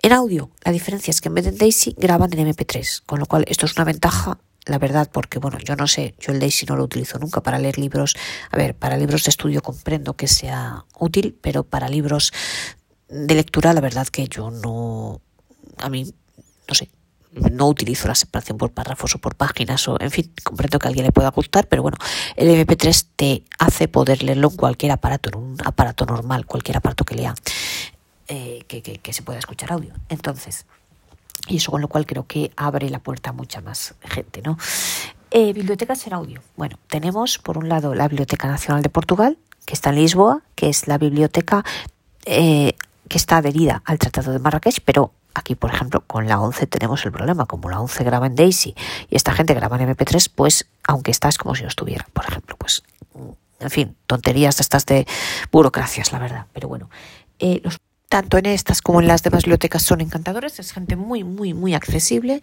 En 0.03 0.11
audio, 0.11 0.51
la 0.65 0.73
diferencia 0.73 1.11
es 1.11 1.21
que 1.21 1.29
en 1.29 1.35
vez 1.35 1.45
de 1.45 1.51
Daisy 1.51 1.95
graban 1.97 2.33
en 2.33 2.53
MP3, 2.53 3.03
con 3.05 3.19
lo 3.19 3.25
cual 3.25 3.45
esto 3.47 3.65
es 3.65 3.75
una 3.75 3.85
ventaja, 3.85 4.39
la 4.65 4.77
verdad, 4.77 5.09
porque 5.11 5.39
bueno, 5.39 5.57
yo 5.59 5.75
no 5.75 5.87
sé, 5.87 6.15
yo 6.19 6.31
el 6.31 6.39
Daisy 6.39 6.65
no 6.65 6.75
lo 6.75 6.83
utilizo 6.83 7.17
nunca 7.17 7.41
para 7.41 7.59
leer 7.59 7.77
libros. 7.77 8.15
A 8.51 8.57
ver, 8.57 8.75
para 8.75 8.97
libros 8.97 9.23
de 9.23 9.29
estudio 9.29 9.61
comprendo 9.61 10.15
que 10.15 10.27
sea 10.27 10.85
útil, 10.99 11.37
pero 11.41 11.63
para 11.63 11.89
libros 11.89 12.31
de 13.09 13.35
lectura, 13.35 13.73
la 13.73 13.81
verdad 13.81 14.07
que 14.07 14.27
yo 14.27 14.51
no, 14.51 15.21
a 15.77 15.89
mí, 15.89 16.13
no 16.67 16.75
sé, 16.75 16.89
no 17.33 17.67
utilizo 17.67 18.07
la 18.07 18.15
separación 18.15 18.57
por 18.57 18.71
párrafos 18.71 19.15
o 19.15 19.19
por 19.19 19.35
páginas 19.35 19.87
o 19.87 19.97
en 19.99 20.11
fin, 20.11 20.31
comprendo 20.43 20.79
que 20.79 20.87
alguien 20.87 21.05
le 21.05 21.11
pueda 21.11 21.29
gustar, 21.29 21.67
pero 21.67 21.81
bueno, 21.81 21.97
el 22.35 22.49
MP3 22.49 23.05
te 23.15 23.43
hace 23.57 23.87
poder 23.87 24.23
leerlo 24.23 24.49
en 24.49 24.57
cualquier 24.57 24.91
aparato, 24.91 25.29
en 25.29 25.37
un 25.37 25.57
aparato 25.63 26.05
normal, 26.05 26.45
cualquier 26.45 26.77
aparato 26.77 27.05
que 27.05 27.15
lea 27.15 27.33
eh, 28.27 28.63
que, 28.67 29.13
se 29.13 29.23
pueda 29.23 29.39
escuchar 29.39 29.73
audio. 29.73 29.93
Entonces, 30.09 30.65
y 31.47 31.57
eso 31.57 31.71
con 31.71 31.81
lo 31.81 31.87
cual 31.87 32.05
creo 32.05 32.25
que 32.27 32.51
abre 32.55 32.89
la 32.89 32.99
puerta 32.99 33.31
a 33.31 33.33
mucha 33.33 33.61
más 33.61 33.95
gente, 34.01 34.41
¿no? 34.41 34.57
Eh, 35.31 35.53
bibliotecas 35.53 36.05
en 36.07 36.13
audio. 36.13 36.41
Bueno, 36.57 36.77
tenemos 36.87 37.37
por 37.37 37.57
un 37.57 37.69
lado 37.69 37.95
la 37.95 38.07
Biblioteca 38.07 38.47
Nacional 38.47 38.83
de 38.83 38.89
Portugal, 38.89 39.37
que 39.65 39.73
está 39.73 39.89
en 39.89 39.95
Lisboa, 39.95 40.41
que 40.55 40.69
es 40.69 40.87
la 40.87 40.97
biblioteca 40.97 41.63
eh, 42.25 42.73
que 43.07 43.17
está 43.17 43.37
adherida 43.37 43.81
al 43.85 43.97
Tratado 43.97 44.33
de 44.33 44.39
Marrakech, 44.39 44.81
pero 44.83 45.13
aquí, 45.33 45.55
por 45.55 45.73
ejemplo, 45.73 46.01
con 46.01 46.27
la 46.27 46.39
11 46.39 46.67
tenemos 46.67 47.05
el 47.05 47.13
problema, 47.13 47.45
como 47.45 47.69
la 47.69 47.79
11 47.79 48.03
graba 48.03 48.27
en 48.27 48.35
Daisy 48.35 48.75
y 49.09 49.15
esta 49.15 49.33
gente 49.33 49.53
graba 49.53 49.77
en 49.81 49.95
MP3, 49.95 50.29
pues 50.33 50.67
aunque 50.83 51.11
está 51.11 51.29
es 51.29 51.37
como 51.37 51.55
si 51.55 51.63
no 51.63 51.69
estuviera, 51.69 52.07
por 52.11 52.25
ejemplo, 52.25 52.57
pues 52.57 52.83
en 53.59 53.69
fin, 53.69 53.95
tonterías 54.07 54.59
estas 54.59 54.85
de 54.85 55.07
burocracias, 55.51 56.11
la 56.11 56.19
verdad, 56.19 56.47
pero 56.51 56.67
bueno, 56.67 56.89
los 57.39 57.79
tanto 58.11 58.37
en 58.37 58.45
estas 58.45 58.81
como 58.81 58.99
en 58.99 59.07
las 59.07 59.23
demás 59.23 59.43
bibliotecas 59.43 59.83
son 59.83 60.01
encantadores, 60.01 60.59
es 60.59 60.73
gente 60.73 60.97
muy, 60.97 61.23
muy, 61.23 61.53
muy 61.53 61.73
accesible, 61.73 62.41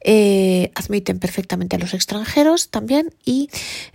eh, 0.00 0.70
admiten 0.76 1.18
perfectamente 1.18 1.74
a 1.74 1.80
los 1.80 1.92
extranjeros 1.92 2.68
también 2.68 3.12
y 3.24 3.50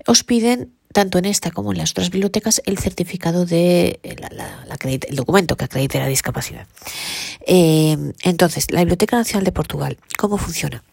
os 0.05 0.25
piden 0.25 0.73
tanto 0.91 1.17
en 1.17 1.23
esta 1.23 1.49
como 1.49 1.71
en 1.71 1.77
las 1.77 1.91
otras 1.91 2.09
bibliotecas 2.09 2.61
el 2.65 2.77
certificado 2.77 3.45
de 3.45 4.01
eh, 4.03 4.17
el 5.07 5.15
documento 5.15 5.55
que 5.55 5.63
acredite 5.63 5.97
la 5.97 6.07
discapacidad. 6.07 6.67
Eh, 7.47 7.97
entonces, 8.23 8.69
la 8.69 8.81
Biblioteca 8.81 9.15
Nacional 9.15 9.45
de 9.45 9.53
Portugal, 9.53 9.97
¿cómo 10.17 10.37
funciona? 10.37 10.83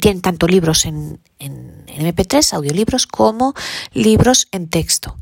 tienen 0.00 0.20
tanto 0.20 0.48
libros 0.48 0.84
en, 0.84 1.20
MP3, 1.38 2.54
audiolibros, 2.54 3.06
como 3.06 3.54
libros 3.92 4.48
en 4.50 4.68
texto, 4.68 5.16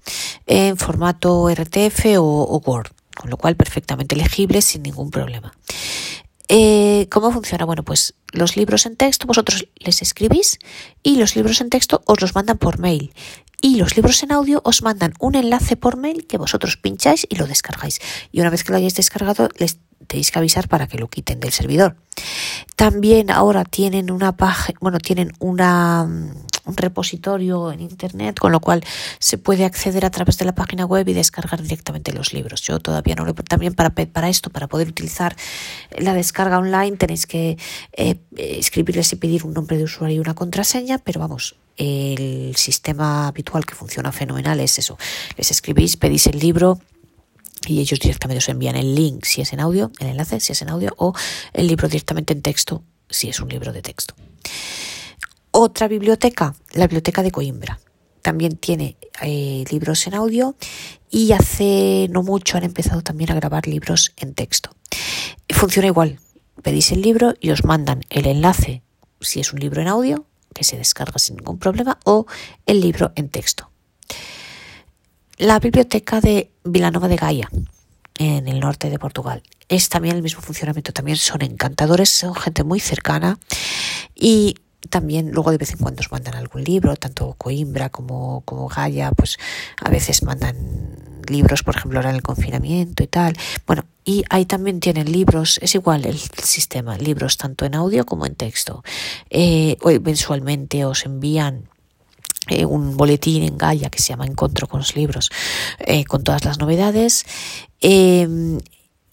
en 0.46 0.78
formato 0.78 1.50
RTF 1.50 2.16
o 2.18 2.62
Word 2.64 2.93
con 3.14 3.30
lo 3.30 3.36
cual 3.36 3.56
perfectamente 3.56 4.16
legible 4.16 4.62
sin 4.62 4.82
ningún 4.82 5.10
problema. 5.10 5.52
Eh, 6.48 7.08
¿Cómo 7.10 7.32
funciona? 7.32 7.64
Bueno, 7.64 7.82
pues 7.82 8.14
los 8.32 8.56
libros 8.56 8.84
en 8.86 8.96
texto 8.96 9.26
vosotros 9.26 9.66
les 9.76 10.02
escribís 10.02 10.58
y 11.02 11.16
los 11.16 11.36
libros 11.36 11.60
en 11.60 11.70
texto 11.70 12.02
os 12.06 12.20
los 12.20 12.34
mandan 12.34 12.58
por 12.58 12.78
mail. 12.78 13.12
Y 13.62 13.76
los 13.76 13.96
libros 13.96 14.22
en 14.22 14.30
audio 14.30 14.60
os 14.62 14.82
mandan 14.82 15.14
un 15.20 15.36
enlace 15.36 15.76
por 15.76 15.96
mail 15.96 16.26
que 16.26 16.36
vosotros 16.36 16.76
pincháis 16.76 17.26
y 17.30 17.36
lo 17.36 17.46
descargáis. 17.46 17.98
Y 18.30 18.40
una 18.40 18.50
vez 18.50 18.62
que 18.62 18.72
lo 18.72 18.76
hayáis 18.76 18.94
descargado, 18.94 19.48
les 19.56 19.78
tenéis 20.06 20.30
que 20.30 20.38
avisar 20.38 20.68
para 20.68 20.86
que 20.86 20.98
lo 20.98 21.08
quiten 21.08 21.40
del 21.40 21.52
servidor. 21.52 21.96
También 22.76 23.30
ahora 23.30 23.64
tienen 23.64 24.10
una 24.10 24.36
página, 24.36 24.78
bueno, 24.82 24.98
tienen 24.98 25.32
una 25.38 26.06
un 26.66 26.76
repositorio 26.76 27.72
en 27.72 27.80
internet, 27.80 28.38
con 28.38 28.52
lo 28.52 28.60
cual 28.60 28.82
se 29.18 29.38
puede 29.38 29.64
acceder 29.64 30.04
a 30.04 30.10
través 30.10 30.38
de 30.38 30.44
la 30.44 30.54
página 30.54 30.86
web 30.86 31.06
y 31.08 31.12
descargar 31.12 31.62
directamente 31.62 32.12
los 32.12 32.32
libros. 32.32 32.62
Yo 32.62 32.80
todavía 32.80 33.14
no 33.14 33.24
lo 33.24 33.34
también 33.34 33.74
para, 33.74 33.90
para 33.90 34.28
esto, 34.28 34.50
para 34.50 34.68
poder 34.68 34.88
utilizar 34.88 35.36
la 35.98 36.14
descarga 36.14 36.58
online, 36.58 36.96
tenéis 36.96 37.26
que 37.26 37.58
eh, 37.92 38.16
escribirles 38.36 39.12
y 39.12 39.16
pedir 39.16 39.44
un 39.44 39.52
nombre 39.52 39.76
de 39.76 39.84
usuario 39.84 40.16
y 40.16 40.20
una 40.20 40.34
contraseña, 40.34 40.98
pero 40.98 41.20
vamos, 41.20 41.56
el 41.76 42.54
sistema 42.56 43.26
habitual 43.26 43.66
que 43.66 43.74
funciona 43.74 44.12
fenomenal 44.12 44.60
es 44.60 44.78
eso. 44.78 44.96
Les 45.36 45.50
escribís, 45.50 45.96
pedís 45.96 46.26
el 46.26 46.38
libro, 46.38 46.78
y 47.66 47.80
ellos 47.80 47.98
directamente 47.98 48.38
os 48.38 48.48
envían 48.48 48.76
el 48.76 48.94
link 48.94 49.24
si 49.24 49.40
es 49.40 49.52
en 49.52 49.60
audio, 49.60 49.90
el 50.00 50.08
enlace 50.08 50.40
si 50.40 50.52
es 50.52 50.62
en 50.62 50.68
audio 50.68 50.94
o 50.98 51.14
el 51.52 51.66
libro 51.66 51.88
directamente 51.88 52.32
en 52.32 52.42
texto 52.42 52.82
si 53.08 53.28
es 53.28 53.40
un 53.40 53.48
libro 53.48 53.72
de 53.72 53.82
texto. 53.82 54.14
Otra 55.56 55.86
biblioteca, 55.86 56.52
la 56.72 56.88
biblioteca 56.88 57.22
de 57.22 57.30
Coimbra. 57.30 57.78
También 58.22 58.56
tiene 58.56 58.96
eh, 59.22 59.62
libros 59.70 60.04
en 60.08 60.14
audio 60.14 60.56
y 61.12 61.30
hace 61.30 62.08
no 62.10 62.24
mucho 62.24 62.56
han 62.56 62.64
empezado 62.64 63.02
también 63.02 63.30
a 63.30 63.36
grabar 63.36 63.68
libros 63.68 64.12
en 64.16 64.34
texto. 64.34 64.70
Funciona 65.50 65.86
igual. 65.86 66.18
Pedís 66.60 66.90
el 66.90 67.02
libro 67.02 67.34
y 67.38 67.50
os 67.50 67.64
mandan 67.64 68.00
el 68.10 68.26
enlace, 68.26 68.82
si 69.20 69.38
es 69.38 69.52
un 69.52 69.60
libro 69.60 69.80
en 69.80 69.86
audio, 69.86 70.26
que 70.52 70.64
se 70.64 70.76
descarga 70.76 71.20
sin 71.20 71.36
ningún 71.36 71.60
problema, 71.60 72.00
o 72.02 72.26
el 72.66 72.80
libro 72.80 73.12
en 73.14 73.28
texto. 73.28 73.70
La 75.38 75.60
biblioteca 75.60 76.20
de 76.20 76.50
Vilanova 76.64 77.06
de 77.06 77.16
Gaia, 77.16 77.48
en 78.18 78.48
el 78.48 78.58
norte 78.58 78.90
de 78.90 78.98
Portugal. 78.98 79.44
Es 79.68 79.88
también 79.88 80.16
el 80.16 80.22
mismo 80.22 80.42
funcionamiento, 80.42 80.92
también 80.92 81.16
son 81.16 81.42
encantadores, 81.42 82.10
son 82.10 82.34
gente 82.34 82.64
muy 82.64 82.80
cercana 82.80 83.38
y 84.16 84.56
también 84.88 85.30
luego 85.32 85.50
de 85.50 85.58
vez 85.58 85.72
en 85.72 85.78
cuando 85.78 86.00
os 86.00 86.12
mandan 86.12 86.34
algún 86.34 86.64
libro, 86.64 86.96
tanto 86.96 87.34
Coimbra 87.38 87.88
como, 87.88 88.42
como 88.44 88.68
Gaia, 88.68 89.10
pues 89.12 89.38
a 89.82 89.90
veces 89.90 90.22
mandan 90.22 90.56
libros, 91.28 91.62
por 91.62 91.76
ejemplo, 91.76 91.98
ahora 91.98 92.10
en 92.10 92.16
el 92.16 92.22
confinamiento 92.22 93.02
y 93.02 93.06
tal. 93.06 93.36
Bueno, 93.66 93.84
y 94.04 94.24
ahí 94.30 94.44
también 94.44 94.80
tienen 94.80 95.10
libros, 95.10 95.58
es 95.62 95.74
igual 95.74 96.04
el 96.04 96.18
sistema, 96.18 96.98
libros 96.98 97.36
tanto 97.36 97.64
en 97.64 97.74
audio 97.74 98.04
como 98.04 98.26
en 98.26 98.34
texto. 98.34 98.82
Eh, 99.30 99.76
mensualmente 100.02 100.84
os 100.84 101.06
envían 101.06 101.68
eh, 102.48 102.66
un 102.66 102.96
boletín 102.96 103.42
en 103.42 103.56
Gaia 103.56 103.88
que 103.88 104.02
se 104.02 104.10
llama 104.10 104.26
Encontro 104.26 104.66
con 104.66 104.80
los 104.80 104.94
libros, 104.96 105.30
eh, 105.78 106.04
con 106.04 106.22
todas 106.22 106.44
las 106.44 106.58
novedades. 106.58 107.24
Eh, 107.80 108.58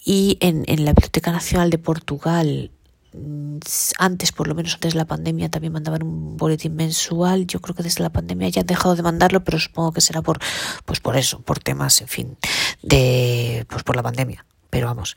y 0.03 0.37
en, 0.41 0.63
en 0.67 0.83
la 0.83 0.93
Biblioteca 0.93 1.31
Nacional 1.31 1.69
de 1.69 1.77
Portugal 1.77 2.71
antes, 3.97 4.31
por 4.31 4.47
lo 4.47 4.55
menos 4.55 4.75
antes 4.75 4.93
de 4.93 4.97
la 4.97 5.05
pandemia, 5.05 5.49
también 5.49 5.73
mandaban 5.73 6.03
un 6.03 6.37
boletín 6.37 6.75
mensual. 6.75 7.47
Yo 7.47 7.59
creo 7.59 7.75
que 7.75 7.83
desde 7.83 8.03
la 8.03 8.11
pandemia 8.11 8.49
ya 8.49 8.61
han 8.61 8.67
dejado 8.67 8.95
de 8.95 9.03
mandarlo, 9.03 9.43
pero 9.43 9.59
supongo 9.59 9.91
que 9.91 10.01
será 10.01 10.21
por, 10.21 10.39
pues 10.85 10.99
por 10.99 11.17
eso, 11.17 11.41
por 11.41 11.59
temas, 11.59 12.01
en 12.01 12.07
fin, 12.07 12.37
de, 12.81 13.65
pues 13.69 13.83
por 13.83 13.95
la 13.95 14.03
pandemia 14.03 14.45
pero 14.71 14.87
vamos, 14.87 15.15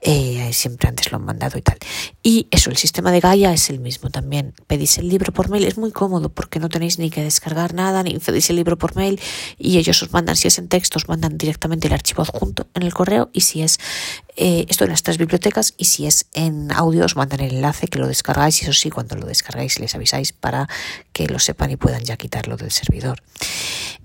eh, 0.00 0.50
siempre 0.52 0.88
antes 0.88 1.12
lo 1.12 1.18
han 1.18 1.24
mandado 1.24 1.58
y 1.58 1.62
tal. 1.62 1.76
Y 2.22 2.48
eso, 2.50 2.70
el 2.70 2.78
sistema 2.78 3.12
de 3.12 3.20
Gaia 3.20 3.52
es 3.52 3.68
el 3.68 3.78
mismo 3.78 4.08
también. 4.10 4.54
Pedís 4.66 4.96
el 4.96 5.08
libro 5.10 5.30
por 5.30 5.50
mail, 5.50 5.64
es 5.64 5.76
muy 5.76 5.92
cómodo 5.92 6.30
porque 6.30 6.58
no 6.58 6.70
tenéis 6.70 6.98
ni 6.98 7.10
que 7.10 7.22
descargar 7.22 7.74
nada, 7.74 8.02
ni 8.02 8.18
pedís 8.18 8.48
el 8.48 8.56
libro 8.56 8.78
por 8.78 8.96
mail 8.96 9.20
y 9.58 9.76
ellos 9.76 10.02
os 10.02 10.10
mandan, 10.10 10.36
si 10.36 10.48
es 10.48 10.58
en 10.58 10.68
texto, 10.68 10.98
os 10.98 11.06
mandan 11.06 11.36
directamente 11.36 11.86
el 11.86 11.92
archivo 11.92 12.22
adjunto 12.22 12.66
en 12.72 12.82
el 12.82 12.94
correo 12.94 13.28
y 13.34 13.42
si 13.42 13.60
es 13.62 13.78
eh, 14.36 14.66
esto 14.68 14.84
en 14.84 14.90
las 14.90 15.02
tres 15.02 15.18
bibliotecas 15.18 15.74
y 15.76 15.84
si 15.84 16.06
es 16.06 16.26
en 16.34 16.72
audio 16.72 17.04
os 17.04 17.14
mandan 17.14 17.40
el 17.40 17.54
enlace 17.54 17.86
que 17.86 17.98
lo 17.98 18.08
descargáis 18.08 18.60
y 18.60 18.64
eso 18.64 18.72
sí, 18.72 18.90
cuando 18.90 19.14
lo 19.16 19.26
descargáis 19.26 19.78
les 19.78 19.94
avisáis 19.94 20.32
para 20.32 20.68
que 21.12 21.26
lo 21.26 21.38
sepan 21.38 21.70
y 21.70 21.76
puedan 21.76 22.02
ya 22.02 22.16
quitarlo 22.16 22.56
del 22.56 22.72
servidor. 22.72 23.22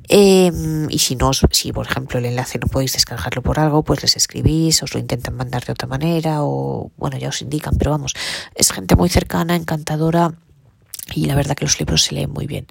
Em, 0.07 0.87
y 0.89 0.99
si 0.99 1.15
no, 1.15 1.31
si 1.33 1.71
por 1.71 1.87
ejemplo 1.87 2.19
el 2.19 2.25
enlace 2.25 2.59
no 2.59 2.67
podéis 2.67 2.93
descargarlo 2.93 3.41
por 3.41 3.59
algo, 3.59 3.83
pues 3.83 4.01
les 4.01 4.17
escribís, 4.17 4.83
os 4.83 4.93
lo 4.93 4.99
intentan 4.99 5.35
mandar 5.35 5.65
de 5.65 5.73
otra 5.73 5.87
manera 5.87 6.43
o 6.43 6.91
bueno, 6.97 7.17
ya 7.17 7.29
os 7.29 7.41
indican, 7.41 7.75
pero 7.77 7.91
vamos, 7.91 8.13
es 8.55 8.71
gente 8.71 8.95
muy 8.95 9.09
cercana, 9.09 9.55
encantadora 9.55 10.33
y 11.15 11.25
la 11.25 11.35
verdad 11.35 11.55
que 11.55 11.65
los 11.65 11.79
libros 11.79 12.03
se 12.03 12.15
leen 12.15 12.31
muy 12.31 12.47
bien. 12.47 12.67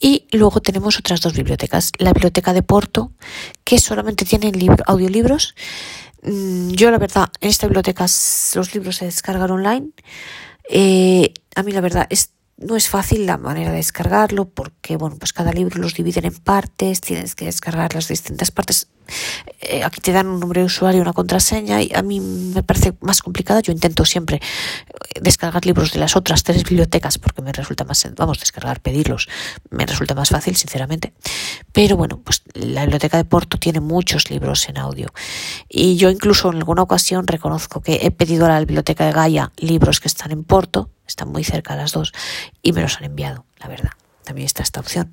Y 0.00 0.26
luego 0.32 0.60
tenemos 0.60 0.98
otras 0.98 1.20
dos 1.20 1.32
bibliotecas, 1.32 1.92
la 1.98 2.12
biblioteca 2.12 2.52
de 2.52 2.62
Porto, 2.62 3.12
que 3.64 3.78
solamente 3.78 4.24
tiene 4.24 4.52
audiolibros. 4.86 5.54
Mm, 6.26 6.70
yo 6.72 6.90
la 6.90 6.98
verdad, 6.98 7.28
en 7.40 7.48
esta 7.48 7.66
biblioteca 7.66 8.04
los 8.54 8.74
libros 8.74 8.96
se 8.96 9.06
descargan 9.06 9.50
online. 9.50 9.90
Eh, 10.68 11.32
a 11.54 11.62
mí 11.62 11.72
la 11.72 11.80
verdad 11.80 12.06
es 12.10 12.32
no 12.58 12.74
es 12.76 12.88
fácil 12.88 13.26
la 13.26 13.36
manera 13.36 13.70
de 13.70 13.76
descargarlo 13.76 14.48
porque, 14.48 14.96
bueno, 14.96 15.16
pues 15.18 15.32
cada 15.32 15.52
libro 15.52 15.78
los 15.78 15.94
dividen 15.94 16.24
en 16.24 16.34
partes, 16.34 17.00
tienes 17.02 17.34
que 17.34 17.44
descargar 17.44 17.94
las 17.94 18.08
distintas 18.08 18.50
partes. 18.50 18.88
Eh, 19.60 19.84
aquí 19.84 20.00
te 20.00 20.12
dan 20.12 20.28
un 20.28 20.40
nombre 20.40 20.60
de 20.60 20.66
usuario, 20.66 21.02
una 21.02 21.12
contraseña 21.12 21.82
y 21.82 21.92
a 21.94 22.02
mí 22.02 22.20
me 22.20 22.62
parece 22.62 22.94
más 23.00 23.22
complicada. 23.22 23.60
Yo 23.60 23.72
intento 23.72 24.04
siempre 24.04 24.40
descargar 25.20 25.64
libros 25.66 25.92
de 25.92 25.98
las 25.98 26.16
otras 26.16 26.42
tres 26.42 26.64
bibliotecas 26.64 27.18
porque 27.18 27.42
me 27.42 27.52
resulta 27.52 27.84
más, 27.84 28.06
vamos, 28.16 28.40
descargar, 28.40 28.80
pedirlos, 28.80 29.28
me 29.70 29.86
resulta 29.86 30.14
más 30.14 30.30
fácil, 30.30 30.56
sinceramente. 30.56 31.12
Pero 31.72 31.96
bueno, 31.96 32.20
pues 32.22 32.42
la 32.54 32.82
biblioteca 32.82 33.16
de 33.16 33.24
Porto 33.24 33.58
tiene 33.58 33.80
muchos 33.80 34.30
libros 34.30 34.68
en 34.68 34.78
audio 34.78 35.12
y 35.68 35.96
yo 35.96 36.10
incluso 36.10 36.50
en 36.50 36.56
alguna 36.56 36.82
ocasión 36.82 37.26
reconozco 37.26 37.80
que 37.80 38.00
he 38.02 38.10
pedido 38.10 38.46
a 38.46 38.48
la 38.48 38.60
biblioteca 38.60 39.06
de 39.06 39.12
Gaia 39.12 39.52
libros 39.56 40.00
que 40.00 40.08
están 40.08 40.32
en 40.32 40.44
Porto, 40.44 40.90
están 41.06 41.30
muy 41.30 41.44
cerca 41.44 41.76
las 41.76 41.92
dos 41.92 42.12
y 42.62 42.72
me 42.72 42.82
los 42.82 42.96
han 42.98 43.04
enviado, 43.04 43.44
la 43.58 43.68
verdad. 43.68 43.90
También 44.26 44.46
está 44.46 44.62
esta 44.62 44.80
opción. 44.80 45.12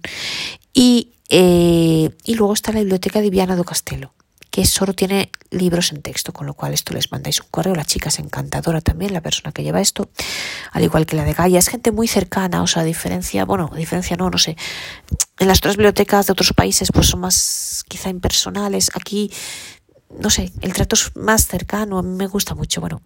Y, 0.74 1.14
eh, 1.30 2.10
y 2.26 2.34
luego 2.34 2.54
está 2.54 2.74
la 2.74 2.80
biblioteca 2.80 3.22
de 3.22 3.30
Viana 3.30 3.56
do 3.56 3.64
Castelo 3.64 4.12
que 4.54 4.68
solo 4.68 4.94
tiene 4.94 5.32
libros 5.50 5.92
en 5.94 6.04
texto, 6.04 6.32
con 6.32 6.46
lo 6.46 6.54
cual 6.54 6.76
esto 6.76 6.94
les 6.94 7.12
mandáis 7.12 7.42
un 7.42 7.48
correo. 7.50 7.74
La 7.74 7.86
chica 7.86 8.10
es 8.10 8.20
encantadora 8.20 8.82
también, 8.82 9.12
la 9.12 9.20
persona 9.20 9.52
que 9.52 9.64
lleva 9.64 9.82
esto, 9.82 10.12
al 10.72 10.84
igual 10.84 11.08
que 11.08 11.16
la 11.16 11.24
de 11.24 11.34
Gaia. 11.34 11.58
Es 11.58 11.70
gente 11.70 11.92
muy 11.92 12.08
cercana, 12.08 12.62
o 12.62 12.68
sea, 12.68 12.84
a 12.84 12.86
diferencia, 12.86 13.46
bueno, 13.46 13.72
a 13.74 13.76
diferencia 13.76 14.16
no, 14.16 14.30
no 14.30 14.38
sé. 14.38 14.56
En 15.40 15.48
las 15.48 15.58
otras 15.58 15.76
bibliotecas 15.76 16.28
de 16.28 16.34
otros 16.34 16.54
países, 16.54 16.90
pues 16.94 17.08
son 17.08 17.22
más 17.22 17.84
quizá 17.88 18.10
impersonales. 18.10 18.92
Aquí, 18.94 19.32
no 20.20 20.30
sé, 20.30 20.52
el 20.62 20.72
trato 20.74 20.94
es 20.98 21.16
más 21.16 21.48
cercano, 21.48 21.98
a 21.98 22.04
mí 22.04 22.16
me 22.16 22.28
gusta 22.28 22.54
mucho, 22.54 22.80
bueno. 22.80 23.02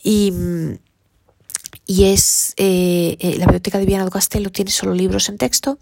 Y 0.00 0.32
y 1.86 2.04
es 2.04 2.54
eh, 2.56 3.16
eh, 3.20 3.36
la 3.38 3.46
biblioteca 3.46 3.78
de 3.78 3.86
Viana 3.86 4.04
do 4.04 4.10
Castelo 4.10 4.50
tiene 4.50 4.70
solo 4.70 4.94
libros 4.94 5.28
en 5.28 5.38
texto 5.38 5.78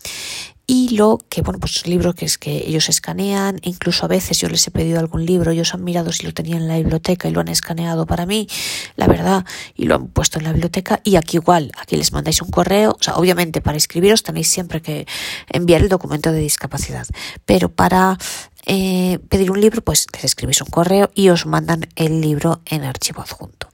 y 0.66 0.96
lo 0.96 1.18
que, 1.28 1.42
bueno, 1.42 1.58
pues 1.58 1.86
libros 1.86 2.14
que 2.14 2.24
es 2.24 2.38
que 2.38 2.68
ellos 2.68 2.88
escanean, 2.88 3.58
incluso 3.62 4.04
a 4.04 4.08
veces 4.08 4.38
yo 4.38 4.48
les 4.48 4.66
he 4.66 4.70
pedido 4.70 5.00
algún 5.00 5.26
libro, 5.26 5.50
ellos 5.50 5.74
han 5.74 5.84
mirado 5.84 6.12
si 6.12 6.24
lo 6.24 6.32
tenían 6.32 6.62
en 6.62 6.68
la 6.68 6.76
biblioteca 6.76 7.28
y 7.28 7.32
lo 7.32 7.40
han 7.40 7.48
escaneado 7.48 8.06
para 8.06 8.26
mí, 8.26 8.48
la 8.96 9.06
verdad, 9.06 9.44
y 9.74 9.84
lo 9.84 9.96
han 9.96 10.08
puesto 10.08 10.38
en 10.38 10.44
la 10.44 10.52
biblioteca 10.52 11.00
y 11.04 11.16
aquí 11.16 11.36
igual, 11.36 11.72
aquí 11.78 11.96
les 11.96 12.12
mandáis 12.12 12.40
un 12.42 12.50
correo, 12.50 12.96
o 12.98 13.02
sea, 13.02 13.16
obviamente 13.16 13.60
para 13.60 13.76
escribiros 13.76 14.22
tenéis 14.22 14.48
siempre 14.48 14.80
que 14.80 15.06
enviar 15.48 15.82
el 15.82 15.88
documento 15.88 16.32
de 16.32 16.38
discapacidad, 16.38 17.06
pero 17.44 17.68
para 17.68 18.16
eh, 18.64 19.18
pedir 19.28 19.50
un 19.50 19.60
libro, 19.60 19.82
pues 19.82 20.06
les 20.14 20.24
escribís 20.24 20.62
un 20.62 20.68
correo 20.68 21.10
y 21.14 21.28
os 21.28 21.44
mandan 21.44 21.88
el 21.96 22.20
libro 22.20 22.62
en 22.66 22.84
archivo 22.84 23.20
adjunto. 23.20 23.71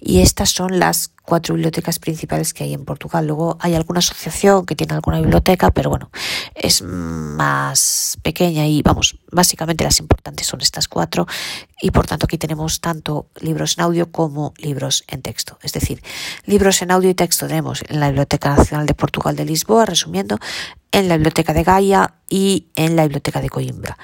Y 0.00 0.20
estas 0.22 0.50
son 0.50 0.78
las 0.78 1.12
cuatro 1.22 1.54
bibliotecas 1.54 1.98
principales 1.98 2.54
que 2.54 2.64
hay 2.64 2.74
en 2.74 2.84
Portugal. 2.84 3.26
Luego 3.26 3.56
hay 3.60 3.74
alguna 3.74 3.98
asociación 3.98 4.66
que 4.66 4.74
tiene 4.74 4.94
alguna 4.94 5.20
biblioteca, 5.20 5.70
pero 5.70 5.90
bueno, 5.90 6.10
es 6.54 6.82
más 6.82 8.18
pequeña 8.22 8.66
y 8.66 8.82
vamos, 8.82 9.18
básicamente 9.30 9.84
las 9.84 10.00
importantes 10.00 10.46
son 10.46 10.60
estas 10.60 10.88
cuatro 10.88 11.26
y 11.80 11.90
por 11.90 12.06
tanto 12.06 12.26
aquí 12.26 12.38
tenemos 12.38 12.80
tanto 12.80 13.28
libros 13.40 13.78
en 13.78 13.84
audio 13.84 14.10
como 14.10 14.54
libros 14.56 15.04
en 15.06 15.22
texto. 15.22 15.58
Es 15.62 15.72
decir, 15.72 16.02
libros 16.46 16.82
en 16.82 16.90
audio 16.90 17.10
y 17.10 17.14
texto 17.14 17.46
tenemos 17.46 17.84
en 17.88 18.00
la 18.00 18.08
Biblioteca 18.08 18.56
Nacional 18.56 18.86
de 18.86 18.94
Portugal 18.94 19.36
de 19.36 19.44
Lisboa, 19.44 19.86
resumiendo, 19.86 20.38
en 20.90 21.08
la 21.08 21.16
Biblioteca 21.16 21.52
de 21.52 21.62
Gaia 21.62 22.14
y 22.28 22.66
en 22.74 22.96
la 22.96 23.02
Biblioteca 23.02 23.40
de 23.40 23.50
Coimbra. 23.50 23.96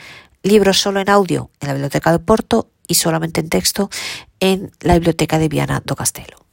Libros 0.43 0.79
solo 0.79 1.01
en 1.01 1.11
audio 1.11 1.51
en 1.61 1.69
la 1.69 1.75
Biblioteca 1.75 2.13
de 2.13 2.21
Porto 2.21 2.71
y 2.87 2.95
solamente 2.95 3.41
en 3.41 3.49
texto 3.49 3.91
en 4.41 4.73
la 4.81 4.95
Biblioteca 4.95 5.39
de 5.39 5.49
Viana 5.49 5.83
do 5.85 5.97
Castelo. 5.97 6.47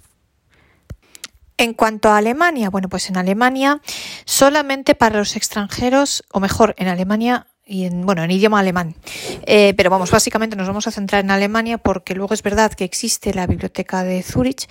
En 1.58 1.74
cuanto 1.74 2.10
a 2.10 2.18
Alemania, 2.18 2.70
bueno, 2.70 2.90
pues 2.90 3.10
en 3.10 3.18
Alemania 3.18 3.82
solamente 4.26 4.96
para 4.96 5.20
los 5.20 5.36
extranjeros, 5.36 6.24
o 6.32 6.40
mejor, 6.40 6.74
en 6.78 6.88
Alemania 6.88 7.48
y 7.66 7.86
en, 7.86 8.06
bueno, 8.06 8.24
en 8.24 8.32
idioma 8.32 8.60
alemán. 8.60 8.96
Eh, 9.46 9.74
pero 9.76 9.90
vamos, 9.90 10.12
básicamente 10.12 10.56
nos 10.56 10.68
vamos 10.68 10.88
a 10.88 10.92
centrar 10.92 11.24
en 11.24 11.32
Alemania 11.32 11.78
porque 11.78 12.14
luego 12.14 12.34
es 12.34 12.44
verdad 12.44 12.74
que 12.74 12.84
existe 12.84 13.34
la 13.34 13.48
biblioteca 13.48 14.04
de 14.04 14.22
Zurich, 14.22 14.68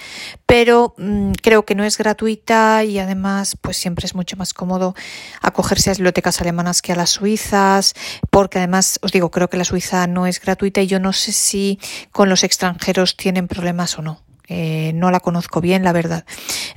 pero 0.46 0.94
mm, 0.98 1.32
creo 1.42 1.64
que 1.64 1.74
no 1.74 1.84
es 1.84 1.96
gratuita 1.96 2.84
y 2.84 2.98
además 2.98 3.56
pues 3.60 3.76
siempre 3.76 4.06
es 4.06 4.14
mucho 4.14 4.36
más 4.36 4.52
cómodo 4.52 4.94
acogerse 5.40 5.90
a 5.90 5.94
bibliotecas 5.94 6.40
alemanas 6.40 6.82
que 6.82 6.92
a 6.92 6.96
las 6.96 7.10
suizas, 7.10 7.94
porque 8.30 8.58
además 8.58 8.98
os 9.02 9.12
digo, 9.12 9.30
creo 9.30 9.48
que 9.48 9.56
la 9.56 9.64
suiza 9.64 10.06
no 10.06 10.26
es 10.26 10.40
gratuita 10.40 10.82
y 10.82 10.86
yo 10.86 11.00
no 11.00 11.12
sé 11.12 11.32
si 11.32 11.78
con 12.10 12.28
los 12.28 12.44
extranjeros 12.44 13.16
tienen 13.16 13.48
problemas 13.48 13.98
o 13.98 14.02
no. 14.02 14.22
Eh, 14.48 14.92
no 14.94 15.10
la 15.10 15.20
conozco 15.20 15.62
bien, 15.62 15.82
la 15.82 15.92
verdad. 15.92 16.26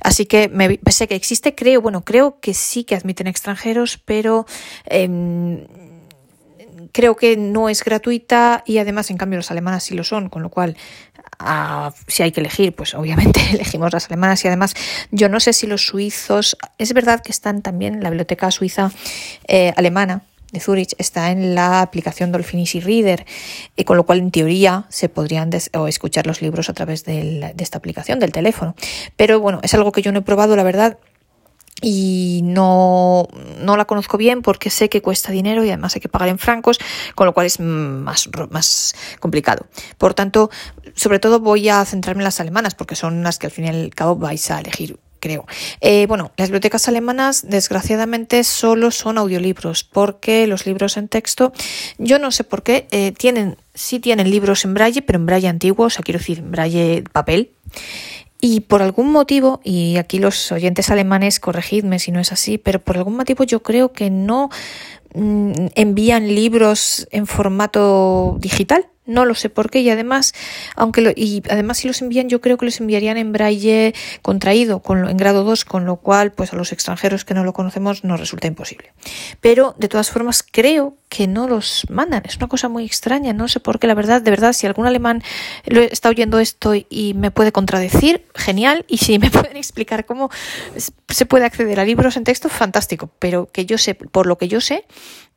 Así 0.00 0.24
que 0.24 0.48
me, 0.48 0.80
sé 0.90 1.08
que 1.08 1.14
existe, 1.14 1.54
creo, 1.54 1.82
bueno, 1.82 2.04
creo 2.04 2.38
que 2.40 2.54
sí 2.54 2.84
que 2.84 2.94
admiten 2.94 3.26
extranjeros, 3.26 3.98
pero 3.98 4.46
em, 4.86 5.66
creo 6.96 7.14
que 7.14 7.36
no 7.36 7.68
es 7.68 7.84
gratuita 7.84 8.62
y 8.64 8.78
además 8.78 9.10
en 9.10 9.18
cambio 9.18 9.36
las 9.36 9.50
alemanas 9.50 9.84
sí 9.84 9.94
lo 9.94 10.02
son, 10.02 10.30
con 10.30 10.42
lo 10.42 10.48
cual 10.48 10.78
ah, 11.38 11.92
si 12.06 12.22
hay 12.22 12.32
que 12.32 12.40
elegir, 12.40 12.74
pues 12.74 12.94
obviamente 12.94 13.38
elegimos 13.52 13.92
las 13.92 14.06
alemanas 14.06 14.42
y 14.42 14.48
además 14.48 14.74
yo 15.10 15.28
no 15.28 15.38
sé 15.38 15.52
si 15.52 15.66
los 15.66 15.84
suizos, 15.84 16.56
es 16.78 16.94
verdad 16.94 17.20
que 17.20 17.32
están 17.32 17.60
también 17.60 17.96
en 17.96 18.02
la 18.02 18.08
biblioteca 18.08 18.50
suiza 18.50 18.90
eh, 19.46 19.74
alemana 19.76 20.22
de 20.52 20.60
Zurich 20.60 20.94
está 20.96 21.32
en 21.32 21.54
la 21.54 21.82
aplicación 21.82 22.32
Dolphin 22.32 22.64
Reader, 22.80 23.26
y 23.76 23.84
con 23.84 23.98
lo 23.98 24.06
cual 24.06 24.20
en 24.20 24.30
teoría 24.30 24.86
se 24.88 25.10
podrían 25.10 25.50
o 25.74 25.88
escuchar 25.88 26.26
los 26.26 26.40
libros 26.40 26.70
a 26.70 26.72
través 26.72 27.04
de 27.04 27.52
esta 27.58 27.78
aplicación 27.78 28.20
del 28.20 28.30
teléfono. 28.30 28.76
Pero 29.16 29.40
bueno, 29.40 29.58
es 29.64 29.74
algo 29.74 29.90
que 29.90 30.02
yo 30.02 30.12
no 30.12 30.20
he 30.20 30.22
probado, 30.22 30.54
la 30.54 30.62
verdad, 30.62 30.98
y 31.82 32.40
no, 32.42 33.28
no 33.60 33.76
la 33.76 33.84
conozco 33.84 34.16
bien 34.16 34.42
porque 34.42 34.70
sé 34.70 34.88
que 34.88 35.02
cuesta 35.02 35.32
dinero 35.32 35.64
y 35.64 35.68
además 35.68 35.94
hay 35.94 36.00
que 36.00 36.08
pagar 36.08 36.28
en 36.28 36.38
francos, 36.38 36.78
con 37.14 37.26
lo 37.26 37.34
cual 37.34 37.46
es 37.46 37.60
más, 37.60 38.28
más 38.50 38.94
complicado. 39.20 39.66
Por 39.98 40.14
tanto, 40.14 40.50
sobre 40.94 41.18
todo 41.18 41.40
voy 41.40 41.68
a 41.68 41.84
centrarme 41.84 42.22
en 42.22 42.24
las 42.24 42.40
alemanas 42.40 42.74
porque 42.74 42.96
son 42.96 43.22
las 43.22 43.38
que 43.38 43.46
al 43.46 43.52
fin 43.52 43.66
y 43.66 43.68
al 43.68 43.94
cabo 43.94 44.16
vais 44.16 44.50
a 44.50 44.60
elegir 44.60 44.98
creo. 45.18 45.46
Eh, 45.80 46.06
bueno, 46.06 46.30
las 46.36 46.50
bibliotecas 46.50 46.88
alemanas 46.88 47.46
desgraciadamente 47.48 48.44
solo 48.44 48.90
son 48.90 49.18
audiolibros 49.18 49.82
porque 49.82 50.46
los 50.46 50.66
libros 50.66 50.96
en 50.96 51.08
texto, 51.08 51.52
yo 51.98 52.18
no 52.18 52.30
sé 52.30 52.44
por 52.44 52.62
qué, 52.62 52.86
eh, 52.90 53.12
tienen, 53.12 53.56
sí 53.74 53.98
tienen 53.98 54.30
libros 54.30 54.64
en 54.64 54.74
braille, 54.74 55.02
pero 55.02 55.18
en 55.18 55.26
braille 55.26 55.48
antiguo, 55.48 55.86
o 55.86 55.90
sea, 55.90 56.02
quiero 56.02 56.18
decir, 56.18 56.38
en 56.38 56.50
braille 56.52 57.04
papel. 57.12 57.50
Y 58.40 58.60
por 58.60 58.82
algún 58.82 59.10
motivo, 59.12 59.60
y 59.64 59.96
aquí 59.96 60.18
los 60.18 60.52
oyentes 60.52 60.90
alemanes, 60.90 61.40
corregidme 61.40 61.98
si 61.98 62.12
no 62.12 62.20
es 62.20 62.32
así, 62.32 62.58
pero 62.58 62.80
por 62.80 62.98
algún 62.98 63.16
motivo 63.16 63.44
yo 63.44 63.62
creo 63.62 63.92
que 63.92 64.10
no 64.10 64.50
mm, 65.14 65.52
envían 65.74 66.28
libros 66.28 67.08
en 67.10 67.26
formato 67.26 68.36
digital. 68.38 68.88
No 69.06 69.24
lo 69.24 69.34
sé 69.34 69.50
por 69.50 69.70
qué 69.70 69.80
y 69.80 69.90
además, 69.90 70.34
aunque 70.74 71.00
lo, 71.00 71.10
y 71.10 71.42
además 71.48 71.78
si 71.78 71.88
los 71.88 72.02
envían 72.02 72.28
yo 72.28 72.40
creo 72.40 72.56
que 72.56 72.66
los 72.66 72.80
enviarían 72.80 73.16
en 73.16 73.32
braille 73.32 73.94
contraído 74.22 74.80
con 74.80 75.08
en 75.08 75.16
grado 75.16 75.44
2, 75.44 75.64
con 75.64 75.84
lo 75.84 75.96
cual 75.96 76.32
pues 76.32 76.52
a 76.52 76.56
los 76.56 76.72
extranjeros 76.72 77.24
que 77.24 77.34
no 77.34 77.44
lo 77.44 77.52
conocemos 77.52 78.04
nos 78.04 78.20
resulta 78.20 78.46
imposible. 78.46 78.92
Pero 79.40 79.74
de 79.78 79.88
todas 79.88 80.10
formas 80.10 80.42
creo 80.42 80.96
que 81.08 81.26
no 81.26 81.48
los 81.48 81.86
mandan. 81.88 82.22
Es 82.24 82.36
una 82.36 82.48
cosa 82.48 82.68
muy 82.68 82.84
extraña, 82.84 83.32
no 83.32 83.48
sé 83.48 83.60
por 83.60 83.78
qué, 83.78 83.86
la 83.86 83.94
verdad, 83.94 84.20
de 84.20 84.30
verdad, 84.30 84.52
si 84.52 84.66
algún 84.66 84.86
alemán 84.86 85.22
lo 85.66 85.80
está 85.80 86.08
oyendo 86.08 86.38
esto 86.38 86.74
y 86.74 87.14
me 87.14 87.30
puede 87.30 87.52
contradecir, 87.52 88.26
genial, 88.34 88.84
y 88.88 88.98
si 88.98 89.18
me 89.18 89.30
pueden 89.36 89.56
explicar 89.56 90.04
cómo 90.04 90.30
se 91.08 91.26
puede 91.26 91.44
acceder 91.44 91.80
a 91.80 91.84
libros 91.84 92.16
en 92.16 92.24
texto, 92.24 92.48
fantástico, 92.48 93.10
pero 93.18 93.46
que 93.52 93.66
yo 93.66 93.78
sé, 93.78 93.94
por 93.94 94.26
lo 94.26 94.36
que 94.36 94.48
yo 94.48 94.60
sé, 94.60 94.84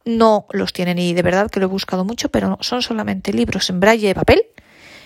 no 0.05 0.45
los 0.51 0.73
tienen 0.73 0.97
y 0.99 1.13
de 1.13 1.21
verdad 1.21 1.49
que 1.49 1.59
lo 1.59 1.65
he 1.65 1.69
buscado 1.69 2.05
mucho, 2.05 2.29
pero 2.29 2.57
son 2.61 2.81
solamente 2.81 3.33
libros 3.33 3.69
en 3.69 3.79
braille 3.79 4.07
de 4.07 4.15
papel 4.15 4.43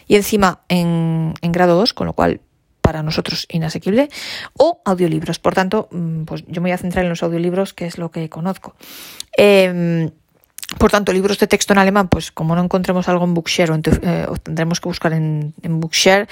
y 0.07 0.15
encima 0.15 0.61
en, 0.69 1.33
grado 1.41 1.75
2, 1.75 1.93
con 1.93 2.07
lo 2.07 2.13
cual 2.13 2.41
para 2.81 3.01
nosotros 3.01 3.47
inasequible, 3.49 4.09
o 4.57 4.81
audiolibros. 4.83 5.39
Por 5.39 5.53
tanto, 5.53 5.87
mm, 5.91 6.23
pues 6.23 6.43
yo 6.47 6.61
me 6.61 6.69
voy 6.69 6.71
a 6.71 6.77
centrar 6.77 7.05
en 7.05 7.09
los 7.09 7.23
audiolibros, 7.23 7.73
que 7.73 7.85
es 7.85 7.97
lo 7.97 8.11
que 8.11 8.27
conozco. 8.29 8.75
Em, 9.37 10.11
por 10.77 10.91
tanto, 10.91 11.13
libros 11.13 11.39
de 11.39 11.47
texto 11.47 11.71
en 11.73 11.79
alemán, 11.79 12.09
pues 12.09 12.31
como 12.31 12.55
no 12.55 12.63
encontremos 12.63 13.07
algo 13.07 13.23
en 13.23 13.33
Bookshare, 13.33 13.71
o 13.71 13.75
eh, 13.75 14.27
tendremos 14.43 14.81
que 14.81 14.89
buscar 14.89 15.13
en, 15.13 15.53
Bookshare 15.61 16.27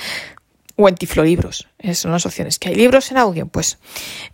o 0.76 0.90
en 0.90 0.96
Tiflolibros. 0.96 1.68
Esas 1.80 2.00
son 2.00 2.12
las 2.12 2.26
opciones. 2.26 2.60
¿Que 2.60 2.70
hay 2.70 2.76
libros 2.76 3.12
en 3.12 3.18
audio? 3.18 3.48
Pues 3.48 3.78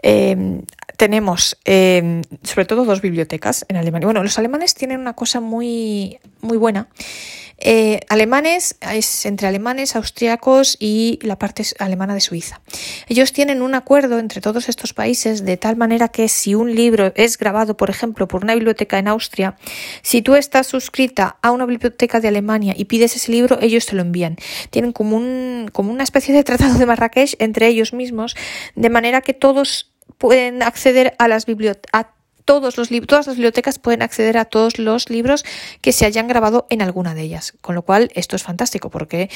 em, 0.02 0.64
tenemos 0.98 1.58
em, 1.64 2.24
sobre 2.44 2.66
todo 2.66 2.84
dos 2.84 3.02
bibliotecas 3.02 3.66
en 3.70 3.78
Alemania. 3.78 4.08
Bueno, 4.08 4.24
los 4.24 4.38
alemanes 4.38 4.74
tienen 4.74 5.00
una 5.00 5.14
cosa 5.14 5.40
muy, 5.40 6.20
muy 6.42 6.58
buena. 6.58 6.90
Eh, 7.60 8.02
alemanes 8.10 8.78
es 8.82 9.26
entre 9.26 9.48
alemanes, 9.48 9.96
austriacos 9.96 10.78
y 10.80 11.18
la 11.24 11.40
parte 11.40 11.64
alemana 11.80 12.14
de 12.14 12.22
Suiza. 12.22 12.62
Ellos 13.08 13.34
tienen 13.34 13.62
un 13.62 13.74
acuerdo 13.74 14.20
entre 14.20 14.42
todos 14.42 14.70
estos 14.70 14.94
países 14.94 15.44
de 15.44 15.58
tal 15.58 15.76
manera 15.76 16.10
que 16.10 16.30
si 16.30 16.54
un 16.54 16.76
libro 16.76 17.12
es 17.16 17.38
grabado, 17.38 17.76
por 17.76 17.90
ejemplo, 17.90 18.28
por 18.28 18.44
una 18.44 18.54
biblioteca 18.54 19.00
en 19.00 19.08
Austria, 19.08 19.56
si 20.04 20.22
tú 20.22 20.36
estás 20.36 20.68
suscrita 20.68 21.38
a 21.42 21.52
una 21.52 21.66
biblioteca 21.66 22.20
de 22.20 22.28
Alemania 22.28 22.76
y 22.78 22.86
pides 22.86 23.16
ese 23.16 23.32
libro, 23.32 23.58
ellos 23.62 23.88
te 23.88 23.96
lo 23.96 24.04
envían. 24.04 24.38
Tienen 24.70 24.92
como, 24.92 25.18
un, 25.18 25.70
como 25.72 25.92
una 25.92 26.04
especie 26.04 26.36
de 26.36 26.44
tratado 26.44 26.78
de 26.78 26.86
Marrakech 26.86 27.36
entre 27.40 27.68
ellos 27.68 27.92
mismos, 27.92 28.36
de 28.76 28.90
manera 28.90 29.22
que 29.22 29.34
todos 29.34 29.87
pueden 30.18 30.64
acceder 30.64 31.16
a 31.20 31.28
las 31.28 31.46
bibliotecas 31.46 32.08
todos 32.48 32.78
los 32.78 32.88
todas 33.06 33.28
las 33.28 33.36
bibliotecas 33.36 33.78
pueden 33.78 34.02
acceder 34.02 34.38
a 34.38 34.46
todos 34.46 34.80
los 34.80 35.10
libros 35.10 35.44
que 35.82 35.92
se 35.92 36.06
hayan 36.06 36.30
grabado 36.30 36.66
en 36.70 36.82
alguna 36.82 37.14
de 37.14 37.24
ellas, 37.24 37.54
con 37.60 37.76
lo 37.76 37.82
cual 37.82 38.10
esto 38.16 38.38
es 38.38 38.44
fantástico 38.44 38.90
porque 38.90 39.30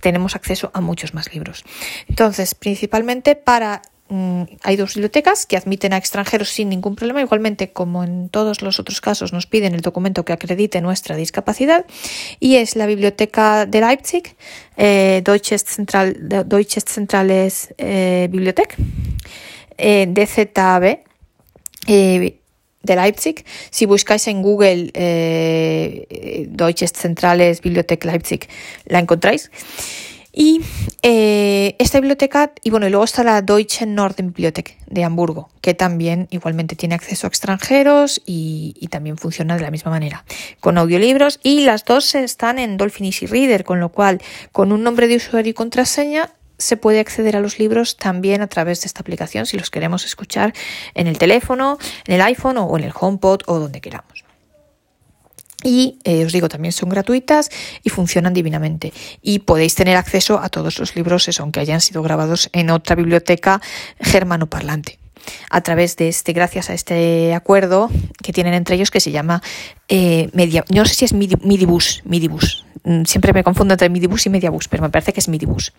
tenemos 0.00 0.34
acceso 0.34 0.72
a 0.74 0.80
muchos 0.80 1.14
más 1.14 1.32
libros. 1.32 1.62
Entonces, 2.08 2.56
principalmente 2.56 3.36
para 3.36 3.82
mm, 4.08 4.42
hay 4.64 4.74
dos 4.74 4.94
bibliotecas 4.94 5.46
que 5.46 5.56
admiten 5.56 5.92
a 5.92 5.98
extranjeros 5.98 6.48
sin 6.48 6.68
ningún 6.68 6.96
problema. 6.96 7.20
Igualmente, 7.20 7.72
como 7.72 8.02
en 8.02 8.28
todos 8.28 8.60
los 8.60 8.80
otros 8.80 9.00
casos, 9.00 9.32
nos 9.32 9.46
piden 9.46 9.72
el 9.72 9.80
documento 9.80 10.24
que 10.24 10.32
acredite 10.32 10.80
nuestra 10.80 11.14
discapacidad. 11.14 11.86
Y 12.40 12.56
es 12.56 12.74
la 12.74 12.86
Biblioteca 12.86 13.66
de 13.66 13.80
Leipzig, 13.80 14.34
eh, 14.76 15.22
Deutsches, 15.24 15.62
Central, 15.62 16.16
Deutsches 16.46 16.86
Zentrales 16.86 17.72
eh, 17.78 18.26
Bibliothek, 18.32 18.76
eh, 19.78 20.06
DZB, 20.08 21.04
eh, 21.86 22.38
de 22.82 22.96
Leipzig. 22.96 23.44
Si 23.70 23.86
buscáis 23.86 24.26
en 24.28 24.42
Google 24.42 24.90
eh, 24.94 26.46
Deutsches 26.50 26.92
Zentrales 26.92 27.60
Bibliothek 27.60 28.04
Leipzig, 28.04 28.48
la 28.86 28.98
encontráis. 28.98 29.50
Y 30.34 30.62
eh, 31.02 31.76
esta 31.78 32.00
biblioteca, 32.00 32.52
y 32.64 32.70
bueno, 32.70 32.86
y 32.86 32.90
luego 32.90 33.04
está 33.04 33.22
la 33.22 33.42
Deutsche 33.42 33.84
Norden-Bibliothek 33.84 34.78
de 34.86 35.04
Hamburgo, 35.04 35.50
que 35.60 35.74
también 35.74 36.26
igualmente 36.30 36.74
tiene 36.74 36.94
acceso 36.94 37.26
a 37.26 37.28
extranjeros 37.28 38.22
y, 38.24 38.74
y, 38.80 38.86
también 38.86 39.18
funciona 39.18 39.56
de 39.56 39.62
la 39.62 39.70
misma 39.70 39.90
manera, 39.90 40.24
con 40.60 40.78
audiolibros. 40.78 41.38
Y 41.42 41.64
las 41.64 41.84
dos 41.84 42.14
están 42.14 42.58
en 42.58 42.78
Dolphin 42.78 43.04
Easy 43.04 43.26
Reader, 43.26 43.64
con 43.64 43.78
lo 43.78 43.90
cual, 43.90 44.22
con 44.52 44.72
un 44.72 44.82
nombre 44.82 45.06
de 45.06 45.16
usuario 45.16 45.50
y 45.50 45.54
contraseña, 45.54 46.32
se 46.62 46.76
puede 46.76 47.00
acceder 47.00 47.36
a 47.36 47.40
los 47.40 47.58
libros 47.58 47.96
también 47.96 48.42
a 48.42 48.46
través 48.46 48.82
de 48.82 48.86
esta 48.86 49.00
aplicación 49.00 49.46
si 49.46 49.58
los 49.58 49.70
queremos 49.70 50.04
escuchar 50.04 50.52
en 50.94 51.06
el 51.06 51.18
teléfono, 51.18 51.78
en 52.06 52.14
el 52.14 52.20
iPhone 52.22 52.58
o 52.58 52.76
en 52.78 52.84
el 52.84 52.92
HomePod 52.98 53.42
o 53.46 53.58
donde 53.58 53.80
queramos. 53.80 54.24
Y 55.64 55.98
eh, 56.04 56.24
os 56.24 56.32
digo, 56.32 56.48
también 56.48 56.72
son 56.72 56.88
gratuitas 56.88 57.50
y 57.82 57.90
funcionan 57.90 58.34
divinamente. 58.34 58.92
Y 59.20 59.40
podéis 59.40 59.74
tener 59.74 59.96
acceso 59.96 60.40
a 60.40 60.48
todos 60.48 60.78
los 60.78 60.96
libros, 60.96 61.28
eso, 61.28 61.42
aunque 61.42 61.60
hayan 61.60 61.80
sido 61.80 62.02
grabados 62.02 62.50
en 62.52 62.70
otra 62.70 62.96
biblioteca 62.96 63.60
germanoparlante. 64.00 65.01
A 65.50 65.60
través 65.60 65.96
de 65.96 66.08
este, 66.08 66.32
gracias 66.32 66.70
a 66.70 66.74
este 66.74 67.34
acuerdo 67.34 67.90
que 68.22 68.32
tienen 68.32 68.54
entre 68.54 68.76
ellos 68.76 68.90
que 68.90 69.00
se 69.00 69.10
llama 69.10 69.42
eh, 69.88 70.30
Media, 70.32 70.64
no 70.70 70.84
sé 70.84 70.94
si 70.94 71.04
es 71.04 71.12
Midibus, 71.12 72.02
Midibus, 72.04 72.64
mm, 72.84 73.04
siempre 73.04 73.32
me 73.32 73.44
confundo 73.44 73.74
entre 73.74 73.88
Midibus 73.88 74.26
y 74.26 74.30
Mediabus, 74.30 74.68
pero 74.68 74.82
me 74.82 74.90
parece 74.90 75.12
que 75.12 75.20
es 75.20 75.28
Midibus. 75.28 75.72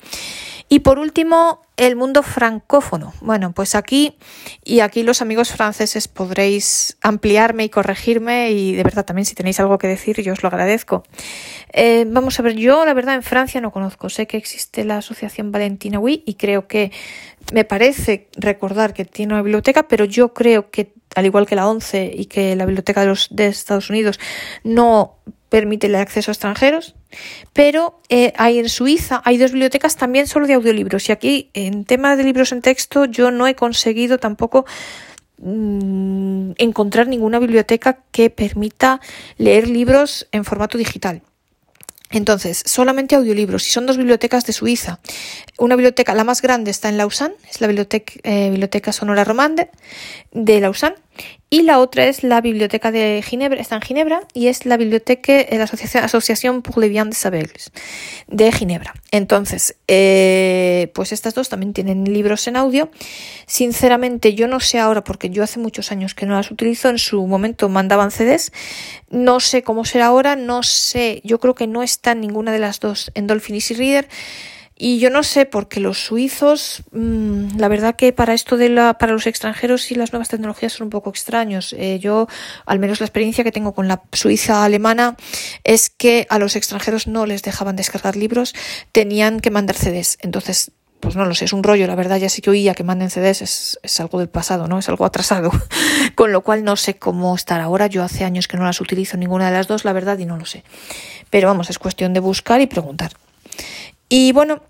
Y 0.70 0.80
por 0.80 0.98
último, 0.98 1.62
el 1.78 1.96
mundo 1.96 2.24
francófono. 2.24 3.14
Bueno, 3.22 3.52
pues 3.52 3.76
aquí 3.76 4.16
y 4.64 4.80
aquí 4.80 5.04
los 5.04 5.22
amigos 5.22 5.52
franceses 5.52 6.08
podréis 6.08 6.98
ampliarme 7.02 7.66
y 7.66 7.70
corregirme 7.70 8.52
y 8.52 8.74
de 8.74 8.84
verdad 8.84 9.06
también 9.06 9.26
si 9.26 9.36
tenéis 9.36 9.60
algo 9.60 9.78
que 9.78 9.88
decir 9.88 10.22
yo 10.22 10.34
os 10.34 10.44
lo 10.44 10.50
agradezco. 10.50 11.04
Eh, 11.74 12.06
vamos 12.08 12.40
a 12.40 12.44
ver, 12.44 12.56
yo 12.56 12.86
la 12.86 12.94
verdad 12.94 13.16
en 13.16 13.24
Francia 13.24 13.60
no 13.60 13.72
conozco, 13.72 14.10
sé 14.10 14.28
que 14.28 14.38
existe 14.38 14.84
la 14.84 14.98
Asociación 14.98 15.52
Valentina 15.52 16.00
Wii 16.00 16.24
y 16.26 16.36
creo 16.36 16.68
que 16.68 16.92
me 17.52 17.66
parece 17.66 18.30
recordar 18.36 18.94
que 18.94 19.06
tiene 19.06 19.34
una 19.34 19.42
biblioteca, 19.42 19.88
pero 19.88 20.06
yo 20.06 20.34
creo 20.34 20.70
que 20.72 20.94
al 21.16 21.26
igual 21.26 21.46
que 21.46 21.56
la 21.56 21.68
ONCE 21.68 22.12
y 22.14 22.26
que 22.26 22.56
la 22.56 22.66
Biblioteca 22.66 23.02
de, 23.02 23.08
los, 23.08 23.30
Estados 23.32 23.90
Unidos 23.90 24.20
no 24.64 25.18
permite 25.50 25.88
el 25.88 25.96
acceso 25.96 26.32
a 26.32 26.34
extranjeros, 26.34 26.96
pero 27.54 28.00
eh, 28.10 28.34
hay 28.38 28.58
en 28.58 28.70
Suiza 28.70 29.22
hay 29.24 29.38
dos 29.38 29.52
bibliotecas 29.52 29.96
también 29.98 30.26
solo 30.26 30.48
de 30.48 30.54
audiolibros 30.54 31.08
y 31.10 31.12
aquí 31.12 31.52
en 31.54 31.86
tema 31.86 32.16
de 32.16 32.24
libros 32.24 32.52
en 32.52 32.62
texto 32.62 33.06
yo 33.06 33.30
no 33.30 33.46
he 33.46 33.54
conseguido 33.54 34.18
tampoco 34.18 34.66
mm, 35.38 36.54
encontrar 36.58 37.08
ninguna 37.08 37.38
biblioteca 37.38 38.00
que 38.12 38.32
permita 38.32 39.00
leer 39.38 39.68
libros 39.68 40.28
en 40.32 40.44
formato 40.44 40.80
digital. 40.80 41.22
Entonces, 42.14 42.62
solamente 42.66 43.16
audiolibros, 43.16 43.68
y 43.68 43.72
son 43.72 43.88
dos 43.88 43.98
bibliotecas 43.98 44.46
de 44.46 44.54
Suiza. 44.54 45.00
Una 45.58 45.76
biblioteca, 45.76 46.14
la 46.14 46.24
más 46.24 46.42
grande, 46.42 46.70
está 46.70 46.88
en 46.90 46.98
Lausanne, 46.98 47.34
es 47.50 47.60
la 47.60 47.68
Biblioteca, 47.68 48.14
eh, 48.24 48.50
biblioteca 48.52 48.94
Sonora 48.94 49.24
Romande 49.24 49.70
de 50.32 50.60
Lausanne, 50.62 50.96
y 51.54 51.62
la 51.62 51.78
otra 51.78 52.08
es 52.08 52.24
la 52.24 52.42
Biblioteca 52.42 52.92
de 52.92 53.24
Ginebra, 53.24 53.62
está 53.62 53.76
en 53.76 53.84
Ginebra, 53.84 54.22
y 54.34 54.48
es 54.48 54.66
la 54.66 54.76
Biblioteca, 54.76 55.34
eh, 55.34 55.58
la 55.58 55.66
Asociación, 55.66 56.64
pour 56.64 56.80
les 56.80 56.92
de 56.92 57.14
Sables 57.14 57.72
de 58.28 58.52
Ginebra. 58.52 58.96
Entonces, 59.12 59.76
eh, 59.88 60.92
pues 60.96 61.12
estas 61.12 61.36
dos 61.36 61.50
también 61.50 61.74
tienen 61.74 62.06
libros 62.06 62.48
en 62.48 62.56
audio. 62.56 62.90
Sinceramente, 63.46 64.34
yo 64.34 64.48
no 64.48 64.60
sé 64.60 64.80
ahora, 64.80 65.04
porque 65.04 65.30
yo 65.30 65.44
hace 65.44 65.60
muchos 65.60 65.92
años 65.92 66.16
que 66.16 66.26
no 66.26 66.34
las 66.34 66.50
utilizo, 66.50 66.90
en 66.90 66.98
su 66.98 67.28
momento 67.28 67.70
mandaban 67.70 68.10
CDs, 68.10 68.52
no 69.12 69.40
sé 69.40 69.62
cómo 69.62 69.86
será 69.86 70.08
ahora, 70.08 70.36
no 70.36 70.64
sé, 70.64 71.22
yo 71.24 71.40
creo 71.40 71.54
que 71.54 71.68
no 71.68 71.84
está 71.84 72.16
ninguna 72.16 72.52
de 72.52 72.60
las 72.60 72.80
dos 72.80 73.12
en 73.14 73.28
Dolphin 73.28 73.54
Easy 73.54 73.76
Reader. 73.76 74.08
Y 74.86 75.00
yo 75.00 75.10
no 75.10 75.24
sé, 75.24 75.46
porque 75.46 75.80
los 75.80 75.98
suizos, 75.98 76.84
mmm, 76.92 77.56
la 77.58 77.70
verdad 77.70 77.96
que 77.96 78.12
para 78.12 78.34
esto 78.34 78.58
de 78.58 78.68
la, 78.68 78.96
para 78.96 79.14
los 79.14 79.28
extranjeros 79.28 79.90
y 79.92 79.96
las 79.96 80.12
nuevas 80.12 80.28
tecnologías 80.28 80.74
son 80.74 80.88
un 80.88 80.90
poco 80.90 81.10
extraños. 81.10 81.72
Eh, 81.80 82.00
yo, 82.00 82.28
al 82.66 82.80
menos 82.80 83.00
la 83.00 83.06
experiencia 83.06 83.46
que 83.46 83.54
tengo 83.54 83.74
con 83.74 83.88
la 83.88 84.02
Suiza 84.12 84.66
alemana, 84.66 85.16
es 85.64 85.90
que 85.90 86.28
a 86.30 86.38
los 86.38 86.58
extranjeros 86.58 87.08
no 87.08 87.26
les 87.26 87.44
dejaban 87.44 87.78
descargar 87.78 88.18
libros, 88.18 88.54
tenían 88.92 89.40
que 89.40 89.52
mandar 89.52 89.78
CDs. 89.78 90.18
Entonces, 90.20 90.72
pues 91.00 91.16
no 91.16 91.24
lo 91.24 91.34
sé, 91.34 91.46
es 91.46 91.54
un 91.54 91.64
rollo, 91.64 91.88
la 91.88 91.96
verdad, 91.96 92.18
ya 92.18 92.28
sé 92.28 92.42
que 92.42 92.50
oía 92.50 92.74
que 92.74 92.84
manden 92.84 93.10
CDs, 93.10 93.42
es, 93.42 93.80
es 93.84 94.00
algo 94.02 94.20
del 94.20 94.28
pasado, 94.28 94.68
¿no? 94.68 94.80
Es 94.80 94.90
algo 94.90 95.06
atrasado. 95.06 95.50
Con 96.16 96.34
lo 96.34 96.42
cual 96.42 96.66
no 96.66 96.76
sé 96.76 96.98
cómo 96.98 97.34
estar 97.36 97.62
ahora. 97.62 97.88
Yo 97.88 98.04
hace 98.04 98.26
años 98.26 98.50
que 98.50 98.58
no 98.58 98.66
las 98.66 98.82
utilizo 98.82 99.16
ninguna 99.16 99.46
de 99.46 99.54
las 99.54 99.70
dos, 99.70 99.86
la 99.86 99.94
verdad, 99.94 100.20
y 100.20 100.26
no 100.26 100.36
lo 100.36 100.46
sé. 100.46 100.66
Pero 101.30 101.48
vamos, 101.48 101.70
es 101.70 101.80
cuestión 101.80 102.12
de 102.12 102.20
buscar 102.20 102.60
y 102.60 102.68
preguntar. 102.68 103.14
Y 104.10 104.32
bueno, 104.34 104.62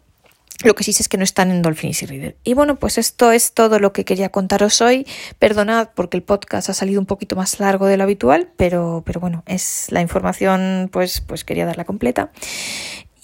lo 0.64 0.76
que 0.76 0.84
sí 0.84 0.94
sé 0.94 1.04
es 1.04 1.10
que 1.10 1.18
no 1.18 1.24
están 1.24 1.52
en 1.52 1.62
Dolphin 1.62 1.90
Easy 1.90 2.06
Reader. 2.06 2.38
Y 2.44 2.54
bueno, 2.54 2.78
pues 2.78 2.98
esto 2.98 3.32
es 3.32 3.54
todo 3.54 3.80
lo 3.80 3.92
que 3.92 4.06
quería 4.06 4.30
contaros 4.30 4.82
hoy. 4.82 5.06
Perdonad 5.40 5.90
porque 5.96 6.18
el 6.18 6.24
podcast 6.24 6.70
ha 6.70 6.74
salido 6.74 7.00
un 7.00 7.06
poquito 7.06 7.36
más 7.36 7.60
largo 7.60 7.88
de 7.88 7.98
lo 7.98 8.04
habitual, 8.04 8.50
pero, 8.56 9.04
pero 9.06 9.20
bueno, 9.20 9.44
es 9.46 9.88
la 9.90 10.02
información, 10.02 10.90
pues, 10.92 11.22
pues 11.22 11.44
quería 11.44 11.66
darla 11.66 11.86
completa. 11.86 12.32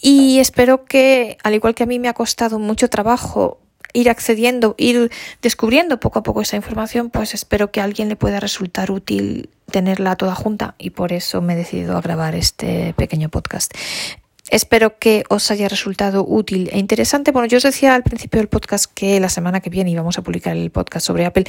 Y 0.02 0.40
espero 0.40 0.86
que, 0.86 1.38
al 1.44 1.54
igual 1.54 1.76
que 1.76 1.84
a 1.84 1.86
mí 1.86 2.00
me 2.00 2.08
ha 2.08 2.14
costado 2.14 2.58
mucho 2.58 2.90
trabajo 2.90 3.60
ir 3.94 4.10
accediendo, 4.10 4.76
ir 4.78 5.12
descubriendo 5.42 6.00
poco 6.00 6.20
a 6.20 6.24
poco 6.24 6.42
esa 6.42 6.56
información, 6.56 7.10
pues 7.10 7.34
espero 7.34 7.72
que 7.72 7.82
a 7.82 7.84
alguien 7.84 8.08
le 8.08 8.16
pueda 8.16 8.40
resultar 8.40 8.92
útil 8.92 9.50
tenerla 9.72 10.16
toda 10.16 10.36
junta 10.36 10.76
y 10.78 10.92
por 10.92 11.12
eso 11.12 11.42
me 11.42 11.54
he 11.54 11.58
decidido 11.58 11.98
a 11.98 12.02
grabar 12.02 12.36
este 12.36 12.94
pequeño 12.94 13.30
podcast. 13.30 13.74
Espero 14.50 14.98
que 14.98 15.24
os 15.30 15.52
haya 15.52 15.68
resultado 15.68 16.26
útil 16.28 16.70
e 16.72 16.80
interesante. 16.80 17.32
Bueno, 17.32 17.48
yo 17.48 17.58
os 17.58 17.64
decía 17.64 17.96
al 17.96 18.04
principio 18.04 18.40
del 18.40 18.48
podcast 18.48 18.92
que 18.94 19.20
la 19.20 19.30
semana 19.30 19.60
que 19.60 19.70
viene 19.70 19.92
íbamos 19.92 20.18
a 20.18 20.22
publicar 20.22 20.56
el 20.58 20.72
podcast 20.72 21.06
sobre 21.06 21.26
Apple. 21.26 21.46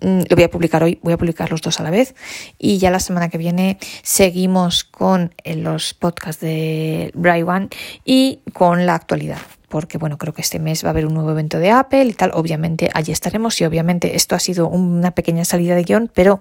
Mm, 0.00 0.20
lo 0.28 0.36
voy 0.36 0.44
a 0.44 0.50
publicar 0.50 0.82
hoy, 0.82 0.98
voy 1.02 1.14
a 1.14 1.18
publicar 1.18 1.50
los 1.50 1.62
dos 1.62 1.80
a 1.80 1.82
la 1.82 1.90
vez. 1.90 2.14
Y 2.58 2.78
ya 2.78 2.90
la 2.90 3.00
semana 3.00 3.28
que 3.28 3.38
viene 3.38 3.78
seguimos 4.02 4.84
con 4.84 5.34
los 5.44 5.94
podcasts 5.94 6.42
de 6.42 7.10
Brian 7.14 7.70
y 8.04 8.40
con 8.52 8.86
la 8.86 8.94
actualidad 8.94 9.38
porque 9.72 9.96
bueno, 9.96 10.18
creo 10.18 10.34
que 10.34 10.42
este 10.42 10.58
mes 10.58 10.84
va 10.84 10.88
a 10.88 10.90
haber 10.90 11.06
un 11.06 11.14
nuevo 11.14 11.30
evento 11.30 11.58
de 11.58 11.70
Apple 11.70 12.04
y 12.04 12.12
tal. 12.12 12.30
Obviamente 12.34 12.90
allí 12.92 13.10
estaremos 13.10 13.58
y 13.58 13.64
obviamente 13.64 14.16
esto 14.16 14.34
ha 14.34 14.38
sido 14.38 14.68
una 14.68 15.12
pequeña 15.12 15.46
salida 15.46 15.74
de 15.74 15.82
guion, 15.82 16.10
pero 16.12 16.40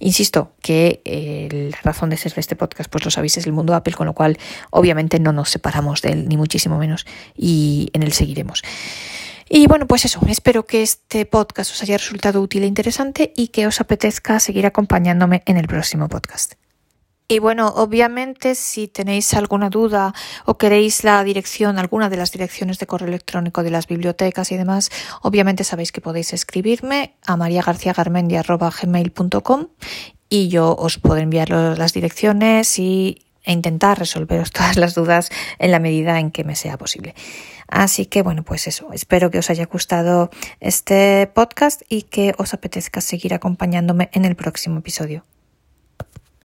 insisto 0.00 0.52
que 0.60 1.00
eh, 1.06 1.70
la 1.72 1.78
razón 1.82 2.10
de 2.10 2.18
ser 2.18 2.34
de 2.34 2.42
este 2.42 2.56
podcast, 2.56 2.90
pues 2.90 3.06
lo 3.06 3.10
sabéis, 3.10 3.38
es 3.38 3.46
el 3.46 3.54
mundo 3.54 3.74
Apple, 3.74 3.94
con 3.94 4.06
lo 4.06 4.12
cual 4.12 4.36
obviamente 4.70 5.18
no 5.18 5.32
nos 5.32 5.48
separamos 5.48 6.02
de 6.02 6.10
él, 6.12 6.28
ni 6.28 6.36
muchísimo 6.36 6.76
menos, 6.76 7.06
y 7.34 7.88
en 7.94 8.02
él 8.02 8.12
seguiremos. 8.12 8.62
Y 9.48 9.66
bueno, 9.66 9.86
pues 9.86 10.04
eso, 10.04 10.20
espero 10.28 10.66
que 10.66 10.82
este 10.82 11.24
podcast 11.24 11.72
os 11.72 11.82
haya 11.82 11.96
resultado 11.96 12.42
útil 12.42 12.64
e 12.64 12.66
interesante 12.66 13.32
y 13.34 13.48
que 13.48 13.66
os 13.66 13.80
apetezca 13.80 14.40
seguir 14.40 14.66
acompañándome 14.66 15.42
en 15.46 15.56
el 15.56 15.66
próximo 15.68 16.10
podcast. 16.10 16.52
Y 17.30 17.40
bueno, 17.40 17.68
obviamente 17.68 18.54
si 18.54 18.88
tenéis 18.88 19.34
alguna 19.34 19.68
duda 19.68 20.14
o 20.46 20.56
queréis 20.56 21.04
la 21.04 21.22
dirección, 21.24 21.78
alguna 21.78 22.08
de 22.08 22.16
las 22.16 22.32
direcciones 22.32 22.78
de 22.78 22.86
correo 22.86 23.08
electrónico 23.08 23.62
de 23.62 23.70
las 23.70 23.86
bibliotecas 23.86 24.50
y 24.50 24.56
demás, 24.56 24.88
obviamente 25.20 25.62
sabéis 25.62 25.92
que 25.92 26.00
podéis 26.00 26.32
escribirme 26.32 27.16
a 27.26 27.36
mariagarciagarmendia.gmail.com 27.36 29.66
y 30.30 30.48
yo 30.48 30.74
os 30.74 30.96
puedo 30.96 31.20
enviar 31.20 31.50
las 31.50 31.92
direcciones 31.92 32.78
y, 32.78 33.26
e 33.44 33.52
intentar 33.52 33.98
resolveros 33.98 34.50
todas 34.52 34.78
las 34.78 34.94
dudas 34.94 35.28
en 35.58 35.70
la 35.70 35.80
medida 35.80 36.20
en 36.20 36.30
que 36.30 36.44
me 36.44 36.56
sea 36.56 36.78
posible. 36.78 37.14
Así 37.68 38.06
que 38.06 38.22
bueno, 38.22 38.42
pues 38.42 38.66
eso, 38.66 38.88
espero 38.94 39.30
que 39.30 39.40
os 39.40 39.50
haya 39.50 39.66
gustado 39.66 40.30
este 40.60 41.26
podcast 41.26 41.82
y 41.90 42.04
que 42.04 42.34
os 42.38 42.54
apetezca 42.54 43.02
seguir 43.02 43.34
acompañándome 43.34 44.08
en 44.14 44.24
el 44.24 44.34
próximo 44.34 44.78
episodio. 44.78 45.24